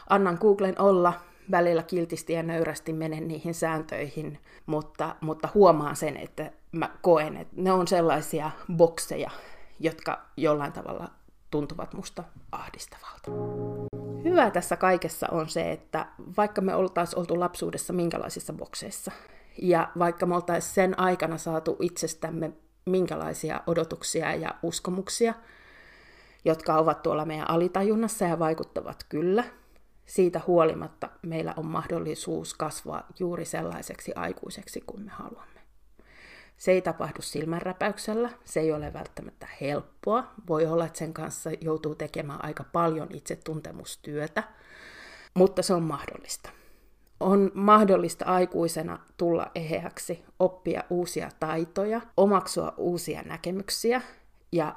annan 0.10 0.38
Googlen 0.42 0.82
olla, 0.82 1.14
välillä 1.52 1.84
kiltisti 1.84 2.34
ja 2.34 2.44
nöyrästi 2.44 2.94
menen 2.94 3.28
niihin 3.28 3.54
sääntöihin, 3.54 4.40
mutta, 4.66 5.16
mutta 5.22 5.50
huomaan 5.54 5.96
sen, 5.96 6.18
että 6.18 6.52
mä 6.72 6.90
koen, 7.02 7.38
että 7.38 7.54
ne 7.58 7.72
on 7.72 7.88
sellaisia 7.88 8.52
bokseja, 8.76 9.32
jotka 9.80 10.26
jollain 10.38 10.74
tavalla 10.74 11.12
tuntuvat 11.52 11.94
musta 11.94 12.24
ahdistavalta. 12.52 13.32
Hyvä 14.24 14.52
tässä 14.52 14.78
kaikessa 14.78 15.28
on 15.32 15.50
se, 15.50 15.72
että 15.72 16.06
vaikka 16.38 16.62
me 16.62 16.76
oltaisiin 16.76 17.20
oltu 17.20 17.40
lapsuudessa 17.40 17.94
minkälaisissa 17.94 18.54
bokseissa, 18.54 19.12
ja 19.62 19.90
vaikka 20.00 20.26
me 20.26 20.36
oltaisiin 20.36 20.74
sen 20.74 21.00
aikana 21.00 21.38
saatu 21.38 21.78
itsestämme 21.82 22.52
minkälaisia 22.86 23.62
odotuksia 23.68 24.36
ja 24.36 24.56
uskomuksia, 24.64 25.34
jotka 26.46 26.76
ovat 26.76 27.02
tuolla 27.02 27.26
meidän 27.26 27.50
alitajunnassa 27.50 28.26
ja 28.26 28.40
vaikuttavat 28.40 29.06
kyllä, 29.10 29.44
siitä 30.12 30.42
huolimatta 30.48 31.10
meillä 31.22 31.54
on 31.58 31.66
mahdollisuus 31.66 32.54
kasvaa 32.54 33.08
juuri 33.20 33.46
sellaiseksi 33.46 34.14
aikuiseksi 34.16 34.82
kuin 34.86 35.06
me 35.06 35.12
haluamme. 35.12 35.62
Se 36.58 36.72
ei 36.72 36.82
tapahdu 36.82 37.22
silmänräpäyksellä, 37.22 38.30
se 38.44 38.60
ei 38.60 38.72
ole 38.72 38.94
välttämättä 38.94 39.48
helppoa. 39.62 40.24
Voi 40.48 40.66
olla, 40.66 40.86
että 40.86 41.00
sen 41.00 41.14
kanssa 41.14 41.50
joutuu 41.62 41.96
tekemään 41.96 42.46
aika 42.46 42.64
paljon 42.64 43.08
itsetuntemustyötä, 43.12 44.44
mutta 45.34 45.62
se 45.62 45.74
on 45.74 45.84
mahdollista. 45.84 46.50
On 47.20 47.52
mahdollista 47.54 48.26
aikuisena 48.26 49.00
tulla 49.18 49.52
eheäksi, 49.56 50.24
oppia 50.40 50.84
uusia 50.90 51.30
taitoja, 51.40 52.02
omaksua 52.18 52.74
uusia 52.78 53.22
näkemyksiä 53.22 54.02
ja 54.52 54.76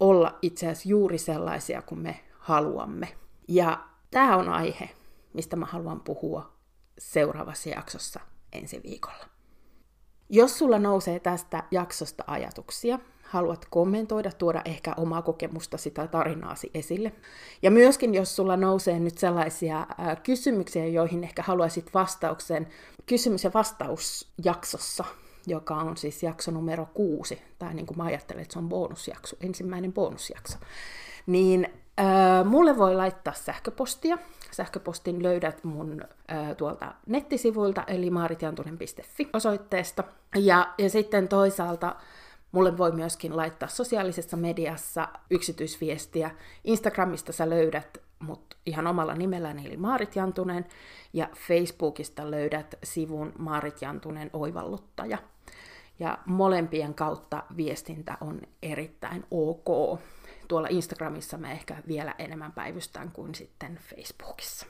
olla 0.00 0.38
itse 0.42 0.66
asiassa 0.66 0.88
juuri 0.88 1.18
sellaisia 1.18 1.82
kuin 1.82 2.00
me 2.00 2.20
haluamme. 2.38 3.08
Ja 3.48 3.89
tämä 4.10 4.36
on 4.36 4.48
aihe, 4.48 4.90
mistä 5.32 5.56
mä 5.56 5.66
haluan 5.66 6.00
puhua 6.00 6.52
seuraavassa 6.98 7.68
jaksossa 7.68 8.20
ensi 8.52 8.80
viikolla. 8.82 9.24
Jos 10.28 10.58
sulla 10.58 10.78
nousee 10.78 11.20
tästä 11.20 11.64
jaksosta 11.70 12.24
ajatuksia, 12.26 12.98
haluat 13.22 13.66
kommentoida, 13.70 14.32
tuoda 14.32 14.62
ehkä 14.64 14.94
omaa 14.96 15.22
kokemustasi 15.22 15.90
tai 15.90 16.08
tarinaasi 16.08 16.70
esille. 16.74 17.12
Ja 17.62 17.70
myöskin, 17.70 18.14
jos 18.14 18.36
sulla 18.36 18.56
nousee 18.56 19.00
nyt 19.00 19.18
sellaisia 19.18 19.86
kysymyksiä, 20.22 20.86
joihin 20.86 21.24
ehkä 21.24 21.42
haluaisit 21.42 21.94
vastauksen 21.94 22.68
kysymys- 23.06 23.44
ja 23.44 23.50
vastausjaksossa, 23.54 25.04
joka 25.46 25.74
on 25.74 25.96
siis 25.96 26.22
jakso 26.22 26.50
numero 26.50 26.86
kuusi, 26.94 27.42
tai 27.58 27.74
niin 27.74 27.86
kuin 27.86 27.98
mä 27.98 28.04
ajattelen, 28.04 28.42
että 28.42 28.52
se 28.52 28.58
on 28.58 28.68
bonusjakso, 28.68 29.36
ensimmäinen 29.40 29.92
bonusjakso, 29.92 30.58
niin 31.26 31.79
äh, 32.00 32.44
mulle 32.44 32.78
voi 32.78 32.94
laittaa 32.94 33.32
sähköpostia. 33.32 34.18
Sähköpostin 34.50 35.22
löydät 35.22 35.64
mun 35.64 36.00
äh, 36.32 36.56
tuolta 36.56 36.94
nettisivuilta, 37.06 37.84
eli 37.86 38.10
maaritjantunen.fi 38.10 39.28
osoitteesta. 39.32 40.04
Ja, 40.36 40.74
ja 40.78 40.90
sitten 40.90 41.28
toisaalta 41.28 41.96
Mulle 42.52 42.78
voi 42.78 42.92
myöskin 42.92 43.36
laittaa 43.36 43.68
sosiaalisessa 43.68 44.36
mediassa 44.36 45.08
yksityisviestiä. 45.30 46.30
Instagramista 46.64 47.32
sä 47.32 47.50
löydät 47.50 47.98
mut 48.18 48.56
ihan 48.66 48.86
omalla 48.86 49.14
nimelläni, 49.14 49.66
eli 49.66 49.76
Maarit 49.76 50.16
Jantunen, 50.16 50.66
ja 51.12 51.28
Facebookista 51.48 52.30
löydät 52.30 52.74
sivun 52.84 53.32
Maarit 53.38 53.82
Jantunen 53.82 54.30
oivalluttaja. 54.32 55.18
Ja 55.98 56.18
molempien 56.26 56.94
kautta 56.94 57.42
viestintä 57.56 58.18
on 58.20 58.40
erittäin 58.62 59.24
ok. 59.30 59.98
Tuolla 60.50 60.68
Instagramissa 60.70 61.38
me 61.38 61.52
ehkä 61.52 61.76
vielä 61.88 62.14
enemmän 62.18 62.52
päivystän 62.52 63.10
kuin 63.12 63.34
sitten 63.34 63.78
Facebookissa. 63.94 64.66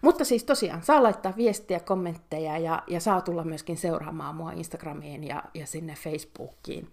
Mutta 0.00 0.24
siis 0.24 0.44
tosiaan, 0.44 0.82
saa 0.82 1.02
laittaa 1.02 1.36
viestiä, 1.36 1.80
kommentteja 1.80 2.58
ja, 2.58 2.82
ja 2.86 3.00
saa 3.00 3.20
tulla 3.20 3.44
myöskin 3.44 3.76
seuraamaan 3.76 4.36
mua 4.36 4.52
Instagramiin 4.52 5.24
ja, 5.24 5.42
ja 5.54 5.66
sinne 5.66 5.94
Facebookiin. 5.94 6.92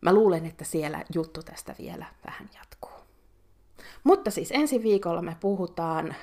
Mä 0.00 0.12
luulen, 0.12 0.46
että 0.46 0.64
siellä 0.64 1.04
juttu 1.14 1.42
tästä 1.42 1.74
vielä 1.78 2.06
vähän 2.26 2.50
jatkuu. 2.54 3.06
Mutta 4.04 4.30
siis 4.30 4.50
ensi 4.52 4.82
viikolla 4.82 5.22
me 5.22 5.36
puhutaan 5.40 6.14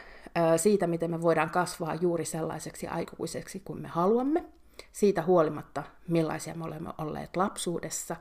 siitä, 0.57 0.88
miten 0.88 1.11
me 1.11 1.21
voidaan 1.21 1.49
kasvaa 1.49 1.95
juuri 1.95 2.26
sellaiseksi 2.26 2.88
aikuiseksi 2.88 3.59
kuin 3.59 3.82
me 3.82 3.88
haluamme. 3.88 4.45
Siitä 4.91 5.21
huolimatta, 5.21 5.84
millaisia 6.07 6.53
me 6.53 6.65
olemme 6.65 6.89
olleet 6.97 7.36
lapsuudessa. 7.36 8.15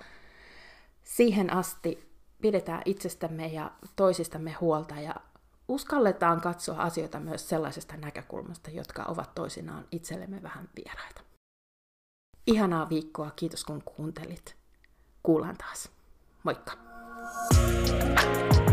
Siihen 1.05 1.53
asti 1.53 2.14
pidetään 2.45 2.83
itsestämme 2.85 3.47
ja 3.47 3.71
toisistamme 3.97 4.53
huolta 4.53 4.95
ja 4.95 5.15
uskalletaan 5.69 6.41
katsoa 6.41 6.83
asioita 6.83 7.21
myös 7.21 7.49
sellaisesta 7.49 7.97
näkökulmasta, 7.97 8.71
jotka 8.71 9.03
ovat 9.03 9.35
toisinaan 9.35 9.85
itsellemme 9.93 10.43
vähän 10.43 10.69
vieraita. 10.77 11.21
Ihanaa 12.47 12.89
viikkoa, 12.89 13.31
kiitos 13.37 13.65
kun 13.65 13.83
kuuntelit. 13.85 14.57
Kuullaan 15.23 15.57
taas. 15.57 15.91
Moikka! 16.43 16.73
thank 18.17 18.59
you 18.59 18.64